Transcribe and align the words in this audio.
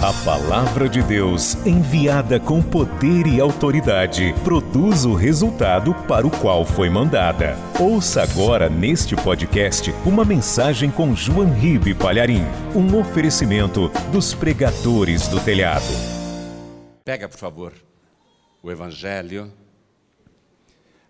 A 0.00 0.12
palavra 0.24 0.88
de 0.88 1.02
Deus, 1.02 1.56
enviada 1.66 2.38
com 2.38 2.62
poder 2.62 3.26
e 3.26 3.40
autoridade, 3.40 4.32
produz 4.44 5.04
o 5.04 5.12
resultado 5.12 5.92
para 6.06 6.24
o 6.24 6.30
qual 6.30 6.64
foi 6.64 6.88
mandada. 6.88 7.56
Ouça 7.80 8.22
agora 8.22 8.70
neste 8.70 9.16
podcast 9.16 9.90
uma 10.06 10.24
mensagem 10.24 10.88
com 10.88 11.16
João 11.16 11.52
Ribe 11.52 11.96
Palharim, 11.96 12.44
um 12.76 12.96
oferecimento 12.96 13.88
dos 14.12 14.32
pregadores 14.32 15.26
do 15.26 15.40
telhado. 15.40 15.82
Pega, 17.04 17.28
por 17.28 17.38
favor, 17.38 17.72
o 18.62 18.70
Evangelho. 18.70 19.52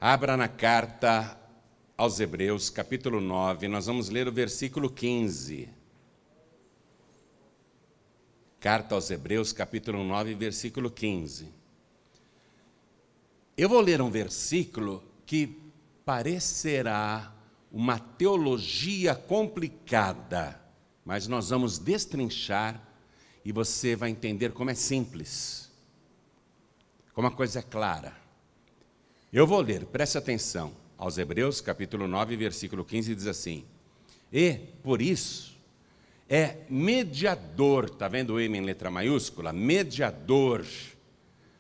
Abra 0.01 0.35
na 0.35 0.49
carta 0.49 1.39
aos 1.95 2.19
Hebreus, 2.21 2.71
capítulo 2.71 3.21
9, 3.21 3.69
nós 3.69 3.85
vamos 3.85 4.09
ler 4.09 4.27
o 4.27 4.33
versículo 4.33 4.89
15. 4.89 5.77
Carta 8.61 8.97
aos 8.97 9.09
Hebreus, 9.09 9.53
capítulo 9.53 10.03
9, 10.03 10.35
versículo 10.35 10.91
15. 10.91 11.47
Eu 13.57 13.69
vou 13.69 13.81
ler 13.81 14.03
um 14.03 14.11
versículo 14.11 15.05
que 15.25 15.57
parecerá 16.05 17.33
uma 17.71 18.01
teologia 18.01 19.15
complicada, 19.15 20.61
mas 21.05 21.29
nós 21.29 21.51
vamos 21.51 21.79
destrinchar 21.79 22.83
e 23.45 23.53
você 23.53 23.95
vai 23.95 24.11
entender 24.11 24.51
como 24.51 24.71
é 24.71 24.75
simples, 24.75 25.71
como 27.15 27.29
a 27.29 27.31
coisa 27.31 27.61
é 27.61 27.63
clara. 27.63 28.17
Eu 29.33 29.47
vou 29.47 29.61
ler, 29.61 29.87
preste 29.87 30.19
atenção, 30.19 30.73
aos 30.97 31.17
Hebreus, 31.17 31.61
capítulo 31.61 32.09
9, 32.09 32.37
versículo 32.37 32.85
15, 32.85 33.15
diz 33.15 33.29
assim: 33.29 33.65
E 34.33 34.55
por 34.83 35.01
isso 35.01 35.48
é 36.29 36.59
mediador, 36.69 37.87
está 37.87 38.07
vendo 38.07 38.35
o 38.35 38.41
M 38.41 38.59
em 38.59 38.63
letra 38.63 38.91
maiúscula? 38.91 39.53
Mediador. 39.53 40.67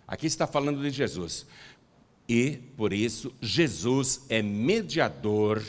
Aqui 0.06 0.26
está 0.26 0.46
falando 0.46 0.82
de 0.82 0.90
Jesus. 0.90 1.46
E, 2.28 2.58
por 2.76 2.92
isso, 2.92 3.32
Jesus 3.40 4.26
é 4.28 4.42
mediador 4.42 5.64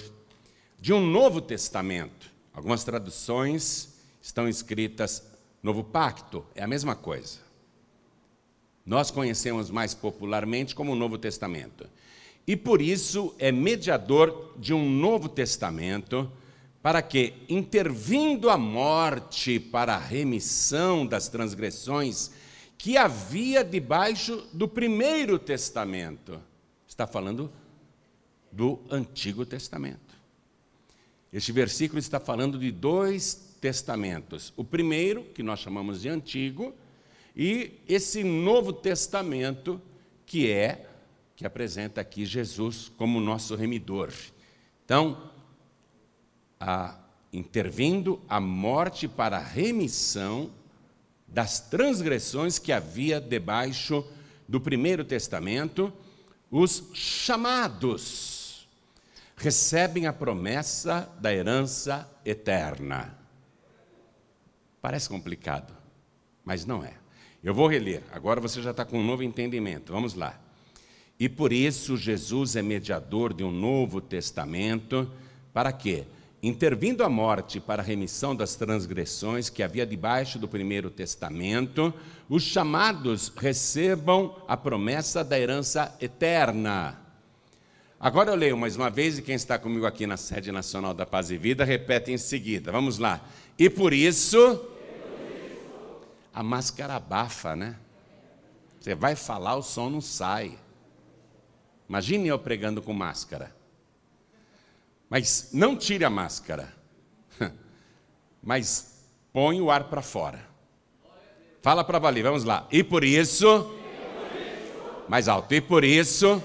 de 0.79 0.91
um 0.91 1.05
novo 1.05 1.39
testamento. 1.39 2.29
Algumas 2.53 2.83
traduções 2.83 3.95
estão 4.21 4.47
escritas 4.47 5.23
Novo 5.63 5.83
Pacto, 5.83 6.45
é 6.55 6.63
a 6.63 6.67
mesma 6.67 6.95
coisa. 6.95 7.39
Nós 8.85 9.11
conhecemos 9.11 9.69
mais 9.69 9.93
popularmente 9.93 10.73
como 10.73 10.95
Novo 10.95 11.17
Testamento. 11.17 11.87
E 12.47 12.55
por 12.55 12.81
isso 12.81 13.35
é 13.37 13.51
mediador 13.51 14.53
de 14.57 14.73
um 14.73 14.89
Novo 14.89 15.29
Testamento 15.29 16.31
para 16.81 17.01
que, 17.01 17.33
intervindo 17.49 18.49
a 18.49 18.57
morte 18.57 19.59
para 19.59 19.95
a 19.95 19.99
remissão 19.99 21.05
das 21.05 21.27
transgressões 21.27 22.31
que 22.77 22.97
havia 22.97 23.63
debaixo 23.63 24.47
do 24.53 24.67
primeiro 24.67 25.37
testamento, 25.37 26.41
está 26.87 27.05
falando 27.05 27.51
do 28.51 28.79
Antigo 28.89 29.45
Testamento. 29.45 30.17
Este 31.31 31.51
versículo 31.51 31.99
está 31.99 32.19
falando 32.19 32.57
de 32.57 32.71
dois 32.71 33.57
testamentos. 33.59 34.53
O 34.55 34.63
primeiro, 34.63 35.25
que 35.25 35.43
nós 35.43 35.59
chamamos 35.59 36.01
de 36.01 36.09
Antigo, 36.09 36.73
e 37.35 37.73
esse 37.87 38.23
Novo 38.23 38.71
Testamento, 38.71 39.81
que 40.25 40.49
é, 40.49 40.87
que 41.35 41.45
apresenta 41.45 42.01
aqui 42.01 42.25
Jesus 42.25 42.91
como 42.97 43.19
nosso 43.19 43.55
remidor. 43.55 44.11
Então, 44.85 45.31
a, 46.59 46.95
intervindo 47.31 48.19
a 48.27 48.39
morte 48.39 49.07
para 49.07 49.37
a 49.37 49.43
remissão 49.43 50.51
das 51.27 51.59
transgressões 51.59 52.59
que 52.59 52.71
havia 52.71 53.21
debaixo 53.21 54.05
do 54.47 54.59
primeiro 54.59 55.03
testamento, 55.03 55.93
os 56.49 56.89
chamados 56.93 58.67
recebem 59.37 60.07
a 60.07 60.11
promessa 60.11 61.09
da 61.19 61.33
herança 61.33 62.09
eterna. 62.25 63.15
Parece 64.81 65.07
complicado, 65.07 65.73
mas 66.43 66.65
não 66.65 66.83
é. 66.83 66.93
Eu 67.43 67.53
vou 67.53 67.67
reler, 67.67 68.03
agora 68.11 68.41
você 68.41 68.61
já 68.61 68.71
está 68.71 68.83
com 68.83 68.99
um 68.99 69.05
novo 69.05 69.23
entendimento. 69.23 69.93
Vamos 69.93 70.13
lá. 70.13 70.37
E 71.17 71.29
por 71.29 71.53
isso 71.53 71.95
Jesus 71.95 72.55
é 72.55 72.61
mediador 72.61 73.33
de 73.33 73.43
um 73.43 73.51
novo 73.51 74.01
testamento, 74.01 75.09
para 75.53 75.71
quê? 75.71 76.05
Intervindo 76.41 77.03
a 77.03 77.09
morte 77.09 77.59
para 77.59 77.81
a 77.81 77.85
remissão 77.85 78.35
das 78.35 78.55
transgressões 78.55 79.49
que 79.49 79.61
havia 79.61 79.85
debaixo 79.85 80.39
do 80.39 80.47
primeiro 80.47 80.89
testamento, 80.89 81.93
os 82.29 82.43
chamados 82.43 83.31
recebam 83.35 84.35
a 84.47 84.55
promessa 84.55 85.23
da 85.23 85.39
herança 85.39 85.95
eterna. 85.99 86.97
Agora 87.99 88.31
eu 88.31 88.35
leio 88.35 88.57
mais 88.57 88.77
uma 88.77 88.89
vez 88.89 89.17
e 89.17 89.21
quem 89.21 89.35
está 89.35 89.59
comigo 89.59 89.85
aqui 89.85 90.07
na 90.07 90.15
sede 90.15 90.51
nacional 90.51 90.93
da 90.93 91.05
Paz 91.05 91.29
e 91.31 91.37
Vida 91.37 91.65
repete 91.65 92.11
em 92.11 92.17
seguida. 92.17 92.71
Vamos 92.71 92.97
lá. 92.97 93.19
E 93.57 93.69
por 93.69 93.91
isso 93.93 94.65
a 96.33 96.41
máscara 96.41 96.95
abafa, 96.95 97.57
né? 97.57 97.75
Você 98.79 98.95
vai 98.95 99.15
falar, 99.17 99.55
o 99.55 99.61
som 99.61 99.89
não 99.89 99.99
sai. 99.99 100.57
Imagine 101.89 102.29
eu 102.29 102.39
pregando 102.39 102.81
com 102.81 102.93
máscara. 102.93 103.53
Mas 105.09 105.49
não 105.51 105.75
tire 105.75 106.05
a 106.05 106.09
máscara. 106.09 106.71
Mas 108.43 109.09
põe 109.33 109.59
o 109.59 109.71
ar 109.71 109.85
para 109.85 110.01
fora. 110.01 110.47
Fala 111.61 111.83
para 111.83 111.99
valer, 111.99 112.23
vamos 112.23 112.43
lá. 112.43 112.67
E 112.71 112.83
por 112.83 113.03
isso, 113.03 113.75
mais 115.07 115.27
alto, 115.27 115.53
e 115.53 115.59
por 115.59 115.83
isso, 115.83 116.41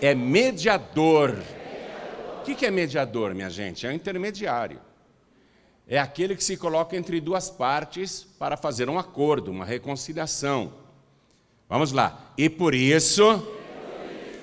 é 0.00 0.14
mediador. 0.14 1.36
O 2.40 2.44
que 2.44 2.64
é 2.64 2.70
mediador, 2.70 3.34
minha 3.34 3.50
gente? 3.50 3.86
É 3.86 3.90
um 3.90 3.92
intermediário. 3.92 4.80
É 5.86 5.98
aquele 5.98 6.34
que 6.34 6.42
se 6.42 6.56
coloca 6.56 6.96
entre 6.96 7.20
duas 7.20 7.50
partes 7.50 8.24
para 8.38 8.56
fazer 8.56 8.88
um 8.88 8.98
acordo, 8.98 9.50
uma 9.50 9.64
reconciliação. 9.64 10.72
Vamos 11.68 11.92
lá. 11.92 12.32
E 12.36 12.48
por 12.48 12.74
isso, 12.74 13.46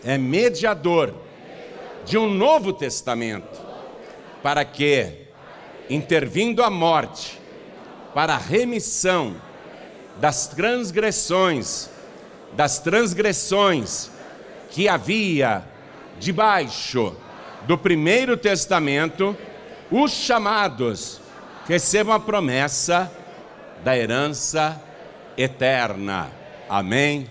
é 0.03 0.17
mediador 0.17 1.22
de 2.05 2.17
um 2.17 2.29
novo 2.29 2.73
testamento, 2.73 3.61
para 4.41 4.65
que, 4.65 5.27
intervindo 5.89 6.63
a 6.63 6.69
morte, 6.69 7.39
para 8.13 8.35
a 8.35 8.37
remissão 8.37 9.35
das 10.19 10.47
transgressões, 10.47 11.89
das 12.53 12.79
transgressões 12.79 14.11
que 14.69 14.87
havia 14.87 15.63
debaixo 16.19 17.15
do 17.63 17.77
primeiro 17.77 18.35
testamento, 18.37 19.35
os 19.89 20.11
chamados 20.11 21.21
recebam 21.67 22.13
a 22.13 22.19
promessa 22.19 23.11
da 23.83 23.97
herança 23.97 24.81
eterna. 25.37 26.29
Amém? 26.69 27.29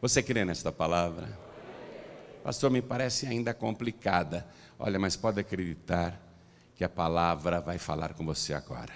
Você 0.00 0.22
crê 0.22 0.44
nesta 0.44 0.70
palavra? 0.70 1.43
Pastor, 2.44 2.70
me 2.70 2.82
parece 2.82 3.26
ainda 3.26 3.54
complicada. 3.54 4.46
Olha, 4.78 4.98
mas 4.98 5.16
pode 5.16 5.40
acreditar 5.40 6.20
que 6.76 6.84
a 6.84 6.88
palavra 6.90 7.58
vai 7.58 7.78
falar 7.78 8.12
com 8.12 8.22
você 8.22 8.52
agora. 8.52 8.92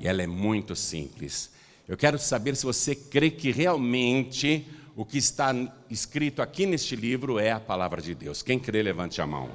E 0.00 0.08
ela 0.08 0.22
é 0.22 0.26
muito 0.26 0.74
simples. 0.74 1.50
Eu 1.86 1.94
quero 1.94 2.18
saber 2.18 2.56
se 2.56 2.64
você 2.64 2.94
crê 2.94 3.30
que 3.30 3.52
realmente 3.52 4.66
o 4.96 5.04
que 5.04 5.18
está 5.18 5.54
escrito 5.90 6.40
aqui 6.40 6.64
neste 6.64 6.96
livro 6.96 7.38
é 7.38 7.52
a 7.52 7.60
palavra 7.60 8.00
de 8.00 8.14
Deus. 8.14 8.42
Quem 8.42 8.58
crê, 8.58 8.82
levante 8.82 9.20
a 9.20 9.26
mão. 9.26 9.50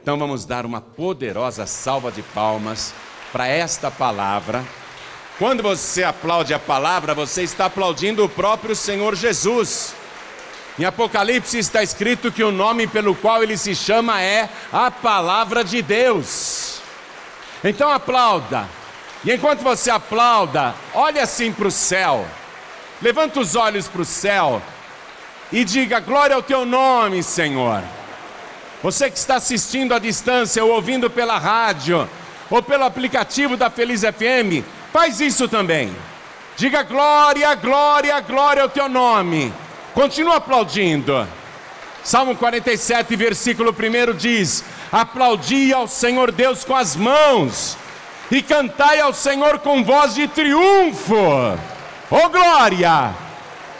Então 0.00 0.18
vamos 0.18 0.46
dar 0.46 0.64
uma 0.64 0.80
poderosa 0.80 1.66
salva 1.66 2.10
de 2.10 2.22
palmas 2.22 2.94
para 3.30 3.46
esta 3.46 3.90
palavra. 3.90 4.64
Quando 5.38 5.62
você 5.62 6.02
aplaude 6.02 6.54
a 6.54 6.58
palavra, 6.58 7.12
você 7.12 7.42
está 7.42 7.66
aplaudindo 7.66 8.24
o 8.24 8.28
próprio 8.28 8.74
Senhor 8.74 9.14
Jesus. 9.14 9.97
Em 10.78 10.84
Apocalipse 10.84 11.58
está 11.58 11.82
escrito 11.82 12.30
que 12.30 12.44
o 12.44 12.52
nome 12.52 12.86
pelo 12.86 13.14
qual 13.14 13.42
ele 13.42 13.56
se 13.56 13.74
chama 13.74 14.22
é 14.22 14.48
a 14.72 14.90
Palavra 14.90 15.64
de 15.64 15.82
Deus. 15.82 16.80
Então 17.64 17.90
aplauda. 17.90 18.68
E 19.24 19.32
enquanto 19.32 19.60
você 19.60 19.90
aplauda, 19.90 20.74
olhe 20.94 21.18
assim 21.18 21.52
para 21.52 21.66
o 21.66 21.70
céu. 21.70 22.24
Levanta 23.02 23.40
os 23.40 23.56
olhos 23.56 23.88
para 23.88 24.02
o 24.02 24.04
céu 24.04 24.62
e 25.50 25.64
diga: 25.64 25.98
Glória 25.98 26.36
ao 26.36 26.42
teu 26.42 26.64
nome, 26.64 27.24
Senhor. 27.24 27.82
Você 28.80 29.10
que 29.10 29.18
está 29.18 29.34
assistindo 29.34 29.92
à 29.92 29.98
distância 29.98 30.64
ou 30.64 30.70
ouvindo 30.70 31.10
pela 31.10 31.38
rádio 31.38 32.08
ou 32.48 32.62
pelo 32.62 32.84
aplicativo 32.84 33.56
da 33.56 33.68
Feliz 33.68 34.02
FM, 34.02 34.64
faz 34.92 35.20
isso 35.20 35.48
também. 35.48 35.92
Diga 36.56 36.84
glória, 36.84 37.52
glória, 37.56 38.20
glória 38.20 38.62
ao 38.62 38.68
teu 38.68 38.88
nome. 38.88 39.52
Continua 39.98 40.36
aplaudindo. 40.36 41.26
Salmo 42.04 42.36
47, 42.36 43.16
versículo 43.16 43.72
1 43.72 44.16
diz: 44.16 44.62
Aplaudi 44.92 45.74
ao 45.74 45.88
Senhor 45.88 46.30
Deus 46.30 46.64
com 46.64 46.76
as 46.76 46.94
mãos, 46.94 47.76
e 48.30 48.40
cantai 48.40 49.00
ao 49.00 49.12
Senhor 49.12 49.58
com 49.58 49.82
voz 49.82 50.14
de 50.14 50.28
triunfo. 50.28 51.16
Oh 52.12 52.28
glória! 52.28 53.12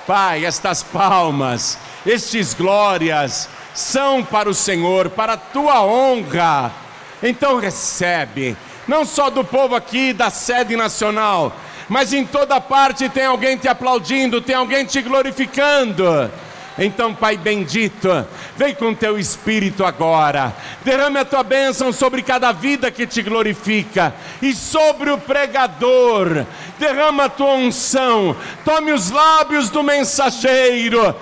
Pai, 0.08 0.44
estas 0.44 0.82
palmas, 0.82 1.78
estes 2.04 2.52
glórias 2.52 3.48
são 3.72 4.24
para 4.24 4.50
o 4.50 4.54
Senhor, 4.54 5.10
para 5.10 5.34
a 5.34 5.36
tua 5.36 5.84
honra. 5.84 6.72
Então 7.22 7.60
recebe, 7.60 8.56
não 8.88 9.04
só 9.04 9.30
do 9.30 9.44
povo 9.44 9.76
aqui 9.76 10.12
da 10.12 10.30
sede 10.30 10.74
nacional, 10.74 11.52
mas 11.88 12.12
em 12.12 12.24
toda 12.24 12.60
parte 12.60 13.08
tem 13.08 13.24
alguém 13.24 13.56
te 13.56 13.66
aplaudindo, 13.66 14.40
tem 14.40 14.54
alguém 14.54 14.84
te 14.84 15.00
glorificando. 15.00 16.30
Então, 16.80 17.12
Pai 17.12 17.36
bendito, 17.36 18.08
vem 18.56 18.72
com 18.72 18.94
teu 18.94 19.18
espírito 19.18 19.84
agora, 19.84 20.54
derrame 20.84 21.18
a 21.18 21.24
tua 21.24 21.42
bênção 21.42 21.92
sobre 21.92 22.22
cada 22.22 22.52
vida 22.52 22.88
que 22.88 23.04
te 23.04 23.20
glorifica 23.20 24.14
e 24.40 24.54
sobre 24.54 25.10
o 25.10 25.18
pregador, 25.18 26.46
derrama 26.78 27.24
a 27.24 27.28
tua 27.28 27.54
unção, 27.54 28.36
tome 28.64 28.92
os 28.92 29.10
lábios 29.10 29.70
do 29.70 29.82
mensageiro, 29.82 31.16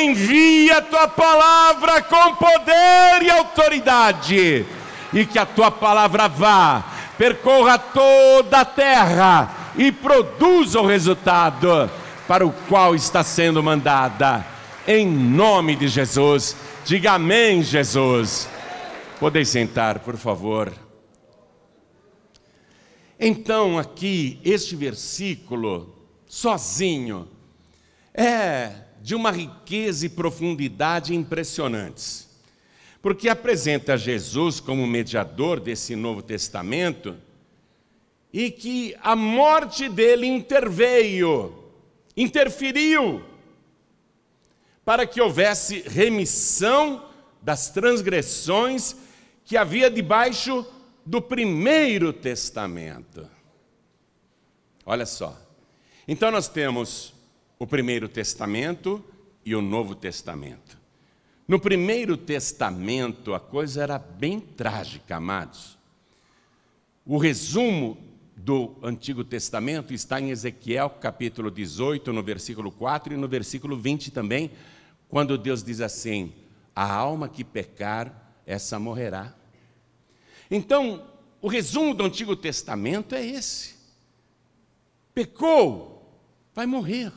envia 0.00 0.78
a 0.78 0.82
tua 0.82 1.08
palavra 1.08 2.02
com 2.02 2.36
poder 2.36 3.22
e 3.22 3.30
autoridade, 3.30 4.64
e 5.12 5.26
que 5.26 5.40
a 5.40 5.46
tua 5.46 5.72
palavra 5.72 6.28
vá, 6.28 6.84
percorra 7.18 7.78
toda 7.78 8.60
a 8.60 8.64
terra 8.64 9.59
e 9.80 9.90
produza 9.90 10.78
o 10.78 10.86
resultado 10.86 11.90
para 12.28 12.46
o 12.46 12.52
qual 12.68 12.94
está 12.94 13.24
sendo 13.24 13.62
mandada 13.62 14.44
em 14.86 15.06
nome 15.08 15.74
de 15.74 15.88
Jesus. 15.88 16.54
Diga 16.84 17.12
amém, 17.12 17.62
Jesus. 17.62 18.46
Podem 19.18 19.42
sentar, 19.42 20.00
por 20.00 20.18
favor. 20.18 20.70
Então, 23.18 23.78
aqui, 23.78 24.38
este 24.44 24.76
versículo, 24.76 25.96
sozinho, 26.26 27.26
é 28.12 28.72
de 29.00 29.14
uma 29.14 29.30
riqueza 29.30 30.04
e 30.04 30.10
profundidade 30.10 31.14
impressionantes, 31.14 32.28
porque 33.00 33.30
apresenta 33.30 33.96
Jesus 33.96 34.60
como 34.60 34.86
mediador 34.86 35.58
desse 35.58 35.96
Novo 35.96 36.20
Testamento 36.20 37.16
e 38.32 38.50
que 38.50 38.96
a 39.02 39.16
morte 39.16 39.88
dele 39.88 40.26
interveio, 40.26 41.54
interferiu 42.16 43.24
para 44.84 45.06
que 45.06 45.20
houvesse 45.20 45.82
remissão 45.82 47.08
das 47.42 47.70
transgressões 47.70 48.96
que 49.44 49.56
havia 49.56 49.90
debaixo 49.90 50.66
do 51.04 51.20
primeiro 51.20 52.12
testamento. 52.12 53.28
Olha 54.84 55.06
só. 55.06 55.36
Então 56.06 56.30
nós 56.30 56.48
temos 56.48 57.14
o 57.58 57.66
primeiro 57.66 58.08
testamento 58.08 59.04
e 59.44 59.54
o 59.54 59.62
novo 59.62 59.94
testamento. 59.94 60.78
No 61.46 61.58
primeiro 61.58 62.16
testamento 62.16 63.34
a 63.34 63.40
coisa 63.40 63.82
era 63.82 63.98
bem 63.98 64.40
trágica, 64.40 65.16
amados. 65.16 65.76
O 67.04 67.18
resumo 67.18 68.09
do 68.44 68.74
Antigo 68.82 69.22
Testamento 69.22 69.92
está 69.92 70.18
em 70.18 70.30
Ezequiel 70.30 70.88
capítulo 70.88 71.50
18, 71.50 72.10
no 72.10 72.22
versículo 72.22 72.72
4 72.72 73.12
e 73.12 73.16
no 73.16 73.28
versículo 73.28 73.76
20 73.76 74.10
também, 74.10 74.50
quando 75.08 75.36
Deus 75.36 75.62
diz 75.62 75.80
assim: 75.80 76.32
a 76.74 76.90
alma 76.90 77.28
que 77.28 77.44
pecar, 77.44 78.32
essa 78.46 78.78
morrerá. 78.78 79.34
Então, 80.50 81.06
o 81.42 81.48
resumo 81.48 81.94
do 81.94 82.04
Antigo 82.04 82.34
Testamento 82.34 83.14
é 83.14 83.24
esse: 83.24 83.74
pecou, 85.12 86.18
vai 86.54 86.64
morrer. 86.64 87.12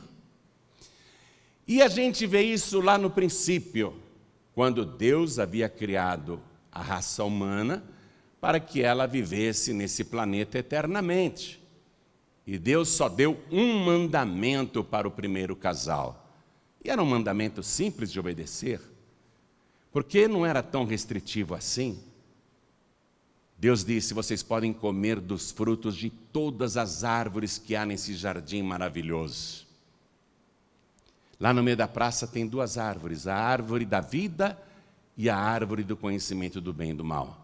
E 1.66 1.80
a 1.80 1.88
gente 1.88 2.26
vê 2.26 2.42
isso 2.42 2.80
lá 2.80 2.98
no 2.98 3.08
princípio, 3.08 3.98
quando 4.54 4.84
Deus 4.84 5.38
havia 5.38 5.70
criado 5.70 6.38
a 6.70 6.82
raça 6.82 7.24
humana 7.24 7.82
para 8.44 8.60
que 8.60 8.82
ela 8.82 9.06
vivesse 9.06 9.72
nesse 9.72 10.04
planeta 10.04 10.58
eternamente. 10.58 11.58
E 12.46 12.58
Deus 12.58 12.90
só 12.90 13.08
deu 13.08 13.42
um 13.50 13.78
mandamento 13.78 14.84
para 14.84 15.08
o 15.08 15.10
primeiro 15.10 15.56
casal 15.56 16.30
e 16.84 16.90
era 16.90 17.02
um 17.02 17.06
mandamento 17.06 17.62
simples 17.62 18.12
de 18.12 18.20
obedecer, 18.20 18.82
porque 19.90 20.28
não 20.28 20.44
era 20.44 20.62
tão 20.62 20.84
restritivo 20.84 21.54
assim. 21.54 21.98
Deus 23.56 23.82
disse: 23.82 24.12
vocês 24.12 24.42
podem 24.42 24.74
comer 24.74 25.20
dos 25.20 25.50
frutos 25.50 25.96
de 25.96 26.10
todas 26.10 26.76
as 26.76 27.02
árvores 27.02 27.56
que 27.56 27.74
há 27.74 27.86
nesse 27.86 28.12
jardim 28.12 28.60
maravilhoso. 28.60 29.66
Lá 31.40 31.54
no 31.54 31.62
meio 31.62 31.78
da 31.78 31.88
praça 31.88 32.26
tem 32.26 32.46
duas 32.46 32.76
árvores: 32.76 33.26
a 33.26 33.36
árvore 33.36 33.86
da 33.86 34.02
vida 34.02 34.62
e 35.16 35.30
a 35.30 35.36
árvore 35.38 35.82
do 35.82 35.96
conhecimento 35.96 36.60
do 36.60 36.74
bem 36.74 36.90
e 36.90 36.94
do 36.94 37.02
mal. 37.02 37.43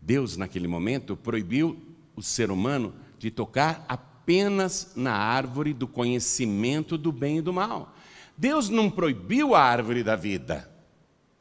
Deus, 0.00 0.36
naquele 0.36 0.66
momento, 0.66 1.16
proibiu 1.16 1.78
o 2.16 2.22
ser 2.22 2.50
humano 2.50 2.94
de 3.18 3.30
tocar 3.30 3.84
apenas 3.88 4.92
na 4.96 5.12
árvore 5.12 5.72
do 5.72 5.86
conhecimento 5.86 6.96
do 6.96 7.12
bem 7.12 7.38
e 7.38 7.42
do 7.42 7.52
mal. 7.52 7.94
Deus 8.36 8.68
não 8.68 8.90
proibiu 8.90 9.54
a 9.54 9.62
árvore 9.62 10.02
da 10.02 10.16
vida. 10.16 10.70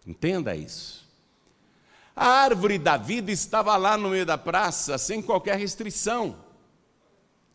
Entenda 0.06 0.56
isso. 0.56 1.08
A 2.16 2.28
árvore 2.28 2.78
da 2.78 2.98
vida 2.98 3.32
estava 3.32 3.78
lá 3.78 3.98
no 3.98 4.10
meio 4.10 4.26
da 4.26 4.38
praça, 4.38 4.98
sem 4.98 5.22
qualquer 5.22 5.58
restrição. 5.58 6.36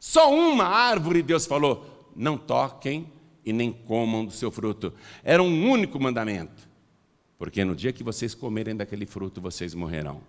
Só 0.01 0.33
uma 0.35 0.65
árvore, 0.65 1.23
Deus 1.23 1.45
falou: 1.45 2.11
não 2.17 2.39
toquem 2.39 3.13
e 3.45 3.53
nem 3.53 3.73
comam 3.73 4.25
do 4.25 4.33
seu 4.33 4.51
fruto. 4.51 4.95
Era 5.23 5.43
um 5.43 5.71
único 5.71 6.01
mandamento. 6.01 6.67
Porque 7.37 7.65
no 7.65 7.77
dia 7.77 7.93
que 7.93 8.03
vocês 8.03 8.35
comerem 8.35 8.75
daquele 8.75 9.05
fruto, 9.05 9.41
vocês 9.41 9.75
morrerão. 9.75 10.23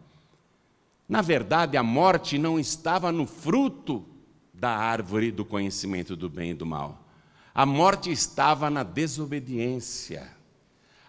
Na 1.07 1.21
verdade, 1.21 1.77
a 1.77 1.83
morte 1.83 2.37
não 2.37 2.59
estava 2.59 3.11
no 3.11 3.27
fruto 3.27 4.05
da 4.53 4.69
árvore 4.69 5.31
do 5.31 5.45
conhecimento 5.45 6.15
do 6.15 6.29
bem 6.29 6.51
e 6.51 6.55
do 6.55 6.65
mal. 6.65 7.05
A 7.53 7.65
morte 7.65 8.11
estava 8.11 8.69
na 8.69 8.83
desobediência, 8.83 10.29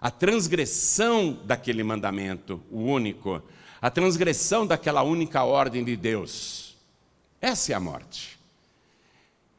a 0.00 0.10
transgressão 0.10 1.32
daquele 1.44 1.82
mandamento, 1.82 2.62
o 2.70 2.81
único, 2.81 3.43
a 3.81 3.90
transgressão 3.90 4.66
daquela 4.66 5.02
única 5.02 5.43
ordem 5.43 5.82
de 5.82 5.96
Deus. 5.96 6.76
Essa 7.40 7.72
é 7.72 7.75
a 7.75 7.81
morte. 7.81 8.38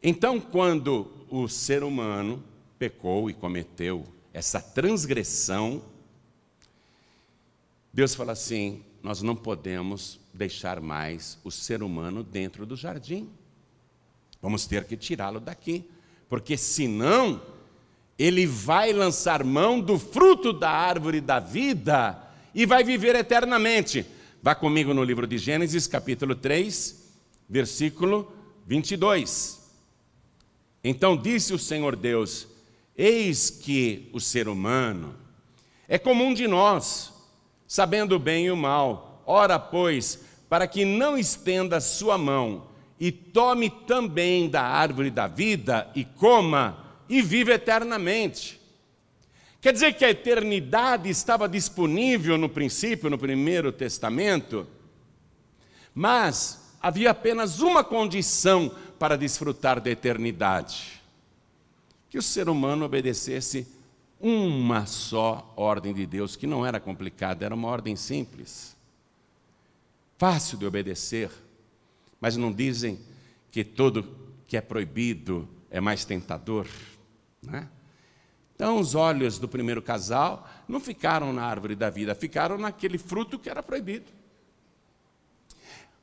Então, 0.01 0.39
quando 0.39 1.11
o 1.29 1.47
ser 1.47 1.83
humano 1.83 2.43
pecou 2.77 3.29
e 3.29 3.33
cometeu 3.33 4.05
essa 4.31 4.61
transgressão, 4.61 5.81
Deus 7.97 8.13
fala 8.13 8.33
assim: 8.33 8.83
nós 9.01 9.23
não 9.23 9.35
podemos 9.35 10.19
deixar 10.31 10.79
mais 10.79 11.39
o 11.43 11.49
ser 11.49 11.81
humano 11.81 12.23
dentro 12.23 12.63
do 12.63 12.75
jardim. 12.75 13.27
Vamos 14.39 14.67
ter 14.67 14.83
que 14.83 14.95
tirá-lo 14.95 15.39
daqui 15.39 15.83
porque 16.29 16.55
senão 16.55 17.41
ele 18.15 18.45
vai 18.45 18.93
lançar 18.93 19.43
mão 19.43 19.79
do 19.79 19.97
fruto 19.97 20.53
da 20.53 20.69
árvore 20.69 21.19
da 21.19 21.39
vida 21.39 22.21
e 22.53 22.67
vai 22.67 22.83
viver 22.83 23.15
eternamente. 23.15 24.05
Vá 24.43 24.53
comigo 24.53 24.93
no 24.93 25.03
livro 25.03 25.25
de 25.25 25.39
Gênesis, 25.39 25.87
capítulo 25.87 26.35
3, 26.35 27.03
versículo 27.49 28.31
22. 28.67 29.59
Então 30.83 31.17
disse 31.17 31.51
o 31.51 31.57
Senhor 31.57 31.95
Deus: 31.95 32.47
Eis 32.95 33.49
que 33.49 34.07
o 34.13 34.19
ser 34.19 34.47
humano 34.47 35.15
é 35.87 35.97
comum 35.97 36.31
de 36.31 36.47
nós, 36.47 37.16
sabendo 37.67 38.17
bem 38.17 38.49
o 38.49 38.55
mal. 38.55 39.21
Ora, 39.25 39.59
pois, 39.59 40.23
para 40.49 40.67
que 40.67 40.85
não 40.85 41.17
estenda 41.17 41.81
sua 41.81 42.17
mão 42.17 42.67
e 42.99 43.11
tome 43.11 43.69
também 43.69 44.49
da 44.49 44.63
árvore 44.63 45.11
da 45.11 45.27
vida 45.27 45.89
e 45.93 46.05
coma 46.05 46.85
e 47.09 47.21
viva 47.21 47.51
eternamente. 47.51 48.59
Quer 49.59 49.73
dizer 49.73 49.93
que 49.93 50.05
a 50.05 50.09
eternidade 50.09 51.09
estava 51.09 51.49
disponível 51.49 52.37
no 52.37 52.47
princípio, 52.47 53.09
no 53.09 53.17
primeiro 53.17 53.71
testamento, 53.71 54.65
mas 55.93 56.75
havia 56.81 57.11
apenas 57.11 57.59
uma 57.59 57.83
condição 57.83 58.71
para 58.97 59.17
desfrutar 59.17 59.81
da 59.81 59.89
eternidade: 59.89 61.01
que 62.09 62.17
o 62.17 62.21
ser 62.21 62.47
humano 62.49 62.85
obedecesse 62.85 63.67
uma 64.19 64.85
só 64.85 65.53
ordem 65.55 65.93
de 65.93 66.05
Deus, 66.05 66.35
que 66.35 66.47
não 66.47 66.65
era 66.65 66.79
complicada, 66.79 67.45
era 67.45 67.53
uma 67.53 67.67
ordem 67.67 67.95
simples, 67.95 68.75
fácil 70.17 70.57
de 70.57 70.65
obedecer 70.65 71.31
mas 72.19 72.35
não 72.35 72.51
dizem 72.51 72.99
que 73.51 73.63
tudo 73.63 74.05
que 74.47 74.57
é 74.57 74.61
proibido 74.61 75.47
é 75.69 75.79
mais 75.79 76.05
tentador. 76.05 76.67
Né? 77.41 77.67
Então, 78.55 78.79
os 78.79 78.95
olhos 78.95 79.37
do 79.37 79.47
primeiro 79.47 79.81
casal 79.81 80.47
não 80.67 80.79
ficaram 80.79 81.31
na 81.31 81.43
árvore 81.43 81.75
da 81.75 81.89
vida, 81.89 82.15
ficaram 82.15 82.57
naquele 82.57 82.97
fruto 82.97 83.37
que 83.37 83.49
era 83.49 83.61
proibido. 83.61 84.11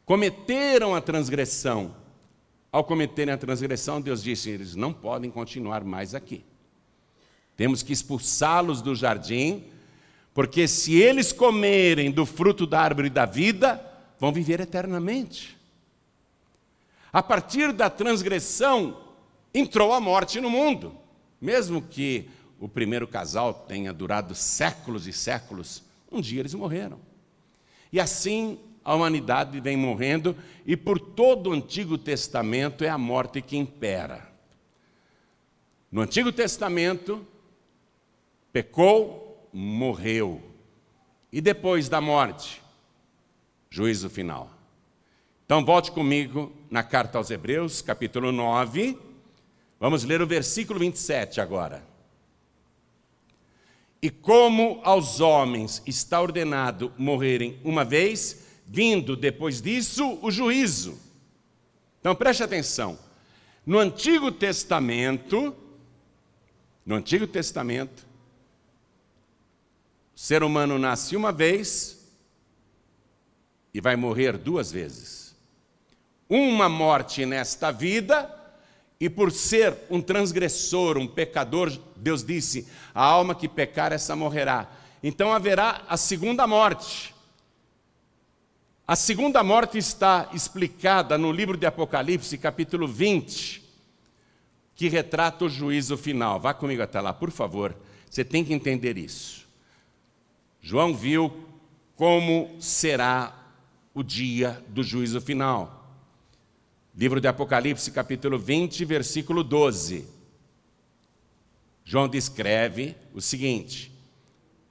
cometeram 0.05 0.95
a 0.95 1.01
transgressão. 1.01 1.97
Ao 2.71 2.83
cometerem 2.83 3.33
a 3.33 3.39
transgressão, 3.39 4.01
Deus 4.01 4.23
disse: 4.23 4.51
eles 4.51 4.75
não 4.75 4.93
podem 4.93 5.31
continuar 5.31 5.85
mais 5.85 6.15
aqui. 6.15 6.45
Temos 7.57 7.83
que 7.83 7.93
expulsá-los 7.93 8.83
do 8.83 8.95
jardim, 8.95 9.65
porque 10.33 10.67
se 10.67 10.95
eles 11.01 11.33
comerem 11.33 12.11
do 12.11 12.27
fruto 12.27 12.67
da 12.67 12.81
árvore 12.81 13.09
da 13.09 13.25
vida, 13.25 13.81
vão 14.19 14.33
viver 14.33 14.61
eternamente. 14.61 15.57
A 17.13 17.23
partir 17.23 17.73
da 17.73 17.89
transgressão, 17.89 19.01
entrou 19.55 19.93
a 19.93 20.01
morte 20.01 20.41
no 20.41 20.51
mundo. 20.51 20.97
Mesmo 21.41 21.81
que 21.81 22.29
o 22.59 22.69
primeiro 22.69 23.07
casal 23.07 23.55
tenha 23.55 23.93
durado 23.93 24.35
séculos 24.35 25.07
e 25.07 25.13
séculos, 25.13 25.83
um 26.11 26.21
dia 26.21 26.41
eles 26.41 26.55
morreram. 26.55 26.99
E 27.93 28.01
assim 28.01 28.59
a 28.85 28.95
humanidade 28.95 29.61
vem 29.61 29.77
morrendo, 29.77 30.37
e 30.67 30.77
por 30.77 30.99
todo 30.99 31.51
o 31.51 31.53
Antigo 31.53 31.97
Testamento 31.97 32.85
é 32.85 32.89
a 32.89 32.99
morte 32.99 33.41
que 33.41 33.57
impera. 33.57 34.29
No 35.91 36.03
Antigo 36.03 36.31
Testamento, 36.31 37.27
pecou, 38.55 39.51
morreu. 39.53 40.41
E 41.33 41.41
depois 41.41 41.89
da 41.89 42.01
morte, 42.01 42.63
juízo 43.69 44.09
final. 44.09 44.49
Então 45.45 45.65
volte 45.65 45.91
comigo 45.91 46.53
na 46.71 46.85
carta 46.85 47.19
aos 47.19 47.33
Hebreus, 47.33 47.83
capítulo 47.83 48.31
9. 48.31 48.97
Vamos 49.81 50.05
ler 50.05 50.23
o 50.23 50.27
versículo 50.27 50.79
27 50.79 51.41
agora. 51.41 51.85
E 54.01 54.09
como 54.09 54.81
aos 54.85 55.19
homens 55.19 55.83
está 55.85 56.23
ordenado 56.23 56.93
morrerem 56.97 57.59
uma 57.65 57.85
vez, 57.85 58.47
vindo 58.65 59.17
depois 59.17 59.61
disso 59.61 60.17
o 60.23 60.31
juízo. 60.31 60.97
Então 61.99 62.15
preste 62.15 62.45
atenção. 62.45 62.97
No 63.67 63.81
Antigo 63.81 64.31
Testamento, 64.31 65.57
no 66.87 66.95
Antigo 66.95 67.27
Testamento, 67.27 68.14
o 70.15 70.19
ser 70.19 70.43
humano 70.43 70.79
nasce 70.79 71.17
uma 71.17 71.33
vez 71.33 72.05
e 73.73 73.81
vai 73.81 73.97
morrer 73.97 74.39
duas 74.39 74.71
vezes. 74.71 75.35
Uma 76.29 76.69
morte 76.69 77.27
nesta 77.27 77.71
vida, 77.71 78.31
e 79.01 79.11
por 79.11 79.33
ser 79.33 79.77
um 79.91 80.01
transgressor, 80.01 80.97
um 80.97 81.07
pecador, 81.07 81.77
Deus 81.97 82.25
disse: 82.25 82.67
a 82.95 83.05
alma 83.05 83.35
que 83.35 83.49
pecar, 83.49 83.93
essa 83.93 84.15
morrerá. 84.15 84.71
Então 85.03 85.33
haverá 85.33 85.83
a 85.89 85.97
segunda 85.97 86.47
morte. 86.47 87.15
A 88.87 88.97
segunda 88.97 89.43
morte 89.43 89.79
está 89.79 90.31
explicada 90.33 91.19
no 91.19 91.33
livro 91.33 91.57
de 91.57 91.67
Apocalipse, 91.67 92.39
capítulo 92.39 92.87
20, 92.87 93.63
que 94.75 94.89
retrata 94.89 95.47
o 95.47 95.49
juízo 95.49 95.97
final. 95.97 96.39
Vá 96.39 96.55
comigo 96.55 96.83
até 96.83 97.01
lá, 97.01 97.13
por 97.13 97.31
favor. 97.31 97.75
Você 98.09 98.25
tem 98.25 98.45
que 98.45 98.55
entender 98.55 98.97
isso. 98.97 99.44
João 100.67 100.95
viu 100.95 101.31
como 101.95 102.57
será 102.59 103.53
o 103.93 104.03
dia 104.03 104.65
do 104.69 104.83
juízo 104.83 105.21
final. 105.21 105.95
Livro 106.97 107.21
de 107.21 107.29
Apocalipse, 107.29 107.91
capítulo 107.91 108.39
20, 108.39 108.83
versículo 108.87 109.45
12. 109.45 110.09
João 111.85 112.09
descreve 112.09 112.97
o 113.13 113.21
seguinte: 113.21 113.93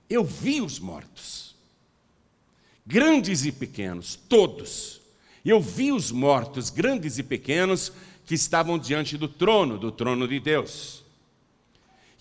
Eu 0.09 0.23
vi 0.23 0.61
os 0.61 0.79
mortos, 0.79 1.55
grandes 2.83 3.45
e 3.45 3.51
pequenos, 3.51 4.15
todos. 4.15 4.99
Eu 5.45 5.61
vi 5.61 5.91
os 5.91 6.11
mortos, 6.11 6.71
grandes 6.71 7.19
e 7.19 7.23
pequenos, 7.23 7.93
que 8.25 8.33
estavam 8.33 8.79
diante 8.79 9.15
do 9.15 9.27
trono, 9.27 9.77
do 9.77 9.91
trono 9.91 10.27
de 10.27 10.39
Deus. 10.39 11.02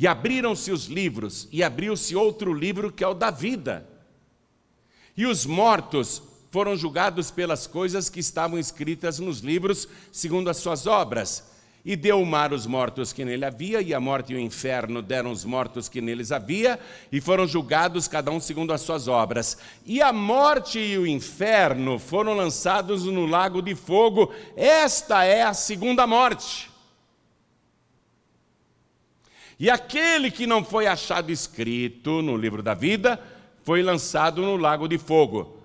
E 0.02 0.06
abriram-se 0.08 0.72
os 0.72 0.86
livros, 0.86 1.46
e 1.52 1.62
abriu-se 1.62 2.16
outro 2.16 2.52
livro 2.52 2.90
que 2.90 3.04
é 3.04 3.06
o 3.06 3.14
da 3.14 3.30
vida. 3.30 3.88
E 5.16 5.24
os 5.26 5.46
mortos 5.46 6.20
foram 6.50 6.76
julgados 6.76 7.30
pelas 7.30 7.68
coisas 7.68 8.08
que 8.08 8.18
estavam 8.18 8.58
escritas 8.58 9.20
nos 9.20 9.38
livros, 9.38 9.86
segundo 10.10 10.50
as 10.50 10.56
suas 10.56 10.88
obras. 10.88 11.52
E 11.84 11.94
deu 11.94 12.20
o 12.20 12.26
mar 12.26 12.52
os 12.52 12.66
mortos 12.66 13.12
que 13.12 13.24
nele 13.24 13.44
havia, 13.44 13.80
e 13.80 13.94
a 13.94 14.00
morte 14.00 14.32
e 14.32 14.34
o 14.34 14.40
inferno 14.40 15.02
deram 15.02 15.30
os 15.30 15.44
mortos 15.44 15.88
que 15.88 16.00
neles 16.00 16.32
havia, 16.32 16.80
e 17.12 17.20
foram 17.20 17.46
julgados 17.46 18.08
cada 18.08 18.32
um 18.32 18.40
segundo 18.40 18.72
as 18.72 18.80
suas 18.80 19.06
obras. 19.06 19.56
E 19.86 20.02
a 20.02 20.12
morte 20.12 20.80
e 20.80 20.98
o 20.98 21.06
inferno 21.06 21.96
foram 22.00 22.34
lançados 22.34 23.04
no 23.04 23.24
lago 23.24 23.62
de 23.62 23.76
fogo. 23.76 24.34
Esta 24.56 25.22
é 25.22 25.44
a 25.44 25.54
segunda 25.54 26.08
morte. 26.08 26.71
E 29.62 29.70
aquele 29.70 30.28
que 30.28 30.44
não 30.44 30.64
foi 30.64 30.88
achado 30.88 31.30
escrito 31.30 32.20
no 32.20 32.36
livro 32.36 32.64
da 32.64 32.74
vida 32.74 33.22
foi 33.62 33.80
lançado 33.80 34.42
no 34.42 34.56
lago 34.56 34.88
de 34.88 34.98
fogo. 34.98 35.56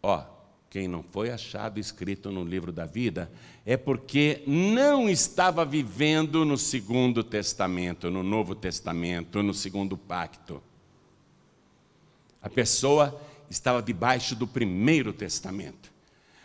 Ó, 0.00 0.22
quem 0.70 0.86
não 0.86 1.02
foi 1.02 1.32
achado 1.32 1.80
escrito 1.80 2.30
no 2.30 2.44
livro 2.44 2.70
da 2.70 2.86
vida 2.86 3.28
é 3.66 3.76
porque 3.76 4.44
não 4.46 5.10
estava 5.10 5.64
vivendo 5.64 6.44
no 6.44 6.56
segundo 6.56 7.24
testamento, 7.24 8.12
no 8.12 8.22
novo 8.22 8.54
testamento, 8.54 9.42
no 9.42 9.52
segundo 9.52 9.96
pacto. 9.96 10.62
A 12.40 12.48
pessoa 12.48 13.20
estava 13.50 13.82
debaixo 13.82 14.36
do 14.36 14.46
primeiro 14.46 15.12
testamento, 15.12 15.90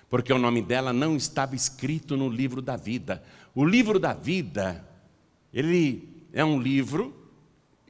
porque 0.09 0.33
o 0.33 0.39
nome 0.39 0.63
dela 0.63 0.91
não 0.91 1.15
estava 1.15 1.55
escrito 1.55 2.17
no 2.17 2.27
livro 2.27 2.59
da 2.59 2.75
vida. 2.75 3.23
O 3.53 3.63
livro 3.63 3.99
da 3.99 4.13
vida, 4.13 4.83
ele 5.53 6.14
é 6.35 6.43
um 6.43 6.59
livro 6.59 7.15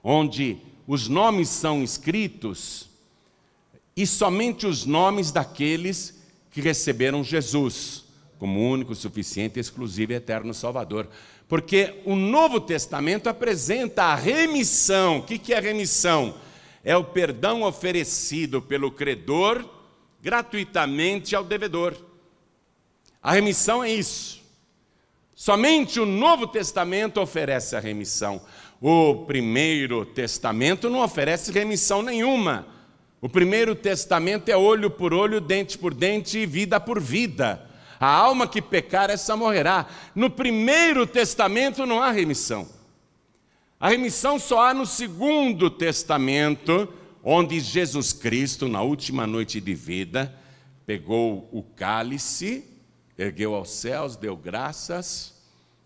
onde 0.03 0.57
os 0.87 1.07
nomes 1.07 1.49
são 1.49 1.83
escritos 1.83 2.87
e 3.97 4.05
somente 4.05 4.67
os 4.67 4.85
nomes 4.85 5.31
daqueles 5.31 6.21
que 6.51 6.61
receberam 6.61 7.23
Jesus 7.23 8.05
como 8.37 8.69
único, 8.69 8.93
suficiente, 8.93 9.59
exclusivo 9.59 10.11
e 10.11 10.15
eterno 10.15 10.53
Salvador. 10.53 11.09
Porque 11.47 12.01
o 12.05 12.15
Novo 12.15 12.61
Testamento 12.61 13.27
apresenta 13.27 14.03
a 14.03 14.15
remissão. 14.15 15.19
O 15.19 15.23
que 15.23 15.51
é 15.51 15.59
remissão? 15.59 16.35
É 16.83 16.95
o 16.95 17.03
perdão 17.03 17.63
oferecido 17.63 18.61
pelo 18.61 18.91
credor 18.91 19.67
gratuitamente 20.21 21.35
ao 21.35 21.43
devedor. 21.43 21.95
A 23.23 23.31
remissão 23.31 23.83
é 23.83 23.91
isso. 23.91 24.44
Somente 25.35 25.99
o 25.99 26.05
Novo 26.05 26.47
Testamento 26.47 27.19
oferece 27.19 27.75
a 27.75 27.79
remissão. 27.79 28.41
O 28.81 29.25
Primeiro 29.27 30.05
Testamento 30.05 30.89
não 30.89 31.01
oferece 31.01 31.51
remissão 31.51 32.01
nenhuma. 32.01 32.73
O 33.25 33.29
primeiro 33.29 33.73
testamento 33.73 34.49
é 34.49 34.55
olho 34.55 34.91
por 34.91 35.11
olho, 35.11 35.41
dente 35.41 35.79
por 35.79 35.95
dente 35.95 36.37
e 36.37 36.45
vida 36.45 36.79
por 36.79 37.01
vida. 37.01 37.59
A 37.99 38.07
alma 38.07 38.47
que 38.47 38.61
pecar, 38.61 39.09
essa 39.09 39.35
morrerá. 39.35 39.87
No 40.13 40.29
primeiro 40.29 41.07
testamento 41.07 41.87
não 41.87 42.03
há 42.03 42.11
remissão. 42.11 42.67
A 43.79 43.89
remissão 43.89 44.37
só 44.37 44.67
há 44.67 44.73
no 44.75 44.85
segundo 44.85 45.71
testamento, 45.71 46.87
onde 47.23 47.59
Jesus 47.59 48.13
Cristo, 48.13 48.67
na 48.67 48.83
última 48.83 49.25
noite 49.25 49.59
de 49.59 49.73
vida, 49.73 50.31
pegou 50.85 51.49
o 51.51 51.63
cálice, 51.63 52.63
ergueu 53.17 53.55
aos 53.55 53.69
céus, 53.69 54.15
deu 54.15 54.36
graças, 54.36 55.34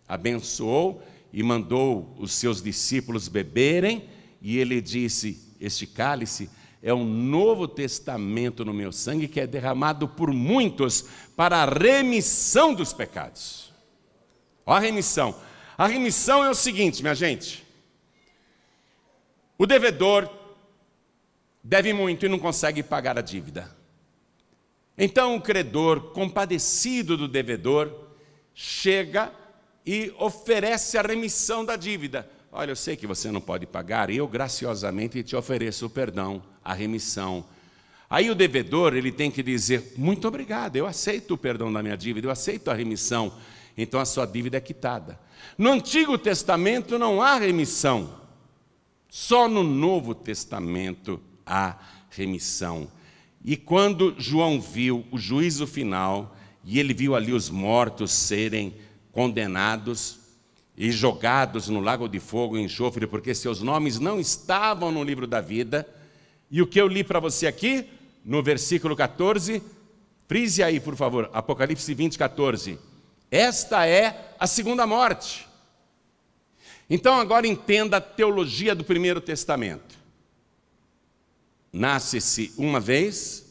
abençoou 0.07 1.03
e 1.31 1.43
mandou 1.43 2.15
os 2.17 2.33
seus 2.33 2.61
discípulos 2.61 3.27
beberem, 3.27 4.09
e 4.41 4.57
ele 4.57 4.81
disse: 4.81 5.55
Este 5.59 5.85
cálice 5.85 6.49
é 6.81 6.93
um 6.93 7.05
novo 7.05 7.67
testamento 7.67 8.63
no 8.63 8.73
meu 8.73 8.91
sangue 8.91 9.27
que 9.27 9.39
é 9.39 9.45
derramado 9.45 10.07
por 10.07 10.33
muitos 10.33 11.05
para 11.35 11.57
a 11.57 11.65
remissão 11.65 12.73
dos 12.73 12.93
pecados. 12.93 13.71
Olha 14.65 14.77
a 14.77 14.81
remissão. 14.81 15.35
A 15.77 15.87
remissão 15.87 16.43
é 16.43 16.49
o 16.49 16.55
seguinte, 16.55 17.01
minha 17.01 17.15
gente. 17.15 17.65
O 19.57 19.65
devedor 19.65 20.29
deve 21.63 21.91
muito 21.91 22.25
e 22.25 22.29
não 22.29 22.39
consegue 22.39 22.81
pagar 22.81 23.17
a 23.17 23.21
dívida. 23.21 23.78
Então 25.01 25.37
o 25.37 25.41
credor, 25.41 26.11
compadecido 26.11 27.15
do 27.15 27.25
devedor, 27.25 27.89
chega 28.53 29.31
e 29.85 30.13
oferece 30.19 30.97
a 30.97 31.01
remissão 31.01 31.63
da 31.63 31.77
dívida. 31.77 32.29
Olha, 32.51 32.71
eu 32.71 32.75
sei 32.75 32.97
que 32.97 33.07
você 33.07 33.31
não 33.31 33.39
pode 33.39 33.65
pagar, 33.65 34.09
e 34.09 34.17
eu 34.17 34.27
graciosamente 34.27 35.23
te 35.23 35.37
ofereço 35.37 35.85
o 35.85 35.89
perdão, 35.89 36.43
a 36.61 36.73
remissão. 36.73 37.45
Aí 38.09 38.29
o 38.29 38.35
devedor, 38.35 38.93
ele 38.93 39.09
tem 39.09 39.31
que 39.31 39.41
dizer: 39.41 39.93
"Muito 39.95 40.27
obrigado, 40.27 40.75
eu 40.75 40.85
aceito 40.85 41.35
o 41.35 41.37
perdão 41.37 41.71
da 41.71 41.81
minha 41.81 41.95
dívida, 41.95 42.27
eu 42.27 42.31
aceito 42.31 42.69
a 42.69 42.73
remissão". 42.73 43.31
Então 43.77 44.01
a 44.01 44.05
sua 44.05 44.25
dívida 44.25 44.57
é 44.57 44.61
quitada. 44.61 45.17
No 45.57 45.71
Antigo 45.71 46.17
Testamento 46.17 46.99
não 46.99 47.21
há 47.21 47.35
remissão. 47.37 48.19
Só 49.07 49.47
no 49.47 49.63
Novo 49.63 50.13
Testamento 50.13 51.21
há 51.45 51.77
remissão. 52.09 52.91
E 53.43 53.55
quando 53.55 54.15
João 54.17 54.59
viu 54.59 55.05
o 55.11 55.17
juízo 55.17 55.65
final, 55.65 56.35
e 56.63 56.79
ele 56.79 56.93
viu 56.93 57.15
ali 57.15 57.31
os 57.31 57.49
mortos 57.49 58.11
serem 58.11 58.75
condenados 59.11 60.19
e 60.77 60.91
jogados 60.91 61.67
no 61.67 61.79
lago 61.79 62.07
de 62.07 62.19
fogo 62.19 62.57
e 62.57 62.61
enxofre, 62.61 63.05
porque 63.05 63.35
seus 63.35 63.61
nomes 63.61 63.99
não 63.99 64.19
estavam 64.19 64.91
no 64.91 65.03
livro 65.03 65.27
da 65.27 65.41
vida. 65.41 65.87
E 66.49 66.61
o 66.61 66.67
que 66.67 66.79
eu 66.79 66.87
li 66.87 67.03
para 67.03 67.19
você 67.19 67.47
aqui, 67.47 67.85
no 68.23 68.41
versículo 68.41 68.95
14, 68.95 69.61
frise 70.27 70.63
aí, 70.63 70.79
por 70.79 70.95
favor, 70.95 71.29
Apocalipse 71.33 71.93
20, 71.93 72.17
14. 72.17 72.79
Esta 73.29 73.85
é 73.85 74.33
a 74.39 74.47
segunda 74.47 74.87
morte. 74.87 75.47
Então 76.89 77.19
agora 77.19 77.45
entenda 77.45 77.97
a 77.97 78.01
teologia 78.01 78.73
do 78.73 78.83
primeiro 78.83 79.19
testamento. 79.19 79.98
Nasce-se 81.71 82.53
uma 82.57 82.79
vez, 82.79 83.45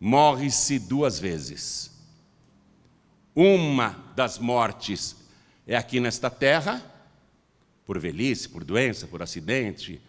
morre-se 0.00 0.78
duas 0.78 1.18
vezes. 1.18 1.90
Uma 3.34 4.12
das 4.14 4.38
mortes 4.38 5.16
é 5.66 5.76
aqui 5.76 5.98
nesta 6.00 6.30
terra, 6.30 6.82
por 7.86 7.98
velhice, 7.98 8.48
por 8.48 8.64
doença, 8.64 9.06
por 9.06 9.22
acidente, 9.22 10.00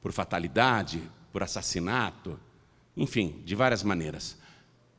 por 0.00 0.12
fatalidade, 0.12 1.02
por 1.32 1.42
assassinato, 1.42 2.38
enfim, 2.96 3.42
de 3.44 3.54
várias 3.54 3.82
maneiras. 3.82 4.36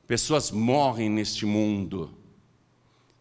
Pessoas 0.08 0.52
morrem 0.52 1.10
neste 1.10 1.46
mundo. 1.46 2.18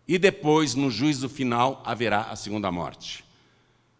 E 0.07 0.19
depois, 0.19 0.75
no 0.75 0.91
juízo 0.91 1.29
final, 1.29 1.83
haverá 1.85 2.23
a 2.23 2.37
segunda 2.37 2.71
morte. 2.71 3.25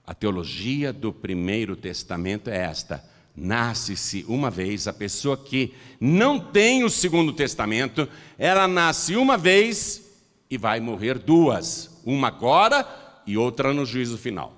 A 0.07 0.15
teologia 0.15 0.93
do 0.93 1.13
primeiro 1.13 1.77
testamento 1.77 2.51
é 2.51 2.59
esta: 2.59 3.05
nasce-se 3.37 4.25
uma 4.29 4.51
vez, 4.51 4.87
a 4.87 4.93
pessoa 4.93 5.37
que 5.37 5.75
não 6.01 6.39
tem 6.39 6.85
o 6.85 6.91
segundo 6.91 7.33
testamento, 7.33 8.09
ela 8.39 8.69
nasce 8.69 9.17
uma 9.17 9.39
vez 9.39 10.03
e 10.51 10.59
vai 10.59 10.81
morrer 10.81 11.19
duas, 11.19 12.01
uma 12.05 12.29
agora 12.29 12.87
e 13.27 13.37
outra 13.37 13.73
no 13.73 13.87
juízo 13.87 14.19
final. 14.19 14.53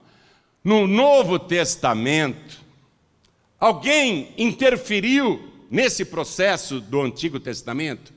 No 0.63 0.87
Novo 0.87 1.39
Testamento, 1.39 2.61
alguém 3.61 4.33
interferiu 4.37 5.53
nesse 5.71 6.05
processo 6.05 6.81
do 6.81 7.01
Antigo 7.01 7.39
Testamento? 7.39 8.13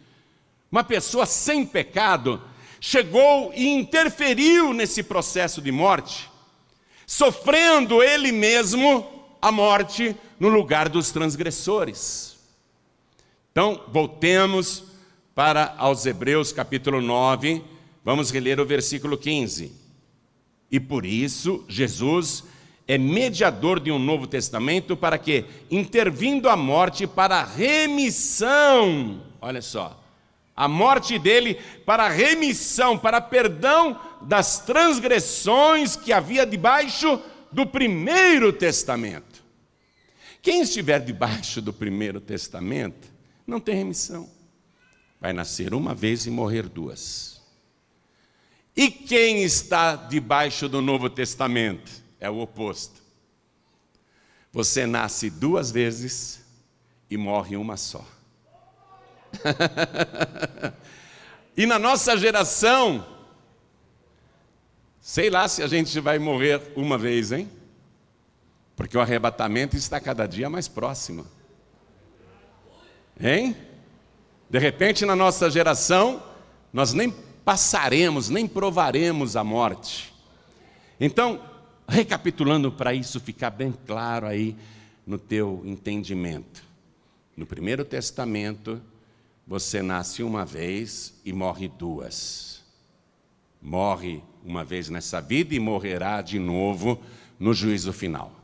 Uma 0.71 0.83
pessoa 0.83 1.25
sem 1.25 1.65
pecado 1.65 2.41
chegou 2.79 3.51
e 3.55 3.67
interferiu 3.67 4.73
nesse 4.73 5.03
processo 5.03 5.61
de 5.61 5.71
morte, 5.71 6.29
sofrendo 7.05 8.01
ele 8.01 8.31
mesmo 8.31 9.05
a 9.41 9.51
morte 9.51 10.15
no 10.39 10.49
lugar 10.49 10.89
dos 10.89 11.11
transgressores. 11.11 12.37
Então, 13.51 13.81
voltemos 13.87 14.83
para 15.33 15.75
aos 15.77 16.05
Hebreus 16.05 16.51
capítulo 16.51 17.01
9, 17.01 17.63
vamos 18.03 18.31
reler 18.31 18.59
o 18.59 18.65
versículo 18.65 19.17
15. 19.17 19.71
E 20.71 20.79
por 20.79 21.05
isso, 21.05 21.63
Jesus 21.67 22.43
é 22.87 22.97
mediador 22.97 23.79
de 23.79 23.91
um 23.91 23.99
novo 23.99 24.27
testamento 24.27 24.95
para 24.95 25.17
que, 25.17 25.45
intervindo 25.69 26.49
a 26.49 26.55
morte 26.55 27.05
para 27.05 27.37
a 27.37 27.43
remissão, 27.43 29.21
olha 29.41 29.61
só, 29.61 30.01
a 30.55 30.67
morte 30.67 31.19
dele 31.19 31.59
para 31.85 32.09
remissão, 32.09 32.97
para 32.97 33.21
perdão 33.21 33.99
das 34.21 34.59
transgressões 34.59 35.95
que 35.95 36.11
havia 36.11 36.45
debaixo 36.45 37.21
do 37.51 37.65
primeiro 37.65 38.51
testamento. 38.51 39.26
Quem 40.47 40.61
estiver 40.61 41.03
debaixo 41.03 41.61
do 41.61 41.73
primeiro 41.73 42.21
testamento 42.21 43.09
não 43.45 43.59
tem 43.59 43.75
remissão. 43.75 44.29
Vai 45.19 45.33
nascer 45.33 45.73
uma 45.73 45.93
vez 45.93 46.25
e 46.25 46.31
morrer 46.31 46.69
duas. 46.69 47.41
E 48.73 48.89
quem 48.89 49.43
está 49.43 49.97
debaixo 49.97 50.69
do 50.69 50.81
Novo 50.81 51.09
Testamento? 51.09 51.91
É 52.17 52.29
o 52.29 52.39
oposto. 52.39 53.01
Você 54.53 54.85
nasce 54.85 55.29
duas 55.29 55.69
vezes 55.69 56.39
e 57.09 57.17
morre 57.17 57.57
uma 57.57 57.75
só. 57.75 58.07
e 61.57 61.65
na 61.65 61.77
nossa 61.77 62.15
geração, 62.15 63.05
sei 65.01 65.29
lá 65.29 65.45
se 65.49 65.61
a 65.61 65.67
gente 65.67 65.99
vai 65.99 66.17
morrer 66.17 66.71
uma 66.73 66.97
vez, 66.97 67.33
hein? 67.33 67.51
Porque 68.77 68.95
o 68.95 69.01
arrebatamento 69.01 69.75
está 69.75 69.99
cada 69.99 70.27
dia 70.27 70.49
mais 70.49 70.67
próximo. 70.67 71.25
Hein? 73.19 73.57
De 74.47 74.59
repente, 74.59 75.03
na 75.03 75.15
nossa 75.15 75.49
geração, 75.49 76.23
nós 76.71 76.93
nem 76.93 77.11
passaremos, 77.43 78.29
nem 78.29 78.47
provaremos 78.47 79.35
a 79.35 79.43
morte. 79.43 80.13
Então, 80.99 81.41
recapitulando 81.89 82.71
para 82.71 82.93
isso 82.93 83.19
ficar 83.19 83.49
bem 83.49 83.73
claro 83.85 84.27
aí 84.27 84.55
no 85.07 85.17
teu 85.17 85.63
entendimento. 85.65 86.63
No 87.35 87.47
Primeiro 87.47 87.83
Testamento, 87.83 88.79
você 89.47 89.81
nasce 89.81 90.21
uma 90.21 90.45
vez 90.45 91.15
e 91.25 91.33
morre 91.33 91.67
duas. 91.67 92.61
Morre 93.59 94.21
uma 94.45 94.63
vez 94.63 94.87
nessa 94.87 95.19
vida 95.19 95.55
e 95.55 95.59
morrerá 95.59 96.21
de 96.21 96.37
novo 96.37 97.01
no 97.39 97.55
juízo 97.55 97.91
final. 97.91 98.36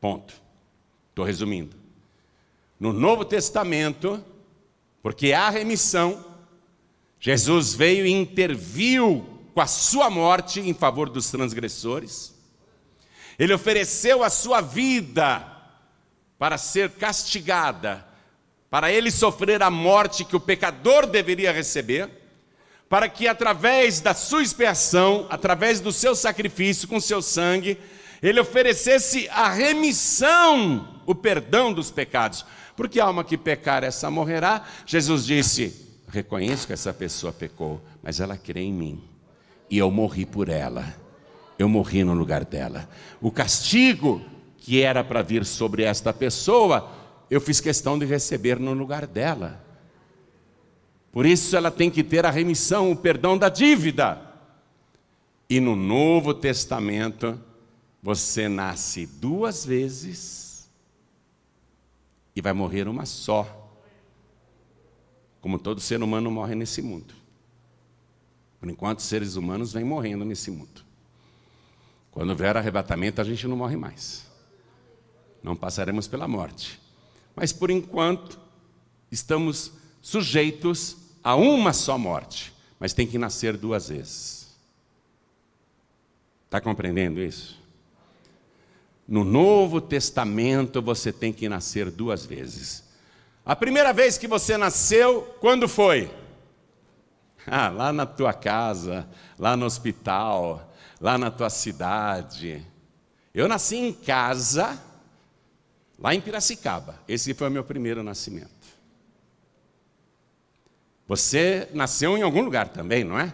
Ponto. 0.00 0.34
Estou 1.10 1.24
resumindo. 1.24 1.76
No 2.78 2.92
Novo 2.92 3.24
Testamento, 3.24 4.24
porque 5.02 5.32
há 5.32 5.50
remissão, 5.50 6.24
Jesus 7.18 7.74
veio 7.74 8.06
e 8.06 8.10
interviu 8.10 9.26
com 9.52 9.60
a 9.60 9.66
sua 9.66 10.08
morte 10.08 10.60
em 10.60 10.72
favor 10.72 11.10
dos 11.10 11.30
transgressores. 11.30 12.34
Ele 13.38 13.52
ofereceu 13.52 14.22
a 14.22 14.30
sua 14.30 14.60
vida 14.60 15.44
para 16.38 16.56
ser 16.56 16.90
castigada, 16.90 18.06
para 18.70 18.92
ele 18.92 19.10
sofrer 19.10 19.62
a 19.62 19.70
morte 19.70 20.24
que 20.24 20.36
o 20.36 20.40
pecador 20.40 21.06
deveria 21.06 21.50
receber, 21.50 22.08
para 22.88 23.08
que 23.08 23.26
através 23.26 24.00
da 24.00 24.14
sua 24.14 24.42
expiação, 24.42 25.26
através 25.28 25.80
do 25.80 25.92
seu 25.92 26.14
sacrifício 26.14 26.86
com 26.86 27.00
seu 27.00 27.20
sangue, 27.20 27.76
ele 28.22 28.40
oferecesse 28.40 29.28
a 29.30 29.50
remissão, 29.50 31.02
o 31.06 31.14
perdão 31.14 31.72
dos 31.72 31.90
pecados. 31.90 32.44
Porque 32.76 33.00
a 33.00 33.04
alma 33.04 33.24
que 33.24 33.36
pecar, 33.36 33.82
essa 33.82 34.10
morrerá. 34.10 34.64
Jesus 34.86 35.24
disse: 35.24 36.00
Reconheço 36.08 36.66
que 36.66 36.72
essa 36.72 36.92
pessoa 36.92 37.32
pecou, 37.32 37.80
mas 38.02 38.20
ela 38.20 38.36
crê 38.36 38.60
em 38.60 38.72
mim. 38.72 39.04
E 39.70 39.78
eu 39.78 39.90
morri 39.90 40.24
por 40.24 40.48
ela. 40.48 40.94
Eu 41.58 41.68
morri 41.68 42.04
no 42.04 42.14
lugar 42.14 42.44
dela. 42.44 42.88
O 43.20 43.30
castigo 43.30 44.22
que 44.58 44.80
era 44.80 45.02
para 45.02 45.22
vir 45.22 45.44
sobre 45.44 45.82
esta 45.82 46.12
pessoa, 46.12 46.90
eu 47.30 47.40
fiz 47.40 47.60
questão 47.60 47.98
de 47.98 48.06
receber 48.06 48.58
no 48.58 48.72
lugar 48.72 49.06
dela. 49.06 49.64
Por 51.10 51.26
isso 51.26 51.56
ela 51.56 51.70
tem 51.70 51.90
que 51.90 52.04
ter 52.04 52.24
a 52.24 52.30
remissão, 52.30 52.92
o 52.92 52.96
perdão 52.96 53.36
da 53.36 53.48
dívida. 53.48 54.20
E 55.50 55.58
no 55.58 55.74
Novo 55.74 56.32
Testamento, 56.32 57.40
você 58.02 58.48
nasce 58.48 59.06
duas 59.06 59.64
vezes 59.64 60.70
e 62.34 62.40
vai 62.40 62.52
morrer 62.52 62.86
uma 62.88 63.04
só. 63.04 63.70
Como 65.40 65.58
todo 65.58 65.80
ser 65.80 66.02
humano 66.02 66.30
morre 66.30 66.54
nesse 66.54 66.82
mundo. 66.82 67.14
Por 68.60 68.68
enquanto, 68.68 69.02
seres 69.02 69.36
humanos 69.36 69.72
vêm 69.72 69.84
morrendo 69.84 70.24
nesse 70.24 70.50
mundo. 70.50 70.84
Quando 72.10 72.34
vier 72.34 72.56
arrebatamento, 72.56 73.20
a 73.20 73.24
gente 73.24 73.46
não 73.46 73.56
morre 73.56 73.76
mais. 73.76 74.26
Não 75.42 75.54
passaremos 75.54 76.08
pela 76.08 76.26
morte. 76.26 76.80
Mas 77.34 77.52
por 77.52 77.70
enquanto, 77.70 78.38
estamos 79.10 79.72
sujeitos 80.02 80.96
a 81.22 81.36
uma 81.36 81.72
só 81.72 81.96
morte. 81.96 82.52
Mas 82.80 82.92
tem 82.92 83.06
que 83.06 83.18
nascer 83.18 83.56
duas 83.56 83.88
vezes. 83.88 84.48
Está 86.46 86.60
compreendendo 86.60 87.20
isso? 87.20 87.58
No 89.08 89.24
Novo 89.24 89.80
Testamento 89.80 90.82
você 90.82 91.10
tem 91.10 91.32
que 91.32 91.48
nascer 91.48 91.90
duas 91.90 92.26
vezes. 92.26 92.84
A 93.42 93.56
primeira 93.56 93.90
vez 93.90 94.18
que 94.18 94.28
você 94.28 94.58
nasceu, 94.58 95.22
quando 95.40 95.66
foi? 95.66 96.14
Ah, 97.50 97.70
lá 97.70 97.94
na 97.94 98.04
tua 98.04 98.34
casa, 98.34 99.08
lá 99.38 99.56
no 99.56 99.64
hospital, 99.64 100.70
lá 101.00 101.16
na 101.16 101.30
tua 101.30 101.48
cidade. 101.48 102.62
Eu 103.32 103.48
nasci 103.48 103.76
em 103.76 103.90
casa, 103.90 104.78
lá 105.98 106.14
em 106.14 106.20
Piracicaba. 106.20 107.00
Esse 107.08 107.32
foi 107.32 107.48
o 107.48 107.50
meu 107.50 107.64
primeiro 107.64 108.02
nascimento. 108.02 108.50
Você 111.06 111.70
nasceu 111.72 112.18
em 112.18 112.22
algum 112.22 112.42
lugar 112.42 112.68
também, 112.68 113.02
não 113.02 113.18
é? 113.18 113.32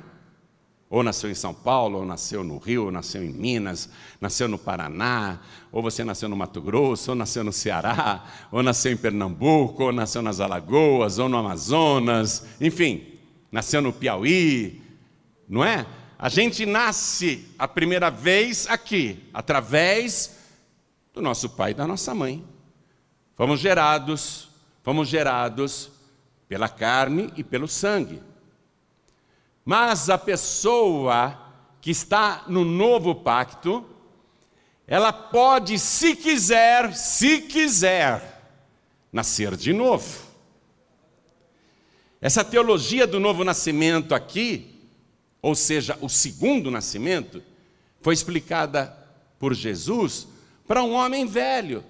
Ou 0.94 1.02
nasceu 1.02 1.28
em 1.28 1.34
São 1.34 1.52
Paulo, 1.52 1.98
ou 1.98 2.06
nasceu 2.06 2.44
no 2.44 2.56
Rio, 2.56 2.84
ou 2.84 2.92
nasceu 2.92 3.24
em 3.24 3.32
Minas, 3.32 3.88
nasceu 4.20 4.46
no 4.46 4.56
Paraná, 4.56 5.40
ou 5.72 5.82
você 5.82 6.04
nasceu 6.04 6.28
no 6.28 6.36
Mato 6.36 6.62
Grosso, 6.62 7.10
ou 7.10 7.16
nasceu 7.16 7.42
no 7.42 7.52
Ceará, 7.52 8.24
ou 8.52 8.62
nasceu 8.62 8.92
em 8.92 8.96
Pernambuco, 8.96 9.82
ou 9.82 9.92
nasceu 9.92 10.22
nas 10.22 10.38
Alagoas, 10.38 11.18
ou 11.18 11.28
no 11.28 11.36
Amazonas, 11.36 12.46
enfim, 12.60 13.04
nasceu 13.50 13.82
no 13.82 13.92
Piauí, 13.92 14.80
não 15.48 15.64
é? 15.64 15.84
A 16.16 16.28
gente 16.28 16.64
nasce 16.64 17.44
a 17.58 17.66
primeira 17.66 18.08
vez 18.08 18.68
aqui, 18.68 19.18
através 19.34 20.36
do 21.12 21.20
nosso 21.20 21.50
pai 21.50 21.72
e 21.72 21.74
da 21.74 21.88
nossa 21.88 22.14
mãe. 22.14 22.44
Fomos 23.34 23.58
gerados, 23.58 24.48
fomos 24.84 25.08
gerados 25.08 25.90
pela 26.48 26.68
carne 26.68 27.32
e 27.36 27.42
pelo 27.42 27.66
sangue. 27.66 28.22
Mas 29.64 30.10
a 30.10 30.18
pessoa 30.18 31.40
que 31.80 31.90
está 31.90 32.44
no 32.46 32.64
novo 32.64 33.14
pacto, 33.14 33.84
ela 34.86 35.12
pode, 35.12 35.78
se 35.78 36.14
quiser, 36.14 36.94
se 36.94 37.42
quiser, 37.42 38.42
nascer 39.12 39.56
de 39.56 39.72
novo. 39.72 40.24
Essa 42.20 42.44
teologia 42.44 43.06
do 43.06 43.20
novo 43.20 43.44
nascimento 43.44 44.14
aqui, 44.14 44.80
ou 45.40 45.54
seja, 45.54 45.98
o 46.00 46.08
segundo 46.08 46.70
nascimento, 46.70 47.42
foi 48.00 48.14
explicada 48.14 48.96
por 49.38 49.54
Jesus 49.54 50.26
para 50.66 50.82
um 50.82 50.92
homem 50.94 51.26
velho 51.26 51.84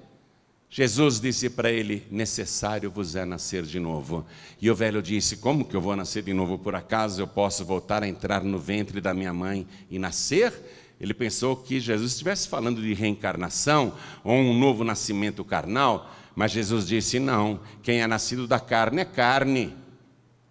Jesus 0.77 1.21
disse 1.21 1.49
para 1.49 1.71
ele: 1.71 2.05
Necessário 2.11 2.91
vos 2.91 3.15
é 3.15 3.25
nascer 3.25 3.63
de 3.63 3.79
novo. 3.79 4.27
E 4.61 4.69
o 4.69 4.75
velho 4.75 5.01
disse: 5.01 5.37
Como 5.37 5.65
que 5.65 5.77
eu 5.77 5.81
vou 5.81 5.95
nascer 5.95 6.25
de 6.25 6.35
novo? 6.35 6.59
Por 6.59 6.75
acaso 6.75 7.23
eu 7.23 7.29
posso 7.29 7.65
voltar 7.65 8.03
a 8.03 8.09
entrar 8.09 8.43
no 8.43 8.59
ventre 8.59 9.01
da 9.01 9.15
minha 9.15 9.33
mãe 9.33 9.69
e 9.89 10.01
nascer? 10.01 10.53
Ele 11.01 11.15
pensou 11.15 11.55
que 11.55 11.79
Jesus 11.79 12.11
estivesse 12.11 12.49
falando 12.49 12.83
de 12.83 12.93
reencarnação 12.93 13.95
ou 14.25 14.35
um 14.35 14.59
novo 14.59 14.83
nascimento 14.83 15.45
carnal, 15.45 16.13
mas 16.35 16.51
Jesus 16.51 16.89
disse: 16.89 17.21
Não, 17.21 17.61
quem 17.81 18.03
é 18.03 18.07
nascido 18.09 18.49
da 18.49 18.59
carne 18.59 19.03
é 19.03 19.05
carne, 19.05 19.73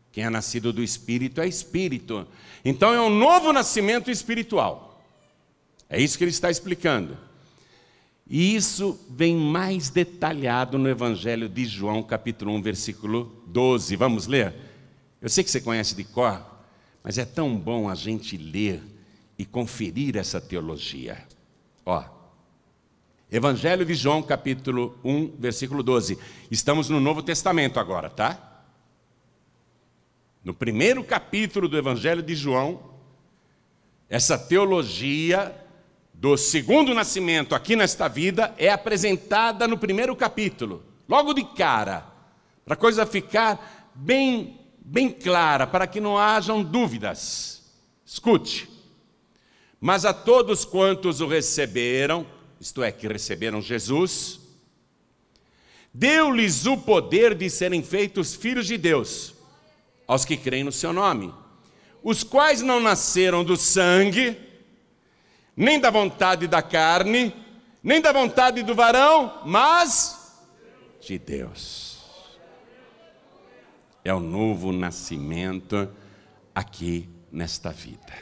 quem 0.09 0.23
é 0.23 0.29
nascido 0.29 0.71
do 0.71 0.81
espírito 0.81 1.41
é 1.41 1.47
espírito. 1.49 2.25
Então 2.63 2.93
é 2.93 3.01
um 3.01 3.09
novo 3.09 3.51
nascimento 3.51 4.09
espiritual. 4.09 5.03
É 5.89 6.01
isso 6.01 6.17
que 6.17 6.23
ele 6.23 6.31
está 6.31 6.49
explicando. 6.49 7.17
E 8.27 8.55
isso 8.55 8.99
vem 9.09 9.35
mais 9.35 9.89
detalhado 9.89 10.77
no 10.77 10.87
Evangelho 10.87 11.49
de 11.49 11.65
João, 11.65 12.01
capítulo 12.01 12.53
1, 12.53 12.61
versículo 12.61 13.43
12. 13.47 13.95
Vamos 13.95 14.27
ler? 14.27 14.53
Eu 15.21 15.29
sei 15.29 15.43
que 15.43 15.51
você 15.51 15.59
conhece 15.59 15.95
de 15.95 16.03
cor, 16.03 16.41
mas 17.03 17.17
é 17.17 17.25
tão 17.25 17.55
bom 17.55 17.89
a 17.89 17.95
gente 17.95 18.37
ler 18.37 18.81
e 19.37 19.45
conferir 19.45 20.15
essa 20.15 20.39
teologia. 20.39 21.17
Ó, 21.85 22.03
Evangelho 23.31 23.85
de 23.85 23.95
João, 23.95 24.21
capítulo 24.21 24.97
1, 25.03 25.37
versículo 25.39 25.81
12. 25.81 26.17
Estamos 26.51 26.87
no 26.89 26.99
Novo 26.99 27.21
Testamento 27.23 27.79
agora, 27.79 28.09
tá? 28.09 28.63
No 30.43 30.53
primeiro 30.53 31.03
capítulo 31.03 31.67
do 31.67 31.77
Evangelho 31.77 32.21
de 32.21 32.35
João, 32.35 32.79
essa 34.09 34.37
teologia 34.37 35.62
do 36.23 36.37
segundo 36.37 36.93
nascimento 36.93 37.53
aqui 37.53 37.75
nesta 37.75 38.07
vida 38.07 38.55
é 38.57 38.69
apresentada 38.69 39.67
no 39.67 39.77
primeiro 39.77 40.15
capítulo, 40.15 40.81
logo 41.05 41.33
de 41.33 41.43
cara, 41.43 42.05
para 42.63 42.75
a 42.75 42.77
coisa 42.77 43.05
ficar 43.05 43.91
bem, 43.93 44.57
bem 44.77 45.09
clara, 45.09 45.67
para 45.67 45.85
que 45.85 45.99
não 45.99 46.17
hajam 46.17 46.63
dúvidas. 46.63 47.61
Escute. 48.05 48.69
Mas 49.81 50.05
a 50.05 50.13
todos 50.13 50.63
quantos 50.63 51.19
o 51.19 51.27
receberam, 51.27 52.25
isto 52.57 52.81
é, 52.81 52.89
que 52.89 53.05
receberam 53.05 53.61
Jesus, 53.61 54.39
deu-lhes 55.93 56.65
o 56.65 56.77
poder 56.77 57.35
de 57.35 57.49
serem 57.49 57.83
feitos 57.83 58.33
filhos 58.33 58.65
de 58.65 58.77
Deus, 58.77 59.35
aos 60.07 60.23
que 60.23 60.37
creem 60.37 60.63
no 60.63 60.71
seu 60.71 60.93
nome, 60.93 61.33
os 62.01 62.23
quais 62.23 62.61
não 62.61 62.79
nasceram 62.79 63.43
do 63.43 63.57
sangue, 63.57 64.52
nem 65.55 65.79
da 65.79 65.89
vontade 65.89 66.47
da 66.47 66.61
carne, 66.61 67.33
nem 67.81 68.01
da 68.01 68.11
vontade 68.11 68.63
do 68.63 68.73
varão, 68.73 69.41
mas 69.45 70.41
de 70.99 71.19
Deus. 71.19 72.01
É 74.03 74.13
o 74.13 74.19
novo 74.19 74.71
nascimento 74.71 75.89
aqui 76.53 77.09
nesta 77.31 77.71
vida. 77.71 78.13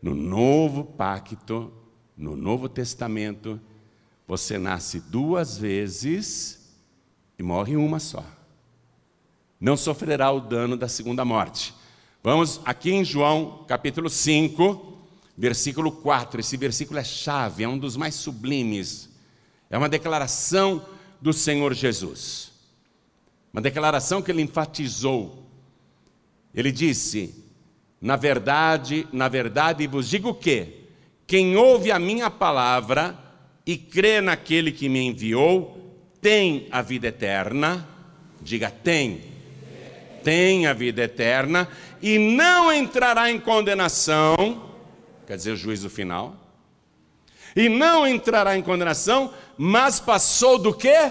No 0.00 0.14
novo 0.14 0.84
pacto, 0.84 1.72
no 2.16 2.36
Novo 2.36 2.68
Testamento, 2.68 3.60
você 4.26 4.58
nasce 4.58 5.00
duas 5.00 5.58
vezes 5.58 6.76
e 7.38 7.42
morre 7.42 7.76
uma 7.76 7.98
só. 7.98 8.24
Não 9.60 9.76
sofrerá 9.76 10.30
o 10.30 10.40
dano 10.40 10.76
da 10.76 10.88
segunda 10.88 11.24
morte. 11.24 11.74
Vamos 12.22 12.60
aqui 12.64 12.92
em 12.92 13.04
João 13.04 13.64
capítulo 13.66 14.08
5, 14.10 14.91
versículo 15.36 15.92
4. 15.92 16.40
Esse 16.40 16.56
versículo 16.56 16.98
é 16.98 17.04
chave, 17.04 17.64
é 17.64 17.68
um 17.68 17.78
dos 17.78 17.96
mais 17.96 18.14
sublimes. 18.14 19.08
É 19.70 19.78
uma 19.78 19.88
declaração 19.88 20.84
do 21.20 21.32
Senhor 21.32 21.72
Jesus. 21.74 22.52
Uma 23.52 23.62
declaração 23.62 24.22
que 24.22 24.30
ele 24.30 24.42
enfatizou. 24.42 25.46
Ele 26.54 26.70
disse: 26.70 27.34
Na 28.00 28.16
verdade, 28.16 29.06
na 29.12 29.28
verdade 29.28 29.86
vos 29.86 30.08
digo 30.08 30.34
que 30.34 30.82
quem 31.26 31.56
ouve 31.56 31.90
a 31.90 31.98
minha 31.98 32.30
palavra 32.30 33.18
e 33.64 33.76
crê 33.76 34.20
naquele 34.20 34.72
que 34.72 34.88
me 34.88 35.00
enviou, 35.00 35.96
tem 36.20 36.66
a 36.70 36.82
vida 36.82 37.08
eterna. 37.08 37.88
Diga, 38.40 38.70
tem. 38.70 39.32
Tem 40.22 40.66
a 40.66 40.72
vida 40.72 41.02
eterna 41.02 41.68
e 42.00 42.18
não 42.18 42.72
entrará 42.72 43.30
em 43.30 43.40
condenação 43.40 44.71
quer 45.32 45.36
dizer, 45.36 45.56
juízo 45.56 45.88
final. 45.88 46.36
E 47.56 47.66
não 47.66 48.06
entrará 48.06 48.54
em 48.54 48.60
condenação, 48.60 49.32
mas 49.56 49.98
passou 49.98 50.58
do 50.58 50.74
quê? 50.74 51.10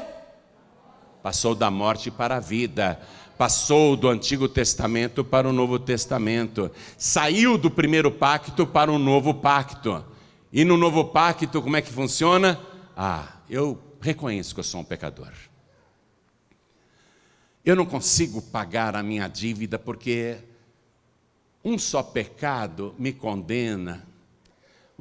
Passou 1.24 1.56
da 1.56 1.72
morte 1.72 2.12
para 2.12 2.36
a 2.36 2.40
vida. 2.40 3.02
Passou 3.36 3.96
do 3.96 4.08
Antigo 4.08 4.48
Testamento 4.48 5.24
para 5.24 5.50
o 5.50 5.52
Novo 5.52 5.80
Testamento. 5.80 6.70
Saiu 7.00 7.58
do 7.58 7.72
primeiro 7.72 8.12
pacto 8.12 8.68
para 8.68 8.92
o 8.92 9.00
novo 9.00 9.34
pacto. 9.34 10.06
E 10.54 10.64
no 10.64 10.78
novo 10.78 11.06
pacto, 11.06 11.60
como 11.60 11.78
é 11.78 11.82
que 11.82 11.92
funciona? 11.92 12.60
Ah, 12.96 13.38
eu 13.50 13.82
reconheço 14.00 14.54
que 14.54 14.60
eu 14.60 14.64
sou 14.64 14.82
um 14.82 14.86
pecador. 14.86 15.34
Eu 17.66 17.76
não 17.76 17.88
consigo 17.88 18.40
pagar 18.40 18.96
a 18.96 19.02
minha 19.02 19.28
dívida 19.28 19.80
porque 19.80 20.38
um 21.64 21.78
só 21.78 22.02
pecado 22.02 22.96
me 22.98 23.14
condena, 23.14 24.08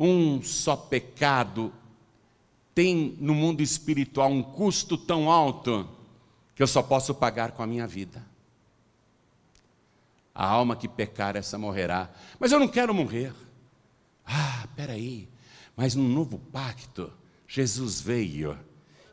um 0.02 0.42
só 0.42 0.74
pecado 0.74 1.70
tem 2.74 3.18
no 3.20 3.34
mundo 3.34 3.62
espiritual 3.62 4.30
um 4.30 4.42
custo 4.42 4.96
tão 4.96 5.30
alto 5.30 5.86
que 6.54 6.62
eu 6.62 6.66
só 6.66 6.82
posso 6.82 7.14
pagar 7.14 7.52
com 7.52 7.62
a 7.62 7.66
minha 7.66 7.86
vida. 7.86 8.24
A 10.34 10.46
alma 10.46 10.74
que 10.74 10.88
pecar, 10.88 11.36
essa 11.36 11.58
morrerá. 11.58 12.08
Mas 12.38 12.50
eu 12.50 12.58
não 12.58 12.66
quero 12.66 12.94
morrer. 12.94 13.34
Ah, 14.24 14.66
peraí, 14.74 15.28
mas 15.76 15.94
no 15.94 16.08
novo 16.08 16.38
pacto, 16.38 17.12
Jesus 17.46 18.00
veio 18.00 18.58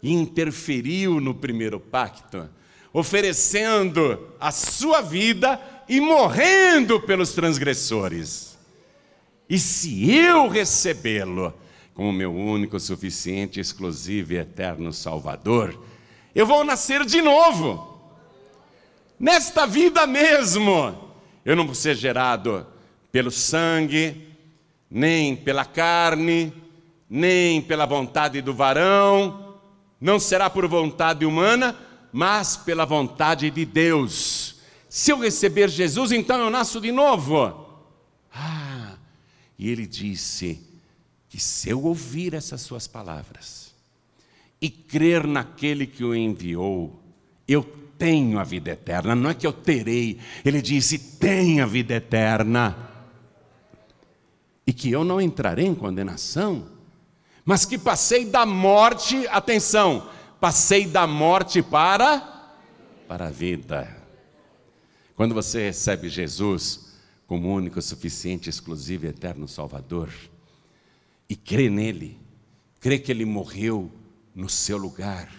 e 0.02 0.14
interferiu 0.14 1.20
no 1.20 1.36
primeiro 1.36 1.82
pacto, 1.82 2.50
oferecendo 2.94 4.34
a 4.40 4.52
sua 4.52 5.02
vida 5.02 5.60
e 5.90 6.00
morrendo 6.00 7.02
pelos 7.02 7.34
transgressores. 7.34 8.57
E 9.50 9.58
se 9.58 10.12
eu 10.12 10.48
recebê-lo 10.48 11.54
como 11.94 12.14
meu 12.14 12.32
único, 12.32 12.80
suficiente, 12.80 13.60
exclusivo 13.60 14.34
e 14.34 14.38
eterno 14.38 14.94
Salvador, 14.94 15.80
eu 16.36 16.46
vou 16.46 16.64
nascer 16.64 17.04
de 17.04 17.22
novo. 17.24 18.00
Nesta 19.20 19.66
vida 19.66 20.06
mesmo, 20.06 20.96
eu 21.44 21.56
não 21.56 21.66
vou 21.66 21.74
ser 21.74 21.96
gerado 21.96 22.68
pelo 23.12 23.32
sangue, 23.32 24.28
nem 24.92 25.36
pela 25.36 25.66
carne, 25.66 26.54
nem 27.10 27.62
pela 27.62 27.88
vontade 27.88 28.42
do 28.42 28.54
varão, 28.54 29.56
não 30.00 30.20
será 30.20 30.50
por 30.50 30.68
vontade 30.68 31.26
humana, 31.26 31.76
mas 32.14 32.56
pela 32.56 32.86
vontade 32.86 33.50
de 33.50 33.66
Deus. 33.66 34.58
Se 34.88 35.12
eu 35.12 35.20
receber 35.20 35.68
Jesus, 35.70 36.12
então 36.12 36.40
eu 36.40 36.50
nasço 36.52 36.80
de 36.80 36.92
novo. 36.92 37.67
E 39.58 39.70
ele 39.70 39.88
disse 39.88 40.60
que 41.30 41.40
se 41.40 41.70
eu 41.70 41.84
ouvir 41.84 42.34
essas 42.34 42.62
suas 42.62 42.88
palavras 42.88 43.74
e 44.62 44.70
crer 44.70 45.26
naquele 45.26 45.88
que 45.88 46.04
o 46.04 46.16
enviou, 46.16 47.02
eu 47.48 47.64
tenho 47.98 48.40
a 48.40 48.44
vida 48.44 48.72
eterna, 48.72 49.16
não 49.16 49.30
é 49.30 49.34
que 49.34 49.48
eu 49.48 49.54
terei, 49.54 50.20
ele 50.46 50.62
disse: 50.62 50.98
tem 51.00 51.62
a 51.62 51.66
vida 51.66 51.96
eterna. 51.96 52.78
que 54.76 54.92
eu 54.92 55.04
não 55.04 55.20
entrarei 55.20 55.66
em 55.66 55.74
condenação, 55.74 56.68
mas 57.44 57.66
que 57.66 57.78
passei 57.78 58.26
da 58.26 58.46
morte, 58.46 59.28
atenção, 59.30 60.08
passei 60.40 60.86
da 60.86 61.08
morte 61.08 61.64
para 61.64 62.36
para 63.08 63.28
a 63.28 63.32
vida. 63.32 63.98
Quando 65.16 65.34
você 65.34 65.64
recebe 65.64 66.10
Jesus 66.10 66.87
como 67.28 67.54
único, 67.54 67.82
suficiente, 67.82 68.50
exclusivo 68.50 69.06
e 69.06 69.10
eterno 69.10 69.48
Salvador, 69.48 70.10
e 71.30 71.36
crê 71.36 71.70
nele, 71.70 72.18
crê 72.80 72.98
que 72.98 73.12
ele 73.12 73.26
morreu 73.26 73.92
no 74.34 74.48
seu 74.48 74.78
lugar, 74.78 75.30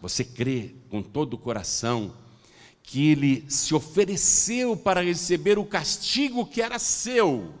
você 0.00 0.24
crê 0.24 0.74
com 0.90 1.00
todo 1.00 1.34
o 1.34 1.38
coração 1.38 2.12
que 2.82 3.12
ele 3.12 3.44
se 3.48 3.72
ofereceu 3.72 4.76
para 4.76 5.00
receber 5.00 5.58
o 5.58 5.64
castigo 5.64 6.44
que 6.44 6.60
era 6.60 6.78
seu. 6.80 7.54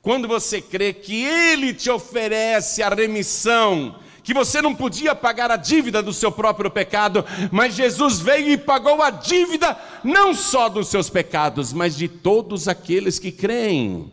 Quando 0.00 0.28
você 0.28 0.62
crê 0.62 0.92
que 0.92 1.24
ele 1.24 1.74
te 1.74 1.90
oferece 1.90 2.82
a 2.82 2.88
remissão, 2.88 4.00
que 4.22 4.32
você 4.32 4.62
não 4.62 4.74
podia 4.74 5.14
pagar 5.14 5.50
a 5.50 5.56
dívida 5.56 6.02
do 6.02 6.12
seu 6.12 6.30
próprio 6.30 6.70
pecado, 6.70 7.24
mas 7.50 7.74
Jesus 7.74 8.20
veio 8.20 8.50
e 8.50 8.56
pagou 8.56 9.02
a 9.02 9.10
dívida 9.10 9.76
não 10.04 10.32
só 10.34 10.68
dos 10.68 10.88
seus 10.88 11.10
pecados, 11.10 11.72
mas 11.72 11.96
de 11.96 12.08
todos 12.08 12.68
aqueles 12.68 13.18
que 13.18 13.32
creem. 13.32 14.12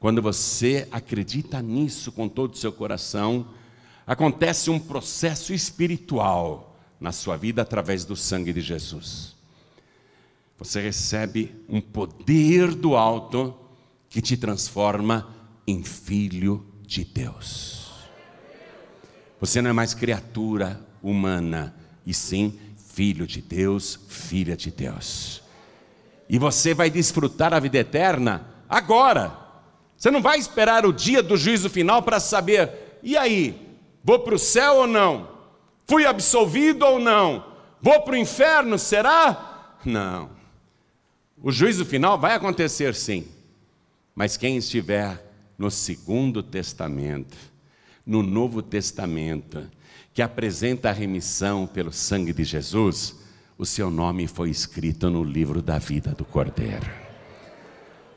Quando 0.00 0.20
você 0.20 0.86
acredita 0.90 1.62
nisso 1.62 2.12
com 2.12 2.28
todo 2.28 2.54
o 2.54 2.56
seu 2.56 2.72
coração, 2.72 3.46
acontece 4.06 4.70
um 4.70 4.78
processo 4.78 5.52
espiritual 5.52 6.76
na 7.00 7.12
sua 7.12 7.36
vida 7.36 7.62
através 7.62 8.04
do 8.04 8.16
sangue 8.16 8.52
de 8.52 8.60
Jesus. 8.60 9.34
Você 10.58 10.80
recebe 10.80 11.54
um 11.68 11.80
poder 11.80 12.74
do 12.74 12.96
alto 12.96 13.54
que 14.08 14.22
te 14.22 14.36
transforma 14.36 15.28
em 15.66 15.82
filho 15.82 16.64
de 16.82 17.04
Deus. 17.04 17.75
Você 19.40 19.60
não 19.60 19.70
é 19.70 19.72
mais 19.72 19.94
criatura 19.94 20.80
humana, 21.02 21.74
e 22.04 22.14
sim 22.14 22.58
filho 22.96 23.26
de 23.26 23.42
Deus, 23.42 23.98
filha 24.08 24.56
de 24.56 24.70
Deus. 24.70 25.42
E 26.28 26.38
você 26.38 26.72
vai 26.72 26.88
desfrutar 26.88 27.52
a 27.52 27.60
vida 27.60 27.78
eterna 27.78 28.46
agora. 28.68 29.36
Você 29.96 30.10
não 30.10 30.22
vai 30.22 30.38
esperar 30.38 30.86
o 30.86 30.92
dia 30.92 31.22
do 31.22 31.36
juízo 31.36 31.68
final 31.68 32.02
para 32.02 32.18
saber, 32.18 32.98
e 33.02 33.16
aí, 33.16 33.78
vou 34.02 34.18
para 34.20 34.34
o 34.34 34.38
céu 34.38 34.76
ou 34.76 34.86
não? 34.86 35.28
Fui 35.86 36.04
absolvido 36.04 36.84
ou 36.84 36.98
não? 36.98 37.44
Vou 37.80 38.00
para 38.00 38.14
o 38.14 38.16
inferno, 38.16 38.78
será? 38.78 39.76
Não. 39.84 40.30
O 41.40 41.52
juízo 41.52 41.84
final 41.84 42.18
vai 42.18 42.34
acontecer 42.34 42.94
sim, 42.94 43.28
mas 44.14 44.36
quem 44.36 44.56
estiver 44.56 45.22
no 45.58 45.70
segundo 45.70 46.42
testamento, 46.42 47.36
no 48.06 48.22
Novo 48.22 48.62
Testamento, 48.62 49.68
que 50.14 50.22
apresenta 50.22 50.88
a 50.88 50.92
remissão 50.92 51.66
pelo 51.66 51.92
sangue 51.92 52.32
de 52.32 52.44
Jesus, 52.44 53.16
o 53.58 53.66
seu 53.66 53.90
nome 53.90 54.26
foi 54.26 54.48
escrito 54.48 55.10
no 55.10 55.24
livro 55.24 55.60
da 55.60 55.78
vida 55.78 56.12
do 56.12 56.24
Cordeiro. 56.24 56.88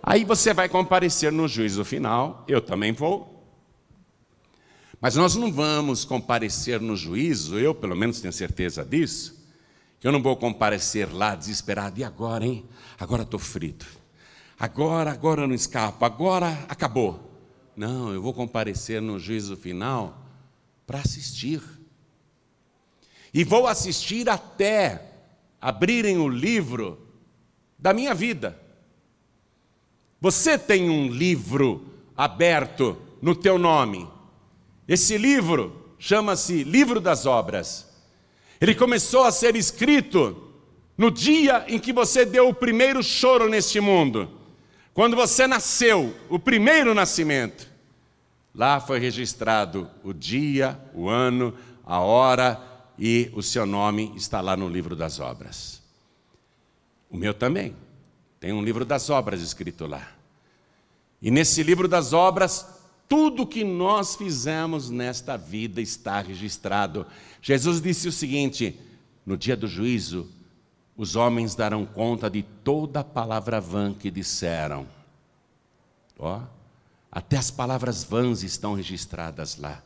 Aí 0.03 0.23
você 0.23 0.53
vai 0.53 0.69
comparecer 0.69 1.31
no 1.31 1.47
juízo 1.47 1.83
final, 1.83 2.45
eu 2.47 2.61
também 2.61 2.93
vou. 2.93 3.43
Mas 5.01 5.15
nós 5.15 5.35
não 5.35 5.51
vamos 5.51 6.05
comparecer 6.05 6.79
no 6.79 6.95
juízo, 6.95 7.57
eu 7.57 7.73
pelo 7.73 7.95
menos 7.95 8.21
tenho 8.21 8.33
certeza 8.33 8.85
disso, 8.85 9.45
que 9.99 10.07
eu 10.07 10.11
não 10.11 10.21
vou 10.21 10.35
comparecer 10.37 11.11
lá 11.11 11.35
desesperado, 11.35 11.99
e 11.99 12.03
agora, 12.03 12.45
hein? 12.45 12.65
Agora 12.99 13.23
estou 13.23 13.39
frito. 13.39 13.85
Agora, 14.57 15.11
agora 15.11 15.41
eu 15.41 15.47
não 15.47 15.55
escapo, 15.55 16.03
agora 16.03 16.65
acabou. 16.67 17.28
Não, 17.79 18.13
eu 18.13 18.21
vou 18.21 18.33
comparecer 18.33 19.01
no 19.01 19.17
juízo 19.17 19.55
final 19.55 20.21
para 20.85 20.99
assistir. 20.99 21.61
E 23.33 23.45
vou 23.45 23.67
assistir 23.67 24.29
até 24.29 25.01
abrirem 25.61 26.17
o 26.17 26.27
livro 26.27 26.99
da 27.77 27.93
minha 27.93 28.13
vida. 28.13 28.59
Você 30.19 30.57
tem 30.57 30.89
um 30.89 31.07
livro 31.07 31.85
aberto 32.17 33.01
no 33.21 33.33
teu 33.33 33.57
nome. 33.57 34.05
Esse 34.85 35.17
livro 35.17 35.95
chama-se 35.97 36.65
Livro 36.65 36.99
das 36.99 37.25
Obras. 37.25 37.87
Ele 38.59 38.75
começou 38.75 39.23
a 39.23 39.31
ser 39.31 39.55
escrito 39.55 40.51
no 40.97 41.09
dia 41.09 41.63
em 41.69 41.79
que 41.79 41.93
você 41.93 42.25
deu 42.25 42.49
o 42.49 42.53
primeiro 42.53 43.01
choro 43.01 43.47
neste 43.47 43.79
mundo. 43.79 44.29
Quando 44.93 45.15
você 45.15 45.47
nasceu, 45.47 46.13
o 46.27 46.37
primeiro 46.37 46.93
nascimento. 46.93 47.68
Lá 48.53 48.79
foi 48.79 48.99
registrado 48.99 49.89
o 50.03 50.13
dia, 50.13 50.79
o 50.93 51.07
ano, 51.07 51.53
a 51.85 51.99
hora 51.99 52.61
e 52.97 53.31
o 53.33 53.41
seu 53.41 53.65
nome 53.65 54.11
está 54.15 54.41
lá 54.41 54.57
no 54.57 54.67
livro 54.67 54.95
das 54.95 55.19
obras. 55.19 55.81
O 57.09 57.17
meu 57.17 57.33
também. 57.33 57.75
Tem 58.39 58.53
um 58.53 58.63
livro 58.63 58.85
das 58.85 59.09
obras 59.09 59.41
escrito 59.41 59.85
lá. 59.85 60.07
E 61.21 61.29
nesse 61.29 61.63
livro 61.63 61.87
das 61.87 62.13
obras, 62.13 62.65
tudo 63.07 63.45
que 63.47 63.63
nós 63.63 64.15
fizemos 64.15 64.89
nesta 64.89 65.35
vida 65.37 65.81
está 65.81 66.21
registrado. 66.21 67.05
Jesus 67.41 67.81
disse 67.81 68.07
o 68.07 68.11
seguinte: 68.11 68.79
no 69.25 69.35
dia 69.35 69.57
do 69.57 69.67
juízo, 69.67 70.29
os 70.95 71.15
homens 71.15 71.55
darão 71.55 71.85
conta 71.85 72.29
de 72.29 72.43
toda 72.43 73.03
palavra 73.03 73.59
vã 73.59 73.93
que 73.93 74.11
disseram. 74.11 74.87
Ó. 76.17 76.37
Oh. 76.37 76.58
Até 77.11 77.37
as 77.37 77.49
palavras 77.49 78.03
vãs 78.03 78.43
estão 78.43 78.73
registradas 78.75 79.57
lá. 79.57 79.81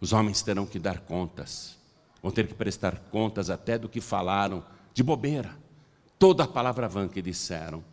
Os 0.00 0.12
homens 0.12 0.42
terão 0.42 0.66
que 0.66 0.78
dar 0.78 1.00
contas, 1.00 1.76
vão 2.22 2.30
ter 2.30 2.46
que 2.46 2.54
prestar 2.54 2.98
contas 3.10 3.48
até 3.50 3.78
do 3.78 3.88
que 3.88 4.00
falaram, 4.00 4.64
de 4.92 5.02
bobeira. 5.02 5.56
Toda 6.18 6.44
a 6.44 6.48
palavra 6.48 6.88
vã 6.88 7.08
que 7.08 7.22
disseram, 7.22 7.84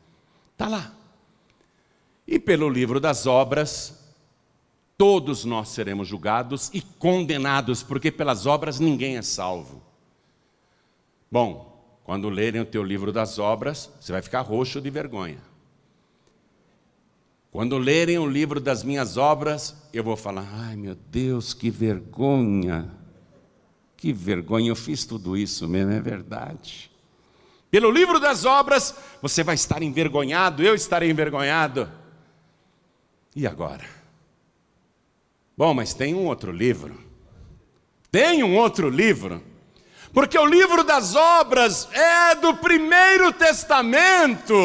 está 0.52 0.68
lá. 0.68 0.94
E 2.28 2.40
pelo 2.40 2.70
livro 2.70 3.00
das 3.00 3.26
obras, 3.26 4.16
todos 4.98 5.46
nós 5.46 5.70
seremos 5.70 6.08
julgados 6.08 6.70
e 6.74 6.82
condenados, 6.82 7.84
porque 7.84 8.12
pelas 8.12 8.46
obras 8.46 8.80
ninguém 8.80 9.18
é 9.18 9.22
salvo. 9.22 9.82
Bom, 11.32 11.74
quando 12.04 12.30
lerem 12.30 12.62
o 12.62 12.66
teu 12.66 12.84
livro 12.84 13.12
das 13.12 13.40
obras, 13.40 13.90
você 14.00 14.12
vai 14.12 14.22
ficar 14.22 14.42
roxo 14.42 14.82
de 14.82 14.90
vergonha. 14.90 15.40
Quando 17.54 17.78
lerem 17.78 18.18
o 18.18 18.26
livro 18.26 18.60
das 18.60 18.84
minhas 18.84 19.16
obras, 19.16 19.76
eu 19.94 20.04
vou 20.04 20.18
falar: 20.18 20.44
ai 20.52 20.76
meu 20.76 20.96
Deus, 20.96 21.54
que 21.54 21.70
vergonha, 21.70 22.90
que 23.96 24.12
vergonha, 24.12 24.70
eu 24.70 24.76
fiz 24.76 25.06
tudo 25.06 25.38
isso 25.38 25.68
mesmo, 25.68 25.92
é 25.92 26.02
verdade. 26.02 26.90
Pelo 27.70 27.92
livro 27.92 28.20
das 28.20 28.44
obras, 28.44 28.96
você 29.22 29.44
vai 29.44 29.54
estar 29.54 29.84
envergonhado, 29.84 30.64
eu 30.64 30.74
estarei 30.74 31.12
envergonhado. 31.12 31.92
E 33.36 33.46
agora? 33.46 33.86
Bom, 35.56 35.76
mas 35.76 35.94
tem 35.94 36.16
um 36.16 36.26
outro 36.26 36.52
livro. 36.52 37.00
Tem 38.12 38.44
um 38.44 38.58
outro 38.58 38.90
livro. 38.90 39.44
Porque 40.12 40.40
o 40.40 40.46
livro 40.46 40.84
das 40.84 41.14
obras 41.14 41.88
é 41.92 42.34
do 42.34 42.56
primeiro 42.56 43.32
testamento. 43.32 44.56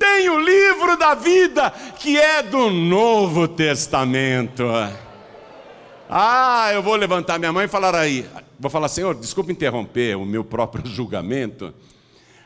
Tem 0.00 0.30
o 0.30 0.38
livro 0.38 0.96
da 0.96 1.14
vida, 1.14 1.70
que 1.98 2.18
é 2.18 2.42
do 2.42 2.70
Novo 2.70 3.46
Testamento. 3.46 4.64
Ah, 6.08 6.70
eu 6.72 6.82
vou 6.82 6.96
levantar 6.96 7.38
minha 7.38 7.52
mão 7.52 7.62
e 7.62 7.68
falar 7.68 7.94
aí. 7.94 8.26
Vou 8.58 8.70
falar, 8.70 8.88
Senhor, 8.88 9.14
desculpe 9.14 9.52
interromper 9.52 10.16
o 10.16 10.24
meu 10.24 10.42
próprio 10.42 10.86
julgamento, 10.88 11.74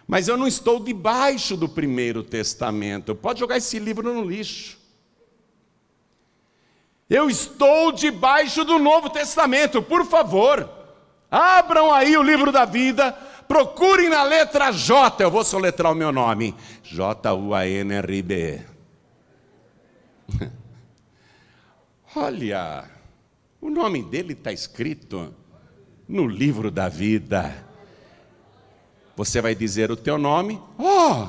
mas 0.04 0.26
eu 0.26 0.36
não 0.36 0.48
estou 0.48 0.80
debaixo 0.80 1.56
do 1.56 1.68
primeiro 1.68 2.24
testamento. 2.24 3.14
Pode 3.14 3.38
jogar 3.38 3.56
esse 3.56 3.78
livro 3.78 4.12
no 4.12 4.24
lixo. 4.24 4.76
Eu 7.08 7.30
estou 7.30 7.92
debaixo 7.92 8.64
do 8.64 8.80
Novo 8.80 9.08
Testamento, 9.08 9.80
por 9.80 10.04
favor. 10.04 10.68
Abram 11.30 11.94
aí 11.94 12.16
o 12.16 12.22
livro 12.22 12.50
da 12.50 12.64
vida, 12.64 13.16
procurem 13.48 14.09
na 14.09 14.22
letra 14.22 14.72
J, 14.72 15.22
eu 15.22 15.30
vou 15.30 15.44
soletrar 15.44 15.92
o 15.92 15.94
meu 15.94 16.12
nome: 16.12 16.54
J-U-A-N-R-B. 16.83 18.62
Olha, 22.16 22.85
o 23.61 23.70
nome 23.70 24.02
dele 24.02 24.35
está 24.35 24.52
escrito 24.52 25.35
no 26.09 26.26
livro 26.26 26.70
da 26.70 26.88
vida. 26.88 27.64
Você 29.16 29.40
vai 29.40 29.54
dizer 29.54 29.90
o 29.90 29.96
teu 29.96 30.18
nome, 30.18 30.61
oh, 30.78 31.26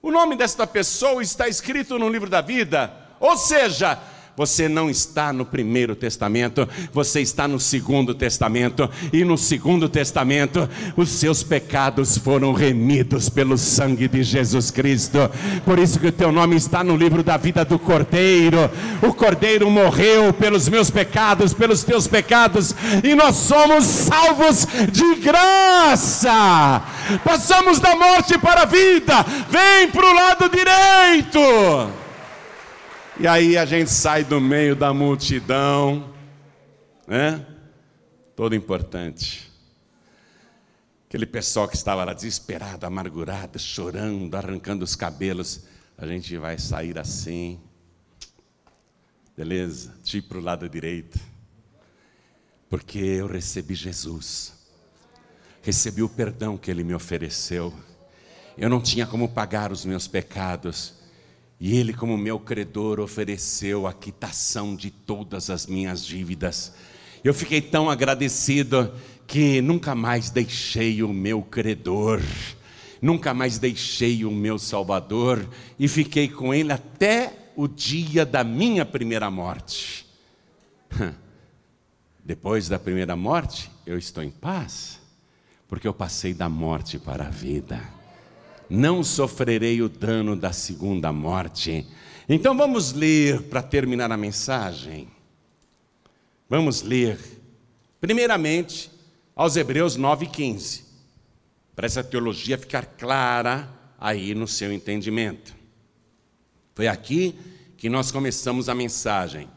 o 0.00 0.10
nome 0.10 0.36
desta 0.36 0.66
pessoa 0.66 1.22
está 1.22 1.48
escrito 1.48 1.98
no 1.98 2.08
livro 2.08 2.30
da 2.30 2.40
vida. 2.40 2.92
Ou 3.18 3.36
seja, 3.36 3.98
você 4.36 4.68
não 4.68 4.90
está 4.90 5.32
no 5.32 5.44
primeiro 5.44 5.94
testamento, 5.94 6.68
você 6.92 7.20
está 7.20 7.46
no 7.46 7.60
segundo 7.60 8.14
testamento, 8.14 8.88
e 9.12 9.24
no 9.24 9.38
segundo 9.38 9.88
testamento 9.88 10.68
os 10.96 11.08
seus 11.10 11.42
pecados 11.42 12.18
foram 12.18 12.52
remidos 12.52 13.28
pelo 13.28 13.56
sangue 13.56 14.08
de 14.08 14.22
Jesus 14.22 14.70
Cristo. 14.70 15.18
Por 15.64 15.78
isso 15.78 16.00
que 16.00 16.08
o 16.08 16.12
teu 16.12 16.32
nome 16.32 16.56
está 16.56 16.82
no 16.82 16.96
livro 16.96 17.22
da 17.22 17.36
vida 17.36 17.64
do 17.64 17.78
Cordeiro. 17.78 18.70
O 19.02 19.14
Cordeiro 19.14 19.70
morreu 19.70 20.32
pelos 20.32 20.68
meus 20.68 20.90
pecados, 20.90 21.54
pelos 21.54 21.84
teus 21.84 22.06
pecados, 22.06 22.74
e 23.02 23.14
nós 23.14 23.36
somos 23.36 23.84
salvos 23.84 24.66
de 24.90 25.14
graça. 25.16 26.82
Passamos 27.24 27.78
da 27.78 27.94
morte 27.94 28.36
para 28.38 28.62
a 28.62 28.66
vida. 28.66 29.24
Vem 29.48 29.88
para 29.90 30.06
o 30.06 30.14
lado 30.14 30.48
direito. 30.48 32.03
E 33.16 33.28
aí 33.28 33.56
a 33.56 33.64
gente 33.64 33.90
sai 33.90 34.24
do 34.24 34.40
meio 34.40 34.74
da 34.74 34.92
multidão, 34.92 36.12
né? 37.06 37.46
Todo 38.34 38.56
importante. 38.56 39.52
Aquele 41.06 41.24
pessoal 41.24 41.68
que 41.68 41.76
estava 41.76 42.02
lá 42.02 42.12
desesperado, 42.12 42.84
amargurado, 42.84 43.56
chorando, 43.56 44.34
arrancando 44.34 44.84
os 44.84 44.96
cabelos. 44.96 45.62
A 45.96 46.08
gente 46.08 46.36
vai 46.36 46.58
sair 46.58 46.98
assim. 46.98 47.60
Beleza? 49.36 49.94
Tipo 50.02 50.30
para 50.30 50.38
o 50.38 50.42
lado 50.42 50.68
direito. 50.68 51.16
Porque 52.68 52.98
eu 52.98 53.28
recebi 53.28 53.76
Jesus. 53.76 54.54
Recebi 55.62 56.02
o 56.02 56.08
perdão 56.08 56.58
que 56.58 56.68
Ele 56.68 56.82
me 56.82 56.94
ofereceu. 56.94 57.72
Eu 58.58 58.68
não 58.68 58.80
tinha 58.80 59.06
como 59.06 59.28
pagar 59.28 59.70
os 59.70 59.84
meus 59.84 60.08
pecados 60.08 61.03
e 61.64 61.78
ele, 61.78 61.94
como 61.94 62.18
meu 62.18 62.38
credor, 62.38 63.00
ofereceu 63.00 63.86
a 63.86 63.92
quitação 63.94 64.76
de 64.76 64.90
todas 64.90 65.48
as 65.48 65.66
minhas 65.66 66.04
dívidas. 66.04 66.74
Eu 67.24 67.32
fiquei 67.32 67.62
tão 67.62 67.88
agradecido 67.88 68.92
que 69.26 69.62
nunca 69.62 69.94
mais 69.94 70.28
deixei 70.28 71.02
o 71.02 71.08
meu 71.08 71.40
credor, 71.40 72.20
nunca 73.00 73.32
mais 73.32 73.58
deixei 73.58 74.26
o 74.26 74.30
meu 74.30 74.58
Salvador 74.58 75.48
e 75.78 75.88
fiquei 75.88 76.28
com 76.28 76.52
ele 76.52 76.70
até 76.70 77.32
o 77.56 77.66
dia 77.66 78.26
da 78.26 78.44
minha 78.44 78.84
primeira 78.84 79.30
morte. 79.30 80.06
Depois 82.22 82.68
da 82.68 82.78
primeira 82.78 83.16
morte, 83.16 83.70
eu 83.86 83.96
estou 83.96 84.22
em 84.22 84.30
paz, 84.30 85.00
porque 85.66 85.88
eu 85.88 85.94
passei 85.94 86.34
da 86.34 86.46
morte 86.46 86.98
para 86.98 87.28
a 87.28 87.30
vida 87.30 88.03
não 88.68 89.02
sofrerei 89.02 89.82
o 89.82 89.88
dano 89.88 90.34
da 90.36 90.52
segunda 90.52 91.12
morte. 91.12 91.86
Então 92.28 92.56
vamos 92.56 92.92
ler 92.92 93.42
para 93.42 93.62
terminar 93.62 94.10
a 94.10 94.16
mensagem. 94.16 95.08
Vamos 96.48 96.82
ler, 96.82 97.18
primeiramente, 98.00 98.90
aos 99.34 99.56
Hebreus 99.56 99.98
9,15, 99.98 100.82
para 101.74 101.86
essa 101.86 102.04
teologia 102.04 102.56
ficar 102.56 102.86
clara 102.86 103.68
aí 103.98 104.34
no 104.34 104.46
seu 104.46 104.72
entendimento. 104.72 105.54
Foi 106.74 106.88
aqui 106.88 107.34
que 107.76 107.88
nós 107.88 108.10
começamos 108.10 108.68
a 108.68 108.74
mensagem. 108.74 109.48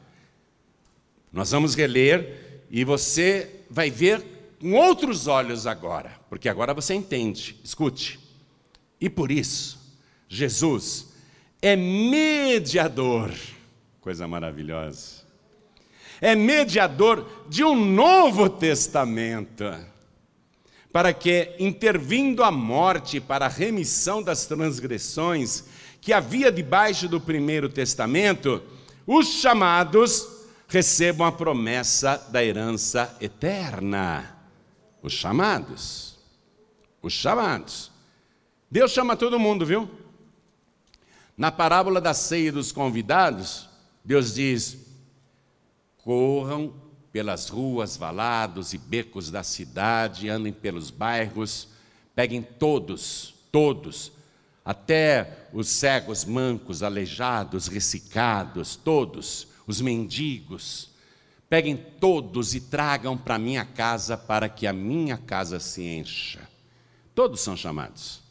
Nós 1.32 1.52
vamos 1.52 1.76
reler 1.76 2.65
e 2.70 2.84
você 2.84 3.62
vai 3.70 3.89
ver 3.89 4.24
com 4.60 4.74
outros 4.74 5.28
olhos 5.28 5.67
agora, 5.67 6.20
porque 6.30 6.50
agora 6.50 6.74
você 6.74 6.93
entende. 6.93 7.60
Escute. 7.63 8.26
E 8.99 9.10
por 9.10 9.31
isso, 9.31 9.77
Jesus 10.27 11.07
é 11.62 11.75
mediador, 11.75 13.31
coisa 14.01 14.27
maravilhosa. 14.27 15.25
É 16.19 16.36
mediador 16.36 17.45
de 17.47 17.63
um 17.63 17.75
novo 17.75 18.49
testamento, 18.49 19.65
para 20.91 21.13
que, 21.13 21.55
intervindo 21.60 22.43
a 22.43 22.51
morte 22.51 23.19
para 23.19 23.45
a 23.45 23.49
remissão 23.49 24.23
das 24.23 24.47
transgressões 24.47 25.65
que 26.01 26.12
havia 26.12 26.51
debaixo 26.51 27.07
do 27.07 27.21
primeiro 27.21 27.69
testamento, 27.69 28.63
os 29.05 29.27
chamados 29.41 30.27
recebam 30.67 31.25
a 31.27 31.31
promessa 31.31 32.17
da 32.29 32.43
herança 32.43 33.15
eterna. 33.21 34.38
Os 35.01 35.13
chamados. 35.13 36.17
Os 37.01 37.13
chamados. 37.13 37.91
Deus 38.69 38.91
chama 38.91 39.15
todo 39.15 39.39
mundo, 39.39 39.65
viu? 39.65 39.89
Na 41.38 41.51
parábola 41.51 42.01
da 42.01 42.13
ceia 42.13 42.51
dos 42.51 42.71
convidados, 42.71 43.69
Deus 44.03 44.34
diz: 44.34 44.77
corram 45.97 46.73
pelas 47.12 47.47
ruas, 47.47 47.95
valados 47.95 48.73
e 48.73 48.77
becos 48.77 49.32
da 49.32 49.41
cidade, 49.41 50.30
andem 50.30 50.51
pelos 50.51 50.91
bairros, 50.91 51.69
peguem 52.13 52.41
todos, 52.41 53.36
todos, 53.51 54.12
até 54.65 55.47
os 55.53 55.69
cegos, 55.69 56.25
mancos, 56.25 56.84
aleijados, 56.84 57.67
ressecados, 57.67 58.75
todos, 58.75 59.47
os 59.65 59.80
mendigos, 59.80 60.89
peguem 61.49 61.77
todos 61.77 62.53
e 62.53 62.60
tragam 62.60 63.17
para 63.17 63.39
minha 63.39 63.63
casa 63.63 64.17
para 64.17 64.49
que 64.49 64.67
a 64.67 64.73
minha 64.73 65.17
casa 65.17 65.58
se 65.58 65.84
encha. 65.84 66.49
Todos 67.15 67.39
são 67.39 67.56
chamados. 67.56 68.26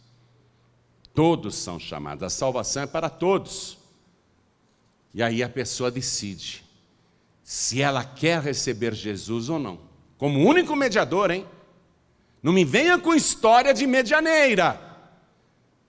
Todos 1.17 1.55
são 1.55 1.81
chamados, 1.81 2.23
a 2.23 2.29
salvação 2.29 2.83
é 2.83 2.87
para 2.87 3.09
todos. 3.09 3.79
E 5.15 5.23
aí 5.23 5.43
a 5.43 5.49
pessoa 5.49 5.91
decide 5.91 6.63
se 7.43 7.81
ela 7.81 8.05
quer 8.05 8.43
receber 8.43 8.93
Jesus 8.93 9.49
ou 9.49 9.59
não, 9.59 9.81
como 10.19 10.47
único 10.47 10.77
mediador, 10.77 11.31
hein? 11.31 11.47
Não 12.43 12.53
me 12.53 12.67
venha 12.67 12.99
com 12.99 13.15
história 13.15 13.73
de 13.73 13.87
medianeira, 13.87 14.79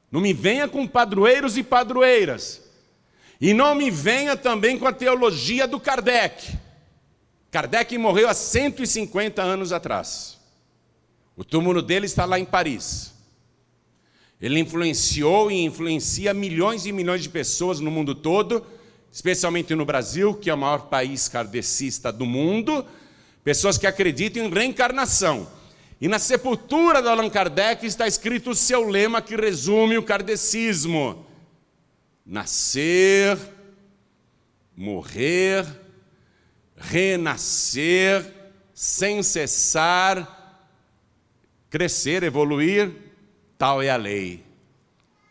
não 0.09 0.21
me 0.21 0.31
venha 0.31 0.65
com 0.65 0.87
padroeiros 0.87 1.57
e 1.57 1.63
padroeiras, 1.63 2.61
e 3.41 3.53
não 3.53 3.75
me 3.75 3.91
venha 3.91 4.37
também 4.37 4.79
com 4.79 4.87
a 4.87 4.93
teologia 4.93 5.67
do 5.67 5.77
Kardec. 5.77 6.57
Kardec 7.51 7.97
morreu 7.97 8.29
há 8.29 8.33
150 8.33 9.41
anos 9.41 9.73
atrás. 9.73 10.37
O 11.35 11.43
túmulo 11.43 11.81
dele 11.81 12.05
está 12.05 12.23
lá 12.23 12.39
em 12.39 12.45
Paris. 12.45 13.16
Ele 14.39 14.59
influenciou 14.59 15.51
e 15.51 15.63
influencia 15.63 16.33
milhões 16.33 16.85
e 16.85 16.91
milhões 16.91 17.23
de 17.23 17.29
pessoas 17.29 17.79
no 17.79 17.89
mundo 17.89 18.13
todo, 18.13 18.63
especialmente 19.11 19.73
no 19.73 19.83
Brasil, 19.83 20.35
que 20.35 20.49
é 20.49 20.53
o 20.53 20.57
maior 20.57 20.89
país 20.89 21.27
kardecista 21.27 22.11
do 22.11 22.25
mundo, 22.25 22.85
pessoas 23.43 23.77
que 23.77 23.87
acreditam 23.87 24.45
em 24.45 24.49
reencarnação. 24.49 25.47
E 25.99 26.07
na 26.07 26.19
sepultura 26.19 27.01
do 27.01 27.09
Allan 27.09 27.29
Kardec 27.29 27.83
está 27.83 28.07
escrito 28.07 28.51
o 28.51 28.55
seu 28.55 28.87
lema 28.87 29.23
que 29.23 29.35
resume 29.35 29.97
o 29.97 30.03
kardecismo: 30.03 31.25
nascer, 32.23 33.39
morrer, 34.75 35.65
renascer, 36.75 38.23
sem 38.71 39.23
cessar, 39.23 40.61
crescer, 41.71 42.21
evoluir 42.21 43.06
Tal 43.57 43.81
é 43.81 43.89
a 43.89 43.97
lei. 43.97 44.45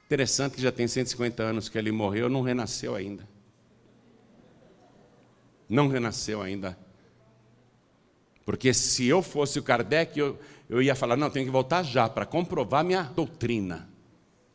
Interessante 0.07 0.55
que 0.55 0.63
já 0.63 0.73
tem 0.73 0.87
150 0.87 1.43
anos 1.43 1.69
que 1.69 1.79
ele 1.79 1.93
morreu, 1.93 2.29
não 2.29 2.43
renasceu 2.43 2.95
ainda. 2.95 3.27
Não 5.69 5.89
renasceu 5.89 6.43
ainda. 6.43 6.79
Porque 8.45 8.73
se 8.73 9.07
eu 9.07 9.23
fosse 9.23 9.59
o 9.59 9.63
Kardec, 9.63 10.19
eu, 10.19 10.39
eu 10.71 10.81
ia 10.81 10.95
falar: 10.95 11.17
não, 11.17 11.29
tenho 11.29 11.45
que 11.45 11.51
voltar 11.51 11.83
já 11.83 12.09
para 12.09 12.25
comprovar 12.25 12.85
minha 12.85 13.03
doutrina. 13.03 13.89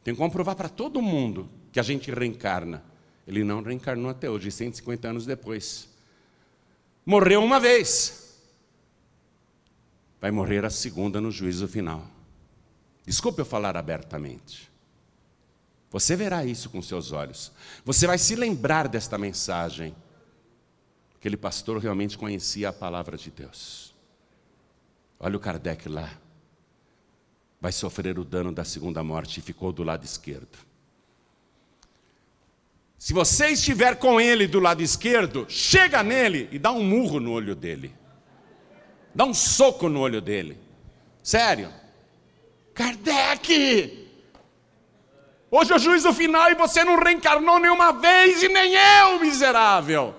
Tenho 0.03 0.15
que 0.15 0.21
comprovar 0.23 0.55
para 0.55 0.69
todo 0.69 1.01
mundo 1.01 1.49
que 1.71 1.79
a 1.79 1.84
gente 1.84 2.12
reencarna. 2.12 2.84
Ele 3.27 3.43
não 3.43 3.62
reencarnou 3.62 4.10
até 4.10 4.29
hoje, 4.29 4.51
150 4.51 5.07
anos 5.07 5.25
depois. 5.25 5.89
Morreu 7.05 7.43
uma 7.43 7.60
vez. 7.60 8.39
Vai 10.19 10.31
morrer 10.31 10.65
a 10.65 10.69
segunda 10.69 11.21
no 11.21 11.31
juízo 11.31 11.67
final. 11.67 12.11
Desculpe 13.06 13.42
eu 13.42 13.46
falar 13.46 13.76
abertamente. 13.76 14.72
Você 15.90 16.16
verá 16.16 16.46
isso 16.46 16.70
com 16.70 16.82
seus 16.82 17.12
olhos. 17.12 17.52
Você 17.84 18.08
vai 18.08 18.18
se 18.18 18.36
lembrar 18.36 18.88
desta 18.88 19.18
mensagem. 19.18 19.94
Aquele 21.16 21.36
pastor 21.36 21.78
realmente 21.78 22.18
conhecia 22.18 22.70
a 22.70 22.74
palavra 22.74 23.18
de 23.18 23.30
Deus. 23.30 23.94
Olha 25.20 25.36
o 25.36 25.40
Kardec 25.40 25.90
lá. 25.90 26.10
Vai 27.60 27.72
sofrer 27.72 28.18
o 28.18 28.24
dano 28.24 28.52
da 28.52 28.64
segunda 28.64 29.04
morte 29.04 29.39
e 29.39 29.43
ficou 29.43 29.72
do 29.72 29.84
lado 29.84 30.04
esquerdo. 30.04 30.58
Se 32.97 33.14
você 33.14 33.47
estiver 33.47 33.97
com 33.97 34.22
ele 34.22 34.47
do 34.47 34.60
lado 34.60 34.82
esquerdo, 34.82 35.45
chega 35.49 36.02
nele 36.02 36.47
e 36.52 36.58
dá 36.58 36.72
um 36.72 36.84
murro 36.84 37.20
no 37.20 37.32
olho 37.32 37.56
dele. 37.56 37.93
Dá 39.14 39.26
um 39.26 39.34
soco 39.34 39.89
no 39.89 39.99
olho 39.99 40.22
dele. 40.22 40.58
Sério. 41.22 41.80
Kardec! 42.74 44.01
Hoje 45.49 45.74
é 45.74 45.76
o 45.76 45.80
juízo 45.80 46.13
final 46.13 46.49
e 46.49 46.55
você 46.55 46.84
não 46.84 46.97
reencarnou 46.97 47.59
nenhuma 47.59 47.91
vez 47.91 48.41
e 48.41 48.47
nem 48.47 48.74
eu, 48.74 49.19
miserável. 49.19 50.15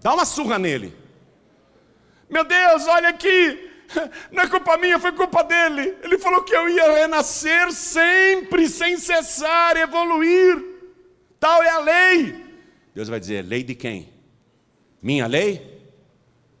Dá 0.00 0.14
uma 0.14 0.24
surra 0.24 0.58
nele. 0.58 0.96
Meu 2.28 2.44
Deus, 2.44 2.86
olha 2.86 3.08
aqui. 3.08 3.68
Não 4.30 4.44
é 4.44 4.48
culpa 4.48 4.76
minha, 4.76 5.00
foi 5.00 5.10
culpa 5.10 5.42
dele. 5.42 5.96
Ele 6.04 6.16
falou 6.18 6.44
que 6.44 6.54
eu 6.54 6.68
ia 6.68 6.92
renascer 6.92 7.72
sempre, 7.72 8.68
sem 8.68 8.96
cessar, 8.96 9.76
evoluir. 9.76 10.64
Tal 11.40 11.60
é 11.62 11.70
a 11.70 11.78
lei. 11.80 12.46
Deus 12.94 13.08
vai 13.08 13.18
dizer: 13.18 13.42
lei 13.42 13.64
de 13.64 13.74
quem? 13.74 14.12
Minha 15.02 15.26
lei? 15.26 15.80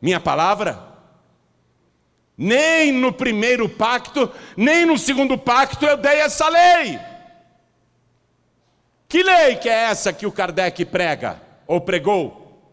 Minha 0.02 0.18
palavra? 0.18 0.89
Nem 2.42 2.90
no 2.90 3.12
primeiro 3.12 3.68
pacto, 3.68 4.32
nem 4.56 4.86
no 4.86 4.96
segundo 4.96 5.36
pacto 5.36 5.84
eu 5.84 5.98
dei 5.98 6.20
essa 6.20 6.48
lei. 6.48 6.98
Que 9.06 9.22
lei 9.22 9.56
que 9.56 9.68
é 9.68 9.90
essa 9.90 10.10
que 10.10 10.24
o 10.24 10.32
Kardec 10.32 10.86
prega 10.86 11.38
ou 11.66 11.82
pregou? 11.82 12.72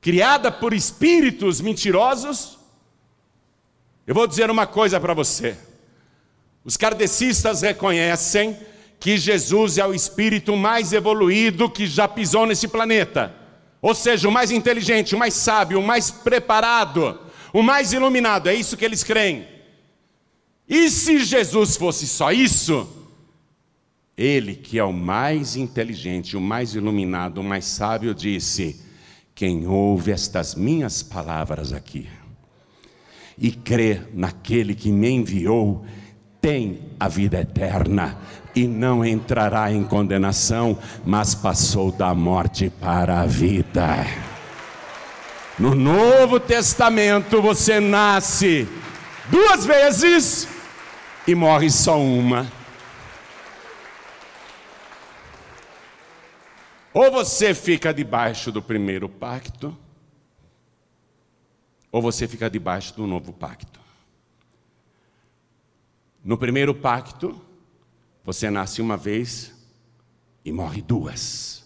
Criada 0.00 0.50
por 0.50 0.74
espíritos 0.74 1.60
mentirosos? 1.60 2.58
Eu 4.04 4.12
vou 4.12 4.26
dizer 4.26 4.50
uma 4.50 4.66
coisa 4.66 4.98
para 4.98 5.14
você. 5.14 5.56
Os 6.64 6.76
kardecistas 6.76 7.62
reconhecem 7.62 8.58
que 8.98 9.16
Jesus 9.16 9.78
é 9.78 9.86
o 9.86 9.94
espírito 9.94 10.56
mais 10.56 10.92
evoluído 10.92 11.70
que 11.70 11.86
já 11.86 12.08
pisou 12.08 12.44
nesse 12.44 12.66
planeta. 12.66 13.32
Ou 13.80 13.94
seja, 13.94 14.28
o 14.28 14.32
mais 14.32 14.50
inteligente, 14.50 15.14
o 15.14 15.18
mais 15.18 15.34
sábio, 15.34 15.78
o 15.78 15.86
mais 15.86 16.10
preparado 16.10 17.24
o 17.56 17.62
mais 17.62 17.94
iluminado, 17.94 18.50
é 18.50 18.54
isso 18.54 18.76
que 18.76 18.84
eles 18.84 19.02
creem. 19.02 19.48
E 20.68 20.90
se 20.90 21.24
Jesus 21.24 21.74
fosse 21.74 22.06
só 22.06 22.30
isso, 22.30 22.86
ele 24.14 24.54
que 24.54 24.78
é 24.78 24.84
o 24.84 24.92
mais 24.92 25.56
inteligente, 25.56 26.36
o 26.36 26.40
mais 26.40 26.74
iluminado, 26.74 27.38
o 27.38 27.42
mais 27.42 27.64
sábio, 27.64 28.14
disse: 28.14 28.78
Quem 29.34 29.66
ouve 29.66 30.12
estas 30.12 30.54
minhas 30.54 31.02
palavras 31.02 31.72
aqui 31.72 32.06
e 33.38 33.50
crê 33.50 34.02
naquele 34.12 34.74
que 34.74 34.92
me 34.92 35.08
enviou, 35.08 35.82
tem 36.42 36.80
a 37.00 37.08
vida 37.08 37.40
eterna 37.40 38.18
e 38.54 38.66
não 38.66 39.02
entrará 39.02 39.72
em 39.72 39.82
condenação, 39.82 40.78
mas 41.06 41.34
passou 41.34 41.90
da 41.90 42.14
morte 42.14 42.68
para 42.68 43.22
a 43.22 43.24
vida. 43.24 44.35
No 45.58 45.74
Novo 45.74 46.38
Testamento 46.38 47.40
você 47.40 47.80
nasce 47.80 48.68
duas 49.30 49.64
vezes 49.64 50.46
e 51.26 51.34
morre 51.34 51.70
só 51.70 51.98
uma. 51.98 52.46
Ou 56.92 57.10
você 57.10 57.54
fica 57.54 57.92
debaixo 57.92 58.52
do 58.52 58.62
primeiro 58.62 59.08
pacto, 59.08 59.76
ou 61.90 62.02
você 62.02 62.28
fica 62.28 62.50
debaixo 62.50 62.94
do 62.94 63.06
novo 63.06 63.32
pacto. 63.32 63.80
No 66.22 66.36
primeiro 66.36 66.74
pacto, 66.74 67.40
você 68.22 68.50
nasce 68.50 68.82
uma 68.82 68.96
vez 68.96 69.54
e 70.44 70.52
morre 70.52 70.82
duas. 70.82 71.65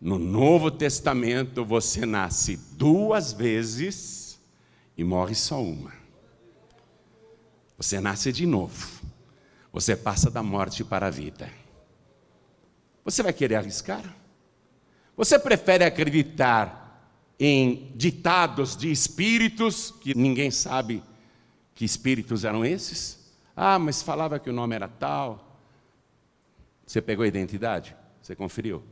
No 0.00 0.18
Novo 0.18 0.70
Testamento 0.70 1.64
você 1.64 2.06
nasce 2.06 2.56
duas 2.72 3.32
vezes 3.32 4.38
e 4.96 5.02
morre 5.02 5.34
só 5.34 5.60
uma. 5.60 5.92
Você 7.76 8.00
nasce 8.00 8.32
de 8.32 8.46
novo. 8.46 9.00
Você 9.72 9.96
passa 9.96 10.30
da 10.30 10.42
morte 10.42 10.84
para 10.84 11.08
a 11.08 11.10
vida. 11.10 11.50
Você 13.04 13.22
vai 13.22 13.32
querer 13.32 13.56
arriscar? 13.56 14.16
Você 15.16 15.38
prefere 15.38 15.84
acreditar 15.84 16.86
em 17.38 17.92
ditados 17.94 18.76
de 18.76 18.90
espíritos 18.90 19.90
que 20.00 20.16
ninguém 20.16 20.50
sabe 20.50 21.02
que 21.74 21.84
espíritos 21.84 22.44
eram 22.44 22.64
esses? 22.64 23.32
Ah, 23.54 23.78
mas 23.78 24.02
falava 24.02 24.38
que 24.38 24.50
o 24.50 24.52
nome 24.52 24.74
era 24.74 24.86
tal. 24.86 25.60
Você 26.86 27.02
pegou 27.02 27.24
a 27.24 27.28
identidade? 27.28 27.96
Você 28.22 28.34
conferiu? 28.36 28.82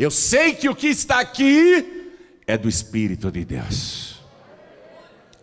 Eu 0.00 0.10
sei 0.10 0.54
que 0.54 0.66
o 0.66 0.74
que 0.74 0.86
está 0.86 1.20
aqui 1.20 2.08
é 2.46 2.56
do 2.56 2.70
Espírito 2.70 3.30
de 3.30 3.44
Deus. 3.44 4.18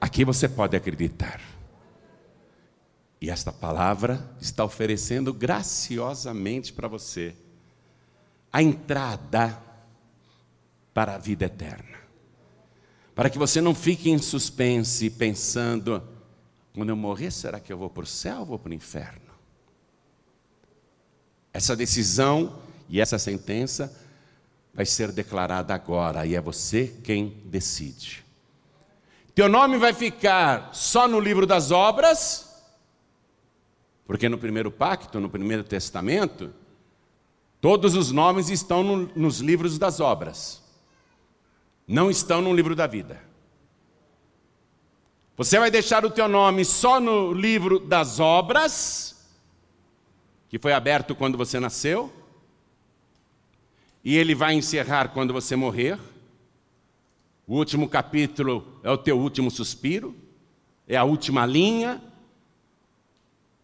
Aqui 0.01 0.25
você 0.25 0.49
pode 0.49 0.75
acreditar. 0.75 1.39
E 3.21 3.29
esta 3.29 3.53
palavra 3.53 4.27
está 4.41 4.65
oferecendo 4.65 5.31
graciosamente 5.31 6.73
para 6.73 6.87
você 6.87 7.35
a 8.51 8.63
entrada 8.63 9.61
para 10.91 11.13
a 11.13 11.17
vida 11.19 11.45
eterna. 11.45 11.99
Para 13.13 13.29
que 13.29 13.37
você 13.37 13.61
não 13.61 13.75
fique 13.75 14.09
em 14.09 14.17
suspense 14.17 15.11
pensando: 15.11 16.01
quando 16.73 16.89
eu 16.89 16.97
morrer, 16.97 17.29
será 17.29 17.59
que 17.59 17.71
eu 17.71 17.77
vou 17.77 17.91
para 17.91 18.05
o 18.05 18.07
céu 18.07 18.39
ou 18.39 18.45
vou 18.47 18.57
para 18.57 18.71
o 18.71 18.73
inferno? 18.73 19.29
Essa 21.53 21.75
decisão 21.75 22.59
e 22.89 22.99
essa 22.99 23.19
sentença 23.19 24.06
vai 24.77 24.85
ser 24.85 25.11
declarada 25.11 25.73
agora 25.73 26.23
e 26.27 26.35
é 26.35 26.39
você 26.39 26.95
quem 27.03 27.41
decide. 27.45 28.23
Teu 29.33 29.49
nome 29.49 29.79
vai 29.79 29.91
ficar 29.91 30.69
só 30.71 31.07
no 31.07 31.19
livro 31.19 31.47
das 31.47 31.71
obras, 31.71 32.63
porque 34.05 34.29
no 34.29 34.37
primeiro 34.37 34.69
pacto, 34.69 35.19
no 35.19 35.31
primeiro 35.31 35.63
testamento, 35.63 36.53
todos 37.59 37.95
os 37.95 38.11
nomes 38.11 38.49
estão 38.49 38.83
no, 38.83 39.09
nos 39.15 39.39
livros 39.39 39.79
das 39.79 39.99
obras, 39.99 40.61
não 41.87 42.11
estão 42.11 42.39
no 42.39 42.53
livro 42.53 42.75
da 42.75 42.85
vida. 42.85 43.19
Você 45.35 45.57
vai 45.57 45.71
deixar 45.71 46.05
o 46.05 46.11
teu 46.11 46.27
nome 46.27 46.63
só 46.63 46.99
no 46.99 47.33
livro 47.33 47.79
das 47.79 48.19
obras, 48.19 49.27
que 50.49 50.59
foi 50.59 50.73
aberto 50.73 51.15
quando 51.15 51.35
você 51.35 51.59
nasceu, 51.59 52.13
e 54.07 54.15
ele 54.15 54.33
vai 54.33 54.53
encerrar 54.53 55.09
quando 55.09 55.33
você 55.33 55.53
morrer. 55.53 55.99
O 57.45 57.57
último 57.57 57.89
capítulo 57.89 58.79
é 58.81 58.89
o 58.89 58.97
teu 58.97 59.19
último 59.19 59.51
suspiro, 59.51 60.15
é 60.87 60.95
a 60.95 61.03
última 61.03 61.45
linha. 61.45 62.01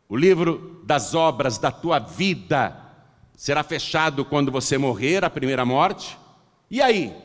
O 0.09 0.17
livro 0.17 0.81
das 0.83 1.15
obras 1.15 1.57
da 1.57 1.71
tua 1.71 1.97
vida 1.97 2.77
será 3.37 3.63
fechado 3.63 4.25
quando 4.25 4.51
você 4.51 4.77
morrer, 4.77 5.23
a 5.23 5.29
primeira 5.29 5.63
morte. 5.63 6.19
E 6.69 6.81
aí? 6.81 7.15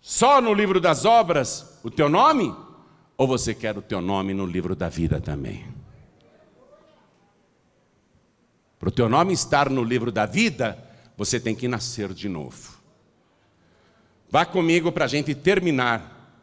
Só 0.00 0.40
no 0.40 0.54
livro 0.54 0.80
das 0.80 1.04
obras 1.04 1.78
o 1.84 1.90
teu 1.90 2.08
nome? 2.08 2.56
Ou 3.18 3.28
você 3.28 3.54
quer 3.54 3.76
o 3.76 3.82
teu 3.82 4.00
nome 4.00 4.32
no 4.32 4.46
livro 4.46 4.74
da 4.74 4.88
vida 4.88 5.20
também? 5.20 5.68
Para 8.78 8.88
o 8.88 8.92
teu 8.92 9.10
nome 9.10 9.34
estar 9.34 9.68
no 9.68 9.84
livro 9.84 10.10
da 10.10 10.24
vida, 10.24 10.86
você 11.20 11.38
tem 11.38 11.54
que 11.54 11.68
nascer 11.68 12.14
de 12.14 12.30
novo. 12.30 12.80
Vá 14.30 14.46
comigo 14.46 14.90
para 14.90 15.04
a 15.04 15.06
gente 15.06 15.34
terminar 15.34 16.34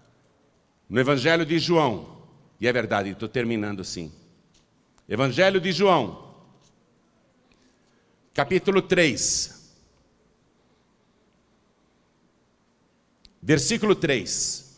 no 0.87 0.99
Evangelho 0.99 1.43
de 1.47 1.57
João. 1.57 2.21
E 2.61 2.67
é 2.67 2.71
verdade, 2.71 3.09
estou 3.09 3.27
terminando 3.27 3.83
sim. 3.83 4.11
Evangelho 5.09 5.59
de 5.59 5.71
João, 5.71 6.31
capítulo 8.35 8.79
3, 8.79 9.73
versículo 13.41 13.95
3. 13.95 14.77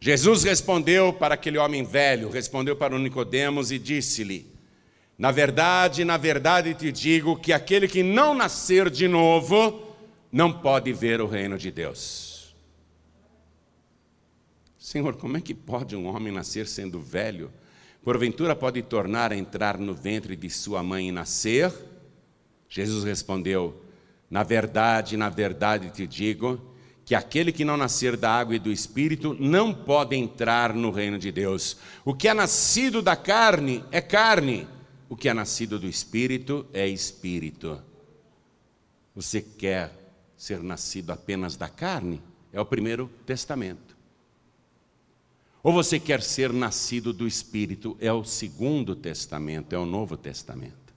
Jesus 0.00 0.44
respondeu 0.44 1.12
para 1.12 1.34
aquele 1.34 1.58
homem 1.58 1.84
velho, 1.84 2.30
respondeu 2.30 2.74
para 2.74 2.96
o 2.96 2.98
Nicodemos 2.98 3.70
e 3.70 3.78
disse-lhe: 3.78 4.55
na 5.18 5.30
verdade, 5.30 6.04
na 6.04 6.16
verdade 6.16 6.74
te 6.74 6.92
digo 6.92 7.36
que 7.36 7.52
aquele 7.52 7.88
que 7.88 8.02
não 8.02 8.34
nascer 8.34 8.90
de 8.90 9.08
novo 9.08 9.82
não 10.30 10.52
pode 10.52 10.92
ver 10.92 11.20
o 11.22 11.26
reino 11.26 11.56
de 11.56 11.70
Deus. 11.70 12.54
Senhor, 14.78 15.16
como 15.16 15.36
é 15.36 15.40
que 15.40 15.54
pode 15.54 15.96
um 15.96 16.06
homem 16.06 16.32
nascer 16.32 16.68
sendo 16.68 17.00
velho? 17.00 17.50
Porventura 18.04 18.54
pode 18.54 18.82
tornar 18.82 19.32
a 19.32 19.36
entrar 19.36 19.78
no 19.78 19.94
ventre 19.94 20.36
de 20.36 20.50
sua 20.50 20.82
mãe 20.82 21.08
e 21.08 21.12
nascer? 21.12 21.72
Jesus 22.68 23.02
respondeu: 23.02 23.82
Na 24.30 24.42
verdade, 24.42 25.16
na 25.16 25.30
verdade 25.30 25.90
te 25.90 26.06
digo 26.06 26.60
que 27.06 27.14
aquele 27.14 27.50
que 27.50 27.64
não 27.64 27.76
nascer 27.76 28.16
da 28.16 28.30
água 28.30 28.54
e 28.54 28.58
do 28.58 28.70
espírito 28.70 29.34
não 29.40 29.72
pode 29.72 30.14
entrar 30.14 30.74
no 30.74 30.90
reino 30.90 31.18
de 31.18 31.32
Deus. 31.32 31.78
O 32.04 32.12
que 32.12 32.28
é 32.28 32.34
nascido 32.34 33.00
da 33.00 33.16
carne 33.16 33.82
é 33.90 34.00
carne 34.00 34.68
o 35.08 35.16
que 35.16 35.28
é 35.28 35.34
nascido 35.34 35.78
do 35.78 35.86
Espírito 35.86 36.66
é 36.72 36.86
Espírito. 36.86 37.82
Você 39.14 39.40
quer 39.40 39.92
ser 40.36 40.62
nascido 40.62 41.10
apenas 41.10 41.56
da 41.56 41.68
carne? 41.68 42.20
É 42.52 42.60
o 42.60 42.66
primeiro 42.66 43.10
testamento. 43.24 43.96
Ou 45.62 45.72
você 45.72 45.98
quer 45.98 46.22
ser 46.22 46.52
nascido 46.52 47.12
do 47.12 47.26
Espírito? 47.26 47.96
É 48.00 48.12
o 48.12 48.24
segundo 48.24 48.94
testamento, 48.94 49.72
é 49.72 49.78
o 49.78 49.86
novo 49.86 50.16
testamento. 50.16 50.94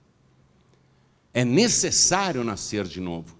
É 1.32 1.44
necessário 1.44 2.44
nascer 2.44 2.84
de 2.84 3.00
novo. 3.00 3.36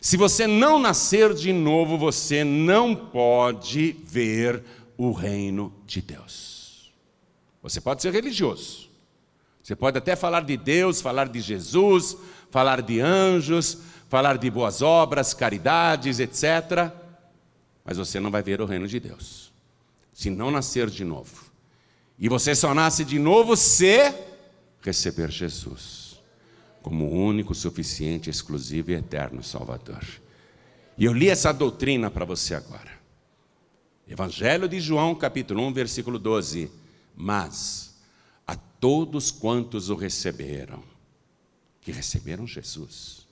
Se 0.00 0.16
você 0.16 0.46
não 0.46 0.78
nascer 0.78 1.32
de 1.34 1.52
novo, 1.52 1.96
você 1.96 2.44
não 2.44 2.94
pode 2.94 3.92
ver 4.04 4.62
o 4.96 5.12
reino 5.12 5.72
de 5.86 6.02
Deus. 6.02 6.92
Você 7.62 7.80
pode 7.80 8.02
ser 8.02 8.12
religioso. 8.12 8.90
Você 9.64 9.74
pode 9.74 9.96
até 9.96 10.14
falar 10.14 10.42
de 10.42 10.58
Deus, 10.58 11.00
falar 11.00 11.26
de 11.26 11.40
Jesus, 11.40 12.18
falar 12.50 12.82
de 12.82 13.00
anjos, 13.00 13.78
falar 14.10 14.36
de 14.36 14.50
boas 14.50 14.82
obras, 14.82 15.32
caridades, 15.32 16.20
etc. 16.20 16.92
Mas 17.82 17.96
você 17.96 18.20
não 18.20 18.30
vai 18.30 18.42
ver 18.42 18.60
o 18.60 18.66
reino 18.66 18.86
de 18.86 19.00
Deus. 19.00 19.50
Se 20.12 20.28
não 20.28 20.50
nascer 20.50 20.90
de 20.90 21.02
novo. 21.02 21.50
E 22.18 22.28
você 22.28 22.54
só 22.54 22.74
nasce 22.74 23.06
de 23.06 23.18
novo 23.18 23.56
se 23.56 24.12
receber 24.82 25.30
Jesus 25.30 26.20
como 26.82 27.10
único, 27.10 27.54
suficiente, 27.54 28.28
exclusivo 28.28 28.90
e 28.90 28.94
eterno 28.94 29.42
Salvador. 29.42 30.04
E 30.98 31.06
eu 31.06 31.14
li 31.14 31.30
essa 31.30 31.54
doutrina 31.54 32.10
para 32.10 32.26
você 32.26 32.54
agora. 32.54 32.92
Evangelho 34.06 34.68
de 34.68 34.78
João, 34.78 35.14
capítulo 35.14 35.62
1, 35.62 35.72
versículo 35.72 36.18
12. 36.18 36.70
Mas 37.16 37.93
a 38.46 38.56
todos 38.56 39.30
quantos 39.30 39.90
o 39.90 39.94
receberam, 39.94 40.82
que 41.80 41.92
receberam 41.92 42.46
Jesus, 42.46 43.26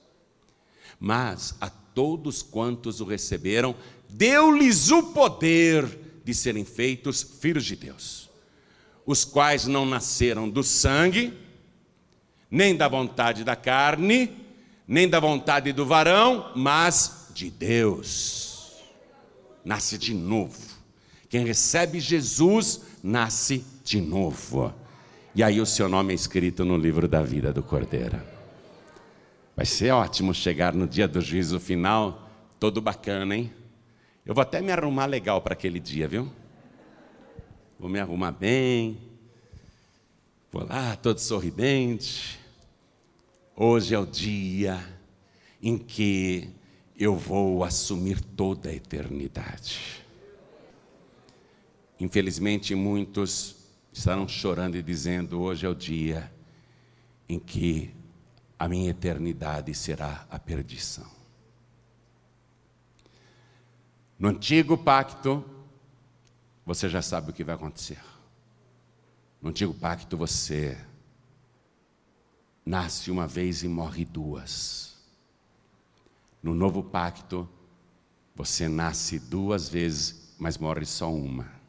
mas 0.99 1.55
a 1.59 1.69
todos 1.69 2.41
quantos 2.41 3.01
o 3.01 3.05
receberam, 3.05 3.75
deu-lhes 4.09 4.91
o 4.91 5.03
poder 5.11 6.21
de 6.23 6.33
serem 6.33 6.63
feitos 6.63 7.21
filhos 7.21 7.65
de 7.65 7.75
Deus, 7.75 8.29
os 9.05 9.25
quais 9.25 9.65
não 9.65 9.85
nasceram 9.85 10.49
do 10.49 10.63
sangue, 10.63 11.33
nem 12.49 12.75
da 12.75 12.87
vontade 12.87 13.43
da 13.43 13.55
carne, 13.55 14.31
nem 14.87 15.09
da 15.09 15.19
vontade 15.19 15.71
do 15.71 15.85
varão, 15.85 16.51
mas 16.55 17.29
de 17.33 17.49
Deus. 17.49 18.73
Nasce 19.65 19.97
de 19.97 20.13
novo. 20.13 20.59
Quem 21.29 21.45
recebe 21.45 21.99
Jesus 21.99 22.81
nasce 23.01 23.65
de 23.83 23.99
novo. 23.99 24.73
E 25.35 25.41
aí 25.41 25.59
o 25.59 25.65
seu 25.65 25.89
nome 25.89 26.13
é 26.13 26.15
escrito 26.15 26.63
no 26.63 26.77
livro 26.77 27.07
da 27.07 27.23
vida 27.23 27.51
do 27.51 27.63
Cordeiro. 27.63 28.21
Vai 29.55 29.65
ser 29.65 29.89
ótimo 29.89 30.31
chegar 30.31 30.75
no 30.75 30.87
dia 30.87 31.07
do 31.07 31.19
juízo 31.19 31.59
final, 31.59 32.29
todo 32.59 32.79
bacana, 32.79 33.35
hein? 33.35 33.51
Eu 34.23 34.35
vou 34.35 34.43
até 34.43 34.61
me 34.61 34.71
arrumar 34.71 35.07
legal 35.07 35.41
para 35.41 35.53
aquele 35.53 35.79
dia, 35.79 36.07
viu? 36.07 36.31
Vou 37.79 37.89
me 37.89 37.99
arrumar 37.99 38.31
bem. 38.31 38.99
Vou 40.51 40.67
lá, 40.67 40.95
todo 40.95 41.17
sorridente. 41.17 42.39
Hoje 43.55 43.95
é 43.95 43.97
o 43.97 44.05
dia 44.05 44.79
em 45.59 45.79
que 45.79 46.47
eu 46.95 47.15
vou 47.15 47.63
assumir 47.63 48.21
toda 48.21 48.69
a 48.69 48.73
eternidade. 48.73 50.05
Infelizmente, 51.99 52.75
muitos 52.75 53.62
estarão 53.93 54.27
chorando 54.27 54.75
e 54.75 54.81
dizendo: 54.81 55.39
hoje 55.39 55.65
é 55.65 55.69
o 55.69 55.75
dia 55.75 56.33
em 57.29 57.39
que 57.39 57.93
a 58.57 58.67
minha 58.67 58.89
eternidade 58.89 59.73
será 59.73 60.25
a 60.29 60.39
perdição. 60.39 61.09
No 64.17 64.29
antigo 64.29 64.77
pacto, 64.77 65.43
você 66.65 66.89
já 66.89 67.01
sabe 67.01 67.29
o 67.29 67.33
que 67.33 67.43
vai 67.43 67.55
acontecer. 67.55 67.99
No 69.41 69.49
antigo 69.49 69.73
pacto, 69.73 70.15
você 70.15 70.77
nasce 72.65 73.11
uma 73.11 73.27
vez 73.27 73.63
e 73.63 73.67
morre 73.67 74.05
duas. 74.05 74.95
No 76.41 76.55
novo 76.55 76.81
pacto, 76.81 77.47
você 78.35 78.69
nasce 78.69 79.19
duas 79.19 79.67
vezes, 79.67 80.33
mas 80.39 80.57
morre 80.57 80.85
só 80.85 81.13
uma. 81.13 81.62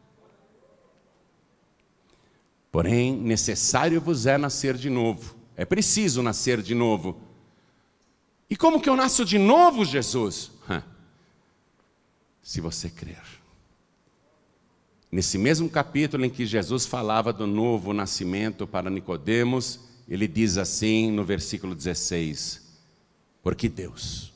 Porém, 2.74 3.16
necessário 3.16 4.00
vos 4.00 4.26
é 4.26 4.36
nascer 4.36 4.76
de 4.76 4.90
novo. 4.90 5.36
É 5.56 5.64
preciso 5.64 6.20
nascer 6.24 6.60
de 6.60 6.74
novo. 6.74 7.20
E 8.50 8.56
como 8.56 8.80
que 8.80 8.88
eu 8.88 8.96
nasço 8.96 9.24
de 9.24 9.38
novo, 9.38 9.84
Jesus? 9.84 10.50
Se 12.42 12.60
você 12.60 12.90
crer. 12.90 13.22
Nesse 15.08 15.38
mesmo 15.38 15.70
capítulo 15.70 16.24
em 16.24 16.28
que 16.30 16.44
Jesus 16.44 16.84
falava 16.84 17.32
do 17.32 17.46
novo 17.46 17.92
nascimento 17.92 18.66
para 18.66 18.90
Nicodemos, 18.90 19.78
ele 20.08 20.26
diz 20.26 20.58
assim 20.58 21.12
no 21.12 21.22
versículo 21.22 21.76
16: 21.76 22.60
Porque 23.40 23.68
Deus 23.68 24.32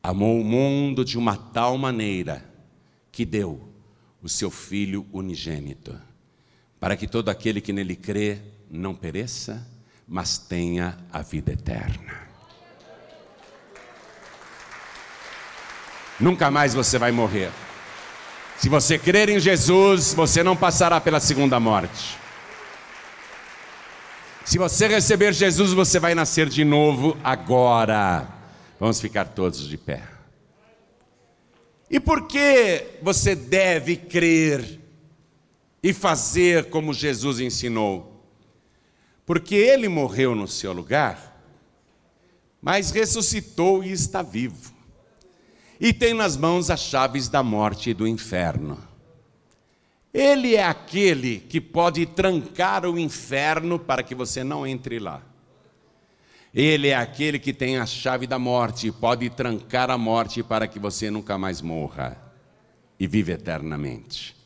amou 0.00 0.40
o 0.40 0.44
mundo 0.44 1.04
de 1.04 1.18
uma 1.18 1.36
tal 1.36 1.76
maneira 1.76 2.48
que 3.10 3.24
deu 3.24 3.60
o 4.22 4.28
seu 4.28 4.52
Filho 4.52 5.04
unigênito, 5.12 6.00
para 6.80 6.96
que 6.96 7.06
todo 7.06 7.28
aquele 7.28 7.60
que 7.60 7.74
nele 7.74 7.94
crê 7.94 8.38
não 8.70 8.94
pereça, 8.94 9.68
mas 10.08 10.38
tenha 10.38 10.96
a 11.12 11.20
vida 11.20 11.52
eterna. 11.52 12.30
Nunca 16.18 16.50
mais 16.50 16.72
você 16.74 16.98
vai 16.98 17.12
morrer. 17.12 17.50
Se 18.56 18.68
você 18.68 18.98
crer 18.98 19.28
em 19.28 19.38
Jesus, 19.38 20.14
você 20.14 20.42
não 20.42 20.56
passará 20.56 21.00
pela 21.00 21.20
segunda 21.20 21.60
morte. 21.60 22.18
Se 24.44 24.58
você 24.58 24.88
receber 24.88 25.32
Jesus, 25.32 25.72
você 25.72 25.98
vai 25.98 26.14
nascer 26.14 26.48
de 26.48 26.64
novo 26.64 27.16
agora. 27.22 28.26
Vamos 28.78 29.00
ficar 29.00 29.26
todos 29.26 29.68
de 29.68 29.76
pé. 29.76 30.02
E 31.90 32.00
por 32.00 32.26
que 32.26 32.98
você 33.02 33.34
deve 33.34 33.96
crer 33.96 34.79
e 35.82 35.92
fazer 35.92 36.70
como 36.70 36.92
Jesus 36.92 37.40
ensinou? 37.40 38.24
Porque 39.24 39.54
ele 39.54 39.88
morreu 39.88 40.34
no 40.34 40.48
seu 40.48 40.72
lugar, 40.72 41.42
mas 42.60 42.90
ressuscitou 42.90 43.82
e 43.82 43.92
está 43.92 44.22
vivo. 44.22 44.74
E 45.80 45.92
tem 45.92 46.12
nas 46.12 46.36
mãos 46.36 46.70
as 46.70 46.80
chaves 46.80 47.28
da 47.28 47.42
morte 47.42 47.90
e 47.90 47.94
do 47.94 48.06
inferno. 48.06 48.78
Ele 50.12 50.56
é 50.56 50.64
aquele 50.64 51.38
que 51.38 51.60
pode 51.60 52.04
trancar 52.04 52.84
o 52.84 52.98
inferno 52.98 53.78
para 53.78 54.02
que 54.02 54.14
você 54.14 54.42
não 54.42 54.66
entre 54.66 54.98
lá. 54.98 55.22
Ele 56.52 56.88
é 56.88 56.96
aquele 56.96 57.38
que 57.38 57.52
tem 57.52 57.78
a 57.78 57.86
chave 57.86 58.26
da 58.26 58.38
morte 58.38 58.90
pode 58.90 59.30
trancar 59.30 59.88
a 59.88 59.96
morte 59.96 60.42
para 60.42 60.66
que 60.66 60.80
você 60.80 61.08
nunca 61.08 61.38
mais 61.38 61.62
morra 61.62 62.20
e 62.98 63.06
viva 63.06 63.32
eternamente, 63.32 64.36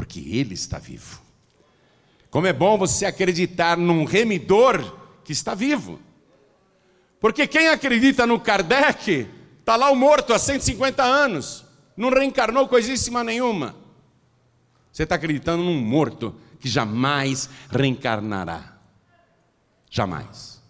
porque 0.00 0.18
Ele 0.18 0.54
está 0.54 0.78
vivo. 0.78 1.20
Como 2.30 2.46
é 2.46 2.54
bom 2.54 2.78
você 2.78 3.04
acreditar 3.04 3.76
num 3.76 4.04
remidor 4.04 4.96
que 5.22 5.30
está 5.30 5.54
vivo. 5.54 6.00
Porque 7.20 7.46
quem 7.46 7.68
acredita 7.68 8.26
no 8.26 8.40
Kardec, 8.40 9.28
está 9.58 9.76
lá 9.76 9.90
o 9.90 9.94
morto 9.94 10.32
há 10.32 10.38
150 10.38 11.02
anos, 11.02 11.66
não 11.94 12.08
reencarnou 12.08 12.66
coisíssima 12.66 13.22
nenhuma. 13.22 13.76
Você 14.90 15.02
está 15.02 15.16
acreditando 15.16 15.62
num 15.62 15.78
morto 15.78 16.34
que 16.58 16.66
jamais 16.66 17.50
reencarnará. 17.68 18.78
Jamais. 19.90 20.62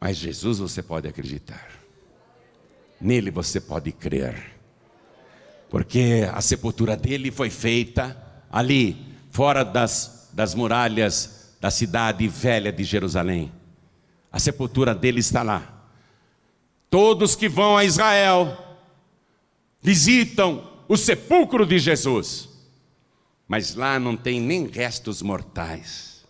Mas 0.00 0.16
Jesus 0.16 0.60
você 0.60 0.82
pode 0.82 1.06
acreditar. 1.06 1.68
Nele 2.98 3.30
você 3.30 3.60
pode 3.60 3.92
crer. 3.92 4.57
Porque 5.68 6.28
a 6.32 6.40
sepultura 6.40 6.96
dele 6.96 7.30
foi 7.30 7.50
feita 7.50 8.16
ali, 8.50 8.96
fora 9.30 9.64
das, 9.64 10.30
das 10.32 10.54
muralhas 10.54 11.56
da 11.60 11.70
cidade 11.70 12.26
velha 12.26 12.72
de 12.72 12.84
Jerusalém. 12.84 13.52
A 14.30 14.38
sepultura 14.38 14.94
dele 14.94 15.20
está 15.20 15.42
lá. 15.42 15.86
Todos 16.90 17.34
que 17.34 17.48
vão 17.48 17.76
a 17.76 17.84
Israel 17.84 18.56
visitam 19.82 20.66
o 20.88 20.96
sepulcro 20.96 21.66
de 21.66 21.78
Jesus. 21.78 22.48
Mas 23.46 23.74
lá 23.74 23.98
não 23.98 24.16
tem 24.16 24.40
nem 24.40 24.66
restos 24.66 25.22
mortais. 25.22 26.24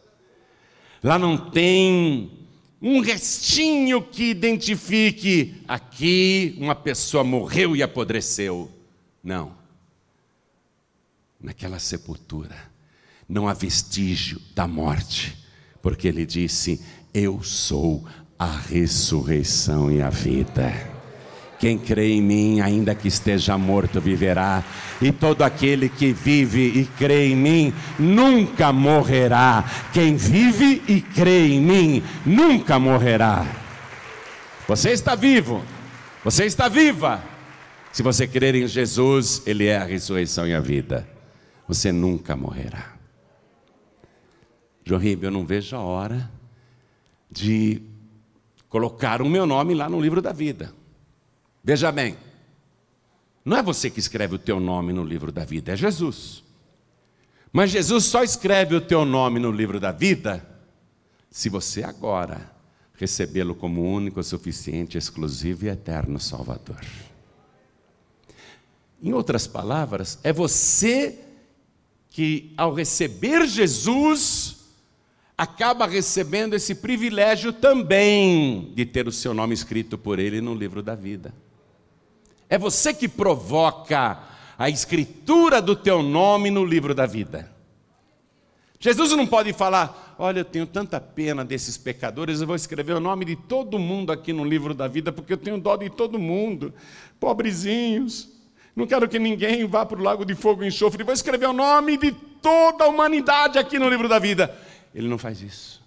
Lá 1.02 1.18
não 1.18 1.36
tem 1.36 2.46
um 2.80 3.00
restinho 3.00 4.00
que 4.02 4.30
identifique 4.30 5.62
aqui 5.66 6.56
uma 6.58 6.74
pessoa 6.74 7.24
morreu 7.24 7.74
e 7.76 7.82
apodreceu. 7.82 8.70
Não. 9.22 9.52
Naquela 11.40 11.78
sepultura 11.78 12.56
não 13.28 13.46
há 13.46 13.52
vestígio 13.52 14.40
da 14.54 14.66
morte, 14.66 15.36
porque 15.82 16.08
ele 16.08 16.24
disse: 16.24 16.80
Eu 17.12 17.42
sou 17.42 18.06
a 18.38 18.56
ressurreição 18.56 19.90
e 19.92 20.00
a 20.00 20.08
vida. 20.08 20.98
Quem 21.58 21.76
crê 21.76 22.12
em 22.12 22.22
mim, 22.22 22.60
ainda 22.60 22.94
que 22.94 23.08
esteja 23.08 23.58
morto, 23.58 24.00
viverá. 24.00 24.62
E 25.02 25.10
todo 25.10 25.42
aquele 25.42 25.88
que 25.88 26.12
vive 26.12 26.60
e 26.60 26.84
crê 26.84 27.30
em 27.30 27.36
mim, 27.36 27.74
nunca 27.98 28.72
morrerá. 28.72 29.64
Quem 29.92 30.16
vive 30.16 30.82
e 30.86 31.00
crê 31.00 31.48
em 31.48 31.60
mim, 31.60 32.02
nunca 32.24 32.78
morrerá. 32.78 33.44
Você 34.68 34.90
está 34.90 35.16
vivo, 35.16 35.64
você 36.22 36.44
está 36.44 36.68
viva. 36.68 37.22
Se 37.92 38.02
você 38.02 38.26
crer 38.26 38.54
em 38.54 38.66
Jesus, 38.66 39.42
Ele 39.46 39.66
é 39.66 39.78
a 39.78 39.84
ressurreição 39.84 40.46
e 40.46 40.54
a 40.54 40.60
vida. 40.60 41.08
Você 41.66 41.90
nunca 41.90 42.36
morrerá. 42.36 42.96
João 44.84 45.00
Ribeiro, 45.00 45.34
eu 45.34 45.38
não 45.38 45.46
vejo 45.46 45.76
a 45.76 45.80
hora 45.80 46.30
de 47.30 47.82
colocar 48.68 49.20
o 49.20 49.28
meu 49.28 49.46
nome 49.46 49.74
lá 49.74 49.88
no 49.88 50.00
livro 50.00 50.22
da 50.22 50.32
vida. 50.32 50.72
Veja 51.62 51.92
bem, 51.92 52.16
não 53.44 53.56
é 53.56 53.62
você 53.62 53.90
que 53.90 54.00
escreve 54.00 54.34
o 54.34 54.38
teu 54.38 54.60
nome 54.60 54.92
no 54.92 55.04
livro 55.04 55.30
da 55.32 55.44
vida, 55.44 55.72
é 55.72 55.76
Jesus. 55.76 56.42
Mas 57.52 57.70
Jesus 57.70 58.04
só 58.04 58.22
escreve 58.22 58.74
o 58.74 58.80
teu 58.80 59.04
nome 59.04 59.40
no 59.40 59.50
livro 59.50 59.80
da 59.80 59.90
vida 59.92 60.46
se 61.30 61.48
você 61.48 61.82
agora 61.82 62.50
recebê-lo 62.94 63.54
como 63.54 63.82
único, 63.82 64.22
suficiente, 64.22 64.98
exclusivo 64.98 65.66
e 65.66 65.68
eterno 65.68 66.18
Salvador. 66.18 66.80
Em 69.02 69.12
outras 69.12 69.46
palavras, 69.46 70.18
é 70.22 70.32
você 70.32 71.18
que, 72.10 72.52
ao 72.56 72.74
receber 72.74 73.46
Jesus, 73.46 74.56
acaba 75.36 75.86
recebendo 75.86 76.54
esse 76.54 76.74
privilégio 76.74 77.52
também 77.52 78.72
de 78.74 78.84
ter 78.84 79.06
o 79.06 79.12
seu 79.12 79.32
nome 79.32 79.54
escrito 79.54 79.96
por 79.96 80.18
ele 80.18 80.40
no 80.40 80.52
livro 80.52 80.82
da 80.82 80.96
vida. 80.96 81.32
É 82.48 82.58
você 82.58 82.92
que 82.92 83.08
provoca 83.08 84.18
a 84.58 84.68
escritura 84.68 85.62
do 85.62 85.76
teu 85.76 86.02
nome 86.02 86.50
no 86.50 86.64
livro 86.64 86.92
da 86.92 87.06
vida. 87.06 87.48
Jesus 88.80 89.12
não 89.12 89.26
pode 89.26 89.52
falar, 89.52 90.16
olha, 90.18 90.40
eu 90.40 90.44
tenho 90.44 90.66
tanta 90.66 91.00
pena 91.00 91.44
desses 91.44 91.76
pecadores, 91.76 92.40
eu 92.40 92.46
vou 92.46 92.56
escrever 92.56 92.94
o 92.94 93.00
nome 93.00 93.24
de 93.24 93.36
todo 93.36 93.78
mundo 93.78 94.10
aqui 94.10 94.32
no 94.32 94.44
livro 94.44 94.74
da 94.74 94.88
vida, 94.88 95.12
porque 95.12 95.32
eu 95.32 95.36
tenho 95.36 95.58
dó 95.58 95.76
de 95.76 95.90
todo 95.90 96.18
mundo, 96.18 96.74
pobrezinhos. 97.20 98.37
Não 98.78 98.86
quero 98.86 99.08
que 99.08 99.18
ninguém 99.18 99.66
vá 99.66 99.84
para 99.84 99.98
o 99.98 100.02
lago 100.04 100.24
de 100.24 100.36
fogo 100.36 100.62
e 100.62 100.68
enxofre, 100.68 101.02
vou 101.02 101.12
escrever 101.12 101.48
o 101.48 101.52
nome 101.52 101.96
de 101.96 102.12
toda 102.12 102.84
a 102.84 102.86
humanidade 102.86 103.58
aqui 103.58 103.76
no 103.76 103.88
livro 103.88 104.08
da 104.08 104.20
vida. 104.20 104.56
Ele 104.94 105.08
não 105.08 105.18
faz 105.18 105.42
isso. 105.42 105.82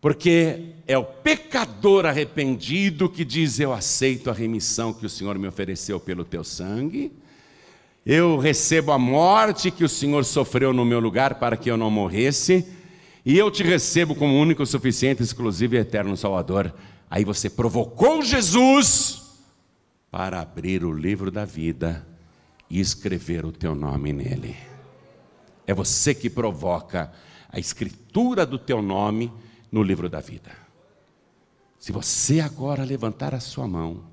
Porque 0.00 0.70
é 0.86 0.96
o 0.96 1.04
pecador 1.04 2.06
arrependido 2.06 3.06
que 3.06 3.22
diz: 3.22 3.60
Eu 3.60 3.74
aceito 3.74 4.30
a 4.30 4.32
remissão 4.32 4.94
que 4.94 5.04
o 5.04 5.10
Senhor 5.10 5.38
me 5.38 5.46
ofereceu 5.46 6.00
pelo 6.00 6.24
teu 6.24 6.42
sangue, 6.42 7.12
eu 8.06 8.38
recebo 8.38 8.90
a 8.92 8.98
morte 8.98 9.70
que 9.70 9.84
o 9.84 9.90
Senhor 9.90 10.24
sofreu 10.24 10.72
no 10.72 10.86
meu 10.86 11.00
lugar 11.00 11.34
para 11.34 11.54
que 11.54 11.70
eu 11.70 11.76
não 11.76 11.90
morresse, 11.90 12.66
e 13.26 13.36
eu 13.36 13.50
te 13.50 13.62
recebo 13.62 14.14
como 14.14 14.40
único, 14.40 14.64
suficiente, 14.64 15.22
exclusivo 15.22 15.74
e 15.74 15.78
eterno 15.78 16.16
Salvador. 16.16 16.72
Aí 17.10 17.26
você 17.26 17.50
provocou 17.50 18.22
Jesus 18.22 19.25
para 20.16 20.40
abrir 20.40 20.82
o 20.82 20.90
livro 20.90 21.30
da 21.30 21.44
vida 21.44 22.08
e 22.70 22.80
escrever 22.80 23.44
o 23.44 23.52
teu 23.52 23.74
nome 23.74 24.14
nele. 24.14 24.56
É 25.66 25.74
você 25.74 26.14
que 26.14 26.30
provoca 26.30 27.12
a 27.50 27.58
escritura 27.58 28.46
do 28.46 28.58
teu 28.58 28.80
nome 28.80 29.30
no 29.70 29.82
livro 29.82 30.08
da 30.08 30.18
vida. 30.18 30.56
Se 31.78 31.92
você 31.92 32.40
agora 32.40 32.82
levantar 32.82 33.34
a 33.34 33.40
sua 33.40 33.68
mão 33.68 34.06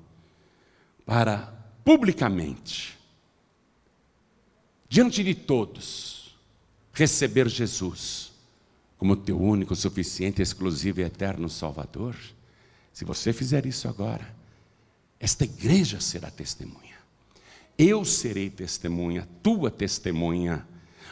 para 1.06 1.38
publicamente, 1.82 2.98
diante 4.86 5.24
de 5.24 5.34
todos, 5.34 6.36
receber 6.92 7.48
Jesus 7.48 8.30
como 8.98 9.16
teu 9.16 9.40
único, 9.40 9.74
suficiente, 9.74 10.42
exclusivo 10.42 11.00
e 11.00 11.04
eterno 11.04 11.48
Salvador, 11.48 12.14
se 12.92 13.06
você 13.06 13.32
fizer 13.32 13.64
isso 13.64 13.88
agora, 13.88 14.43
esta 15.24 15.44
igreja 15.44 16.00
será 16.00 16.30
testemunha. 16.30 16.98
Eu 17.78 18.04
serei 18.04 18.50
testemunha, 18.50 19.26
tua 19.42 19.70
testemunha. 19.70 20.66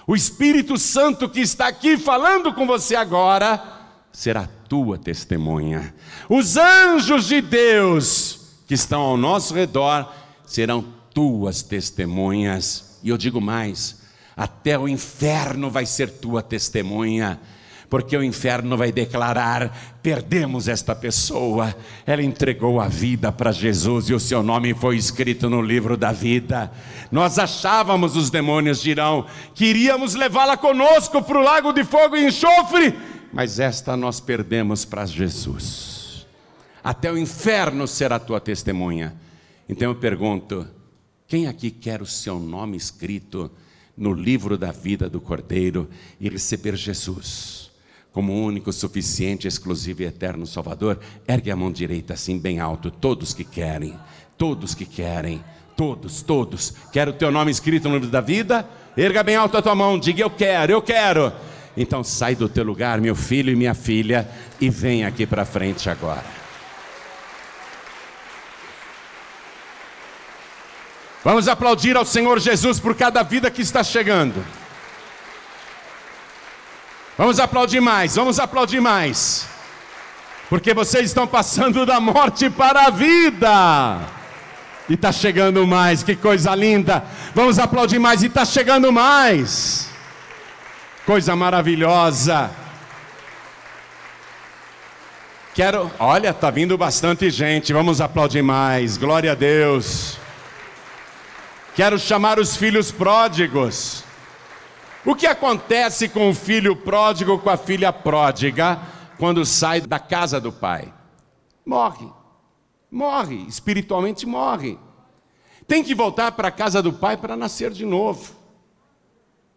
O 0.06 0.14
Espírito 0.14 0.76
Santo 0.76 1.30
que 1.30 1.40
está 1.40 1.68
aqui 1.68 1.96
falando 1.96 2.52
com 2.52 2.66
você 2.66 2.94
agora 2.94 3.80
será 4.12 4.46
tua 4.68 4.98
testemunha. 4.98 5.94
Os 6.28 6.58
anjos 6.58 7.26
de 7.26 7.40
Deus 7.40 8.38
que 8.66 8.74
estão 8.74 9.00
ao 9.00 9.16
nosso 9.16 9.54
redor 9.54 10.12
serão 10.44 10.84
tuas 11.14 11.62
testemunhas. 11.62 12.98
E 13.02 13.08
eu 13.08 13.16
digo 13.16 13.40
mais: 13.40 14.02
até 14.36 14.78
o 14.78 14.86
inferno 14.86 15.70
vai 15.70 15.86
ser 15.86 16.10
tua 16.10 16.42
testemunha 16.42 17.40
porque 17.92 18.16
o 18.16 18.24
inferno 18.24 18.74
vai 18.74 18.90
declarar: 18.90 19.98
perdemos 20.02 20.66
esta 20.66 20.94
pessoa, 20.96 21.76
ela 22.06 22.22
entregou 22.22 22.80
a 22.80 22.88
vida 22.88 23.30
para 23.30 23.52
Jesus 23.52 24.08
e 24.08 24.14
o 24.14 24.18
seu 24.18 24.42
nome 24.42 24.72
foi 24.72 24.96
escrito 24.96 25.50
no 25.50 25.60
livro 25.60 25.94
da 25.94 26.10
vida. 26.10 26.72
Nós 27.10 27.38
achávamos, 27.38 28.16
os 28.16 28.30
demônios 28.30 28.80
dirão, 28.80 29.26
que 29.54 29.66
iríamos 29.66 30.14
levá-la 30.14 30.56
conosco 30.56 31.20
para 31.20 31.36
o 31.36 31.42
lago 31.42 31.70
de 31.70 31.84
fogo 31.84 32.16
e 32.16 32.28
enxofre, 32.28 32.98
mas 33.30 33.60
esta 33.60 33.94
nós 33.94 34.20
perdemos 34.20 34.86
para 34.86 35.04
Jesus. 35.04 36.26
Até 36.82 37.12
o 37.12 37.18
inferno 37.18 37.86
será 37.86 38.18
tua 38.18 38.40
testemunha. 38.40 39.14
Então 39.68 39.90
eu 39.90 39.96
pergunto: 39.96 40.66
quem 41.28 41.46
aqui 41.46 41.70
quer 41.70 42.00
o 42.00 42.06
seu 42.06 42.40
nome 42.40 42.74
escrito 42.74 43.50
no 43.94 44.14
livro 44.14 44.56
da 44.56 44.72
vida 44.72 45.10
do 45.10 45.20
Cordeiro 45.20 45.90
e 46.18 46.30
receber 46.30 46.74
Jesus? 46.74 47.70
Como 48.12 48.44
único, 48.44 48.72
suficiente, 48.72 49.48
exclusivo 49.48 50.02
e 50.02 50.06
eterno 50.06 50.46
Salvador, 50.46 51.00
ergue 51.26 51.50
a 51.50 51.56
mão 51.56 51.72
direita 51.72 52.12
assim 52.12 52.38
bem 52.38 52.60
alto, 52.60 52.90
todos 52.90 53.32
que 53.32 53.42
querem, 53.42 53.98
todos 54.36 54.74
que 54.74 54.84
querem, 54.84 55.42
todos, 55.76 56.20
todos. 56.20 56.74
Quero 56.92 57.10
o 57.10 57.14
teu 57.14 57.32
nome 57.32 57.50
escrito 57.50 57.88
no 57.88 57.94
livro 57.94 58.10
da 58.10 58.20
vida? 58.20 58.68
Erga 58.96 59.22
bem 59.22 59.36
alto 59.36 59.56
a 59.56 59.62
tua 59.62 59.74
mão, 59.74 59.98
diga 59.98 60.22
eu 60.22 60.30
quero, 60.30 60.72
eu 60.72 60.82
quero. 60.82 61.32
Então 61.74 62.04
sai 62.04 62.34
do 62.34 62.50
teu 62.50 62.64
lugar, 62.64 63.00
meu 63.00 63.16
filho 63.16 63.50
e 63.50 63.56
minha 63.56 63.74
filha, 63.74 64.28
e 64.60 64.68
vem 64.68 65.06
aqui 65.06 65.24
para 65.24 65.46
frente 65.46 65.88
agora. 65.88 66.42
Vamos 71.24 71.48
aplaudir 71.48 71.96
ao 71.96 72.04
Senhor 72.04 72.38
Jesus 72.40 72.78
por 72.78 72.94
cada 72.94 73.22
vida 73.22 73.50
que 73.50 73.62
está 73.62 73.82
chegando. 73.82 74.44
Vamos 77.22 77.38
aplaudir 77.38 77.80
mais, 77.80 78.16
vamos 78.16 78.40
aplaudir 78.40 78.80
mais. 78.80 79.46
Porque 80.48 80.74
vocês 80.74 81.04
estão 81.04 81.24
passando 81.24 81.86
da 81.86 82.00
morte 82.00 82.50
para 82.50 82.86
a 82.86 82.90
vida. 82.90 84.00
E 84.88 84.94
está 84.94 85.12
chegando 85.12 85.64
mais, 85.64 86.02
que 86.02 86.16
coisa 86.16 86.52
linda. 86.56 87.04
Vamos 87.32 87.60
aplaudir 87.60 88.00
mais, 88.00 88.24
e 88.24 88.26
está 88.26 88.44
chegando 88.44 88.90
mais. 88.90 89.88
Coisa 91.06 91.36
maravilhosa. 91.36 92.50
Quero, 95.54 95.92
olha, 96.00 96.30
está 96.30 96.50
vindo 96.50 96.76
bastante 96.76 97.30
gente. 97.30 97.72
Vamos 97.72 98.00
aplaudir 98.00 98.42
mais. 98.42 98.96
Glória 98.96 99.30
a 99.30 99.36
Deus. 99.36 100.18
Quero 101.76 102.00
chamar 102.00 102.40
os 102.40 102.56
filhos 102.56 102.90
pródigos. 102.90 104.02
O 105.04 105.16
que 105.16 105.26
acontece 105.26 106.08
com 106.08 106.30
o 106.30 106.34
filho 106.34 106.76
pródigo, 106.76 107.38
com 107.38 107.50
a 107.50 107.56
filha 107.56 107.92
pródiga, 107.92 108.80
quando 109.18 109.44
sai 109.44 109.80
da 109.80 109.98
casa 109.98 110.40
do 110.40 110.52
pai? 110.52 110.92
Morre. 111.66 112.08
Morre, 112.90 113.36
espiritualmente 113.48 114.26
morre. 114.26 114.78
Tem 115.66 115.82
que 115.82 115.94
voltar 115.94 116.32
para 116.32 116.48
a 116.48 116.52
casa 116.52 116.80
do 116.80 116.92
pai 116.92 117.16
para 117.16 117.36
nascer 117.36 117.70
de 117.70 117.84
novo, 117.84 118.32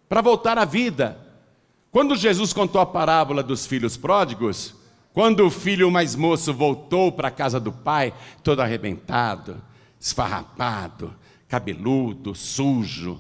para 0.10 0.22
voltar 0.22 0.58
à 0.58 0.66
vida. 0.66 1.20
Quando 1.92 2.16
Jesus 2.16 2.52
contou 2.52 2.82
a 2.82 2.86
parábola 2.86 3.44
dos 3.44 3.68
filhos 3.68 3.96
pródigos, 3.98 4.74
quando 5.14 5.46
o 5.46 5.52
filho 5.52 5.92
mais 5.92 6.16
moço 6.16 6.54
voltou 6.54 7.12
para 7.12 7.28
a 7.28 7.32
casa 7.32 7.60
do 7.60 7.72
pai, 7.72 8.14
todo 8.44 8.62
arrebentado, 8.62 9.62
esfarrapado, 10.00 11.14
cabeludo, 11.48 12.34
sujo, 12.34 13.20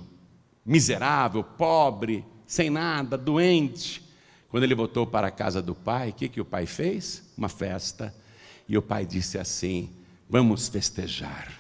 miserável, 0.65 1.43
pobre, 1.43 2.25
sem 2.47 2.69
nada, 2.69 3.17
doente. 3.17 4.01
Quando 4.49 4.63
ele 4.63 4.75
voltou 4.75 5.05
para 5.05 5.27
a 5.27 5.31
casa 5.31 5.61
do 5.61 5.75
pai, 5.75 6.09
o 6.09 6.13
que, 6.13 6.29
que 6.29 6.41
o 6.41 6.45
pai 6.45 6.65
fez? 6.65 7.23
Uma 7.37 7.49
festa. 7.49 8.13
E 8.67 8.77
o 8.77 8.81
pai 8.81 9.05
disse 9.05 9.37
assim: 9.37 9.89
Vamos 10.29 10.67
festejar, 10.67 11.51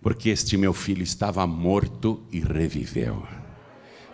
porque 0.00 0.30
este 0.30 0.56
meu 0.56 0.72
filho 0.72 1.02
estava 1.02 1.46
morto 1.46 2.22
e 2.32 2.40
reviveu, 2.40 3.26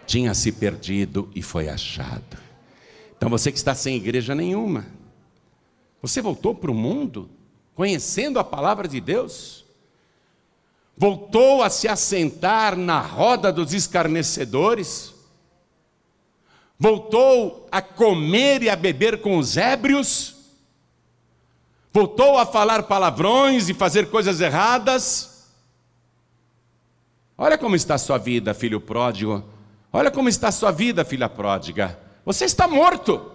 tinha 0.06 0.34
se 0.34 0.50
perdido 0.50 1.30
e 1.34 1.42
foi 1.42 1.68
achado. 1.68 2.36
Então 3.16 3.28
você 3.28 3.52
que 3.52 3.58
está 3.58 3.74
sem 3.74 3.96
igreja 3.96 4.34
nenhuma, 4.34 4.86
você 6.00 6.20
voltou 6.20 6.54
para 6.54 6.70
o 6.70 6.74
mundo 6.74 7.28
conhecendo 7.74 8.38
a 8.38 8.44
palavra 8.44 8.88
de 8.88 9.00
Deus? 9.00 9.64
Voltou 10.98 11.62
a 11.62 11.70
se 11.70 11.86
assentar 11.86 12.76
na 12.76 13.00
roda 13.00 13.52
dos 13.52 13.72
escarnecedores? 13.72 15.14
Voltou 16.76 17.68
a 17.70 17.80
comer 17.80 18.64
e 18.64 18.68
a 18.68 18.74
beber 18.74 19.20
com 19.20 19.38
os 19.38 19.56
ébrios? 19.56 20.34
Voltou 21.92 22.36
a 22.36 22.44
falar 22.44 22.82
palavrões 22.82 23.68
e 23.68 23.74
fazer 23.74 24.10
coisas 24.10 24.40
erradas? 24.40 25.46
Olha 27.36 27.56
como 27.56 27.76
está 27.76 27.94
a 27.94 27.98
sua 27.98 28.18
vida, 28.18 28.52
filho 28.52 28.80
pródigo. 28.80 29.44
Olha 29.92 30.10
como 30.10 30.28
está 30.28 30.48
a 30.48 30.52
sua 30.52 30.72
vida, 30.72 31.04
filha 31.04 31.28
pródiga. 31.28 31.96
Você 32.24 32.44
está 32.44 32.66
morto. 32.66 33.30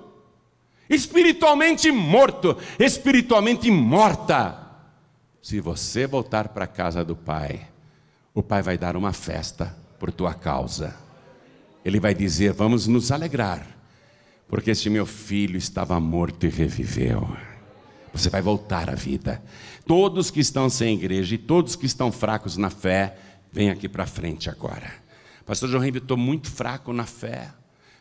Espiritualmente 0.90 1.90
morto, 1.94 2.58
espiritualmente 2.78 3.72
morta. 3.72 4.63
Se 5.44 5.60
você 5.60 6.08
voltar 6.08 6.48
para 6.48 6.64
a 6.64 6.68
casa 6.68 7.04
do 7.04 7.18
Pai, 7.18 7.68
o 8.34 8.42
Pai 8.42 8.62
vai 8.62 8.78
dar 8.78 8.96
uma 8.96 9.12
festa 9.12 9.76
por 10.00 10.10
tua 10.10 10.34
causa. 10.34 10.96
Ele 11.84 12.00
vai 12.00 12.16
dizer: 12.16 12.54
Vamos 12.54 12.88
nos 12.88 13.12
alegrar, 13.12 13.68
porque 14.48 14.72
este 14.72 14.90
meu 14.90 15.06
filho 15.06 15.58
estava 15.58 16.00
morto 16.00 16.46
e 16.46 16.50
reviveu. 16.50 17.28
Você 18.14 18.30
vai 18.30 18.42
voltar 18.42 18.90
à 18.90 18.96
vida. 18.96 19.44
Todos 19.86 20.32
que 20.32 20.40
estão 20.40 20.70
sem 20.70 20.96
igreja 20.96 21.36
e 21.36 21.38
todos 21.38 21.76
que 21.76 21.86
estão 21.86 22.10
fracos 22.10 22.56
na 22.56 22.70
fé, 22.70 23.18
vem 23.52 23.70
aqui 23.70 23.90
para 23.90 24.06
frente 24.06 24.50
agora. 24.50 24.94
Pastor 25.46 25.68
João 25.68 25.84
Ribeiro, 25.84 26.06
estou 26.06 26.16
muito 26.16 26.50
fraco 26.50 26.94
na 26.94 27.06
fé. 27.06 27.50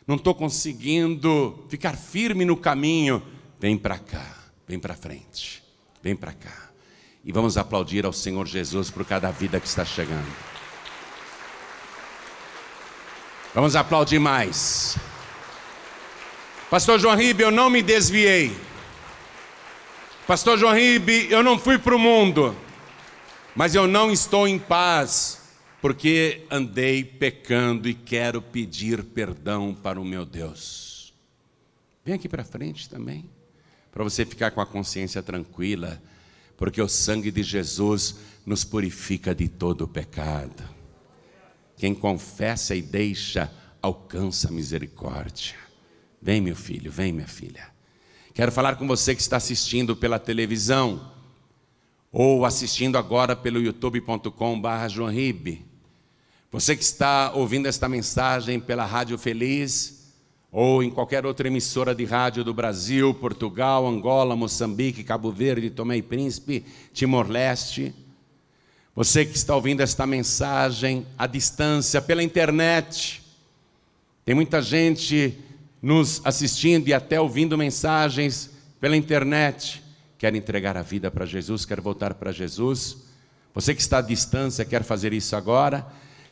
Não 0.07 0.15
estou 0.15 0.33
conseguindo 0.33 1.65
ficar 1.67 1.97
firme 1.97 2.45
no 2.45 2.55
caminho. 2.55 3.21
Vem 3.59 3.77
para 3.77 3.99
cá, 3.99 4.33
vem 4.65 4.79
para 4.79 4.93
frente, 4.93 5.61
vem 6.01 6.15
para 6.15 6.31
cá. 6.31 6.72
E 7.23 7.31
vamos 7.31 7.57
aplaudir 7.57 8.05
ao 8.05 8.11
Senhor 8.11 8.45
Jesus 8.45 8.89
por 8.91 9.05
cada 9.05 9.31
vida 9.31 9.59
que 9.59 9.67
está 9.67 9.85
chegando. 9.85 10.27
Vamos 13.53 13.75
aplaudir 13.75 14.19
mais. 14.19 14.97
Pastor 16.69 16.99
João 16.99 17.15
Ribe, 17.15 17.43
eu 17.43 17.51
não 17.51 17.69
me 17.69 17.81
desviei. 17.81 18.51
Pastor 20.25 20.57
João 20.57 20.73
Ribe, 20.73 21.27
eu 21.29 21.43
não 21.43 21.59
fui 21.59 21.77
para 21.77 21.95
o 21.95 21.99
mundo, 21.99 22.55
mas 23.55 23.75
eu 23.75 23.87
não 23.87 24.11
estou 24.11 24.47
em 24.47 24.57
paz, 24.57 25.39
porque 25.81 26.45
andei 26.49 27.03
pecando 27.03 27.87
e 27.87 27.93
quero 27.93 28.41
pedir 28.41 29.03
perdão 29.03 29.73
para 29.73 29.99
o 29.99 30.05
meu 30.05 30.25
Deus. 30.25 31.13
Vem 32.03 32.15
aqui 32.15 32.27
para 32.27 32.43
frente 32.43 32.89
também, 32.89 33.29
para 33.91 34.03
você 34.03 34.25
ficar 34.25 34.51
com 34.51 34.59
a 34.59 34.65
consciência 34.65 35.21
tranquila, 35.21 36.01
porque 36.57 36.81
o 36.81 36.87
sangue 36.87 37.31
de 37.31 37.43
Jesus 37.43 38.15
nos 38.45 38.63
purifica 38.63 39.33
de 39.33 39.47
todo 39.47 39.87
pecado. 39.87 40.63
Quem 41.77 41.93
confessa 41.93 42.75
e 42.75 42.81
deixa, 42.81 43.51
alcança 43.81 44.47
a 44.47 44.51
misericórdia. 44.51 45.55
Vem, 46.21 46.39
meu 46.39 46.55
filho, 46.55 46.91
vem, 46.91 47.11
minha 47.11 47.27
filha. 47.27 47.67
Quero 48.33 48.51
falar 48.51 48.75
com 48.75 48.87
você 48.87 49.13
que 49.13 49.21
está 49.21 49.37
assistindo 49.37 49.95
pela 49.95 50.17
televisão 50.17 51.11
ou 52.11 52.45
assistindo 52.45 52.97
agora 52.97 53.35
pelo 53.35 53.59
youtube.com/barra 53.59 54.87
Você 56.51 56.75
que 56.75 56.83
está 56.83 57.31
ouvindo 57.33 57.67
esta 57.67 57.89
mensagem 57.89 58.59
pela 58.59 58.85
Rádio 58.85 59.17
Feliz 59.17 60.02
ou 60.55 60.83
em 60.83 60.91
qualquer 60.91 61.25
outra 61.25 61.47
emissora 61.47 61.95
de 61.95 62.05
rádio 62.05 62.43
do 62.43 62.53
Brasil, 62.53 63.11
Portugal, 63.15 63.87
Angola, 63.87 64.35
Moçambique, 64.35 65.03
Cabo 65.03 65.31
Verde, 65.31 65.71
Tomé 65.71 65.97
e 65.97 66.01
Príncipe, 66.03 66.63
Timor-Leste. 66.93 67.91
Você 68.95 69.25
que 69.25 69.35
está 69.35 69.55
ouvindo 69.55 69.81
esta 69.81 70.05
mensagem 70.05 71.07
à 71.17 71.25
distância 71.25 71.99
pela 71.99 72.21
internet. 72.21 73.23
Tem 74.23 74.35
muita 74.35 74.61
gente 74.61 75.35
nos 75.81 76.21
assistindo 76.23 76.87
e 76.87 76.93
até 76.93 77.19
ouvindo 77.19 77.57
mensagens 77.57 78.51
pela 78.79 78.95
internet, 78.95 79.83
quer 80.19 80.35
entregar 80.35 80.77
a 80.77 80.83
vida 80.83 81.09
para 81.09 81.25
Jesus, 81.25 81.65
quer 81.65 81.81
voltar 81.81 82.13
para 82.13 82.31
Jesus. 82.31 82.97
Você 83.55 83.73
que 83.73 83.81
está 83.81 83.97
à 83.97 84.01
distância, 84.01 84.63
quer 84.63 84.83
fazer 84.83 85.13
isso 85.13 85.35
agora? 85.35 85.83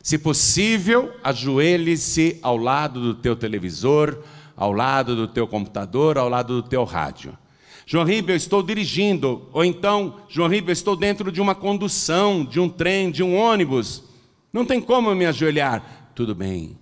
Se 0.04 0.18
possível, 0.18 1.14
ajoelhe-se 1.24 2.40
ao 2.42 2.58
lado 2.58 3.00
do 3.00 3.14
teu 3.14 3.36
televisor, 3.36 4.24
ao 4.56 4.72
lado 4.72 5.16
do 5.16 5.28
teu 5.28 5.48
computador, 5.48 6.18
ao 6.18 6.28
lado 6.28 6.62
do 6.62 6.68
teu 6.68 6.84
rádio. 6.84 7.38
João 7.86 8.06
Ribeiro, 8.06 8.32
eu 8.32 8.38
estou 8.38 8.64
dirigindo, 8.64 9.48
ou 9.52 9.66
então, 9.66 10.18
João 10.30 10.48
Ribeiro, 10.48 10.70
eu 10.70 10.74
estou 10.74 10.96
dentro 10.96 11.32
de 11.32 11.42
uma 11.42 11.54
condução, 11.54 12.46
de 12.46 12.60
um 12.60 12.70
trem, 12.70 13.12
de 13.12 13.22
um 13.22 13.36
ônibus. 13.36 14.04
Não 14.52 14.66
tem 14.66 14.80
como 14.80 15.10
eu 15.10 15.16
me 15.16 15.26
ajoelhar. 15.26 16.12
Tudo 16.16 16.34
bem, 16.34 16.78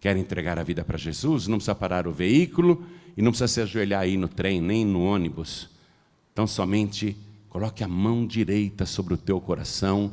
quer 0.00 0.16
entregar 0.16 0.58
a 0.58 0.62
vida 0.62 0.84
para 0.84 0.98
Jesus, 0.98 1.46
não 1.46 1.58
precisa 1.58 1.74
parar 1.74 2.06
o 2.06 2.12
veículo 2.12 2.84
e 3.16 3.22
não 3.22 3.30
precisa 3.30 3.48
se 3.48 3.60
ajoelhar 3.60 4.02
aí 4.02 4.16
no 4.16 4.28
trem, 4.28 4.60
nem 4.60 4.84
no 4.84 5.02
ônibus. 5.02 5.68
Então, 6.32 6.46
somente 6.46 7.16
coloque 7.48 7.84
a 7.84 7.88
mão 7.88 8.26
direita 8.26 8.86
sobre 8.86 9.14
o 9.14 9.18
teu 9.18 9.40
coração, 9.40 10.12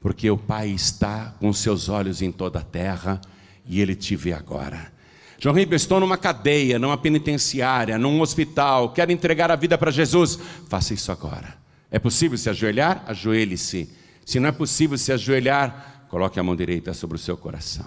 porque 0.00 0.30
o 0.30 0.36
Pai 0.36 0.68
está 0.70 1.34
com 1.38 1.52
seus 1.52 1.88
olhos 1.88 2.22
em 2.22 2.32
toda 2.32 2.60
a 2.60 2.64
terra 2.64 3.20
e 3.66 3.80
Ele 3.80 3.94
te 3.94 4.16
vê 4.16 4.32
agora. 4.32 4.92
João 5.38 5.54
Ribeiro, 5.54 5.76
estou 5.76 6.00
numa 6.00 6.18
cadeia, 6.18 6.78
numa 6.78 6.98
penitenciária, 6.98 7.98
num 7.98 8.20
hospital, 8.20 8.92
quero 8.92 9.12
entregar 9.12 9.50
a 9.50 9.56
vida 9.56 9.78
para 9.78 9.90
Jesus. 9.90 10.38
Faça 10.68 10.92
isso 10.92 11.10
agora. 11.10 11.58
É 11.90 11.98
possível 11.98 12.36
se 12.36 12.50
ajoelhar? 12.50 13.04
Ajoelhe-se. 13.06 13.90
Se 14.24 14.38
não 14.38 14.48
é 14.48 14.52
possível 14.52 14.98
se 14.98 15.12
ajoelhar, 15.12 16.06
coloque 16.08 16.38
a 16.38 16.42
mão 16.42 16.54
direita 16.54 16.92
sobre 16.92 17.16
o 17.16 17.18
seu 17.18 17.36
coração. 17.36 17.86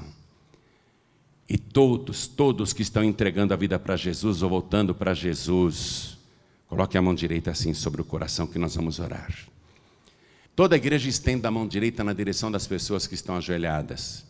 E 1.47 1.57
todos, 1.57 2.25
todos 2.25 2.73
que 2.73 2.81
estão 2.81 3.03
entregando 3.03 3.53
a 3.53 3.57
vida 3.57 3.77
para 3.77 3.95
Jesus 3.95 4.41
ou 4.41 4.49
voltando 4.49 4.95
para 4.95 5.13
Jesus, 5.13 6.17
coloque 6.67 6.97
a 6.97 7.01
mão 7.01 7.13
direita 7.13 7.51
assim 7.51 7.73
sobre 7.73 8.01
o 8.01 8.05
coração 8.05 8.47
que 8.47 8.57
nós 8.57 8.75
vamos 8.75 8.99
orar. 8.99 9.31
Toda 10.55 10.75
a 10.75 10.77
igreja 10.77 11.09
estenda 11.09 11.47
a 11.47 11.51
mão 11.51 11.67
direita 11.67 12.03
na 12.03 12.13
direção 12.13 12.51
das 12.51 12.67
pessoas 12.67 13.07
que 13.07 13.15
estão 13.15 13.37
ajoelhadas. 13.37 14.23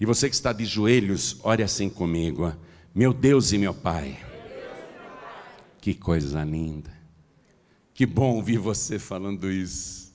E 0.00 0.04
você 0.04 0.28
que 0.28 0.34
está 0.34 0.52
de 0.52 0.64
joelhos, 0.64 1.38
ore 1.42 1.62
assim 1.62 1.88
comigo. 1.88 2.52
Meu 2.92 3.12
Deus 3.12 3.52
e 3.52 3.58
meu 3.58 3.72
Pai. 3.72 4.18
Que 5.80 5.94
coisa 5.94 6.42
linda. 6.42 6.90
Que 7.94 8.04
bom 8.04 8.34
ouvir 8.34 8.58
você 8.58 8.98
falando 8.98 9.50
isso. 9.50 10.12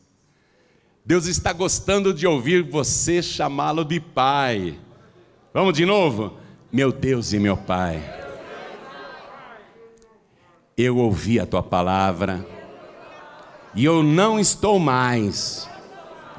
Deus 1.06 1.26
está 1.26 1.54
gostando 1.54 2.14
de 2.14 2.28
ouvir 2.28 2.64
você 2.64 3.22
chamá-lo 3.22 3.86
de 3.86 4.00
Pai. 4.02 4.78
Vamos 5.54 5.74
de 5.74 5.86
novo? 5.86 6.38
Meu 6.72 6.92
Deus 6.92 7.32
e 7.32 7.40
meu 7.40 7.56
Pai. 7.56 8.02
Eu 10.76 10.98
ouvi 10.98 11.40
a 11.40 11.46
tua 11.46 11.64
palavra 11.64 12.53
e 13.76 13.86
eu 13.86 14.04
não 14.04 14.40
estou 14.40 14.80
mais 14.80 15.68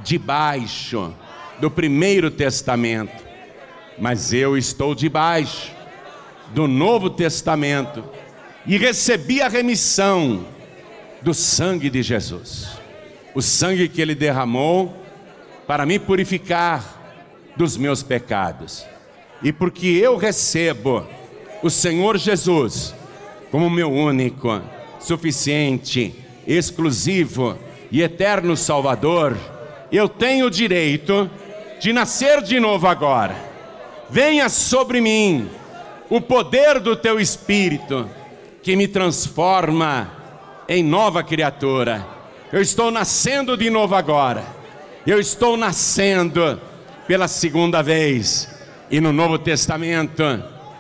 debaixo 0.03 1.13
do 1.61 1.71
primeiro 1.71 2.31
testamento, 2.31 3.25
mas 3.99 4.33
eu 4.33 4.57
estou 4.57 4.95
debaixo 4.95 5.73
do 6.53 6.69
Novo 6.69 7.11
Testamento 7.11 8.05
e 8.67 8.77
recebi 8.77 9.41
a 9.41 9.49
remissão 9.49 10.47
do 11.23 11.33
sangue 11.33 11.91
de 11.91 12.03
Jesus. 12.03 12.79
O 13.35 13.43
sangue 13.43 13.89
que 13.89 14.01
ele 14.01 14.15
derramou 14.15 14.95
para 15.67 15.85
me 15.87 15.99
purificar 15.99 17.03
dos 17.57 17.77
meus 17.77 18.03
pecados 18.03 18.87
e 19.43 19.53
porque 19.53 19.87
eu 19.87 20.17
recebo 20.17 21.07
o 21.63 21.71
Senhor 21.71 22.17
Jesus 22.17 22.95
como 23.51 23.71
meu 23.71 23.91
único, 23.91 24.61
suficiente, 24.99 26.24
exclusivo 26.47 27.59
e 27.91 28.03
eterno 28.03 28.57
Salvador, 28.57 29.37
eu 29.91 30.09
tenho 30.09 30.47
o 30.47 30.51
direito 30.51 31.31
de 31.81 31.93
nascer 31.93 32.43
de 32.43 32.59
novo 32.59 32.87
agora. 32.87 33.37
Venha 34.11 34.49
sobre 34.49 35.01
mim 35.01 35.49
o 36.11 36.21
poder 36.21 36.81
do 36.81 36.97
teu 36.97 37.21
Espírito 37.21 38.09
que 38.63 38.77
me 38.77 38.89
transforma 38.89 40.11
em 40.69 40.83
nova 40.83 41.23
criatura. 41.23 42.07
Eu 42.53 42.61
estou 42.61 42.91
nascendo 42.91 43.57
de 43.57 43.71
novo 43.71 43.95
agora. 43.95 44.43
Eu 45.07 45.21
estou 45.21 45.57
nascendo 45.57 46.61
pela 47.07 47.29
segunda 47.29 47.83
vez 47.83 48.49
e 48.91 49.01
no 49.01 49.13
Novo 49.13 49.39
Testamento, 49.39 50.23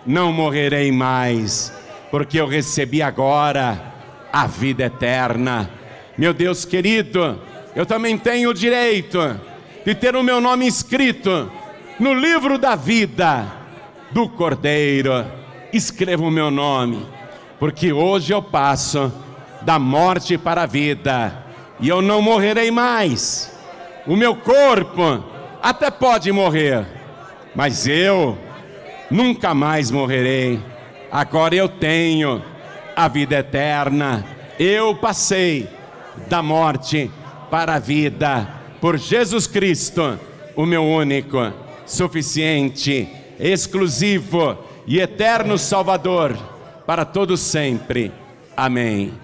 não 0.07 0.33
morrerei 0.33 0.93
mais, 0.93 1.73
porque 2.11 2.41
eu 2.41 2.47
recebi 2.47 3.03
agora 3.03 3.94
a 4.35 4.49
vida 4.49 4.87
eterna. 4.87 5.70
Meu 6.18 6.35
Deus 6.35 6.64
querido, 6.64 7.41
eu 7.76 7.87
também 7.87 8.18
tenho 8.18 8.51
o 8.51 8.55
direito 8.55 9.41
de 9.87 9.95
ter 9.95 10.16
o 10.16 10.24
meu 10.24 10.41
nome 10.41 10.66
escrito 10.66 11.49
no 12.01 12.12
livro 12.12 12.59
da 12.59 12.74
vida 12.74 13.47
do 14.11 14.28
Cordeiro. 14.28 15.24
Escreva 15.72 16.24
o 16.24 16.32
meu 16.32 16.51
nome, 16.51 17.07
porque 17.61 17.93
hoje 17.93 18.35
eu 18.35 18.43
passo 18.43 19.12
da 19.62 19.78
morte 19.78 20.37
para 20.37 20.62
a 20.62 20.66
vida, 20.66 21.45
e 21.78 21.89
eu 21.89 22.03
não 22.03 22.20
morrerei 22.20 22.72
mais. 22.72 23.57
O 24.05 24.16
meu 24.16 24.35
corpo 24.35 25.22
até 25.62 25.93
pode 25.93 26.32
morrer, 26.32 26.85
mas 27.55 27.87
eu 27.87 28.37
nunca 29.09 29.55
mais 29.55 29.93
morrerei. 29.93 30.59
Agora 31.12 31.55
eu 31.55 31.68
tenho 31.68 32.43
a 32.95 33.09
vida 33.09 33.37
eterna. 33.37 34.25
Eu 34.59 34.95
passei 34.95 35.69
da 36.29 36.43
morte 36.43 37.11
para 37.51 37.75
a 37.75 37.79
vida 37.79 38.49
por 38.81 38.99
Jesus 38.99 39.47
Cristo, 39.47 40.19
o 40.55 40.67
meu 40.67 40.85
único, 40.85 41.53
suficiente, 41.87 43.09
exclusivo 43.39 44.59
e 44.87 45.01
eterno 45.01 45.57
Salvador 45.59 46.37
para 46.87 47.05
todos 47.05 47.41
sempre. 47.41 48.13
Amém. 48.57 49.24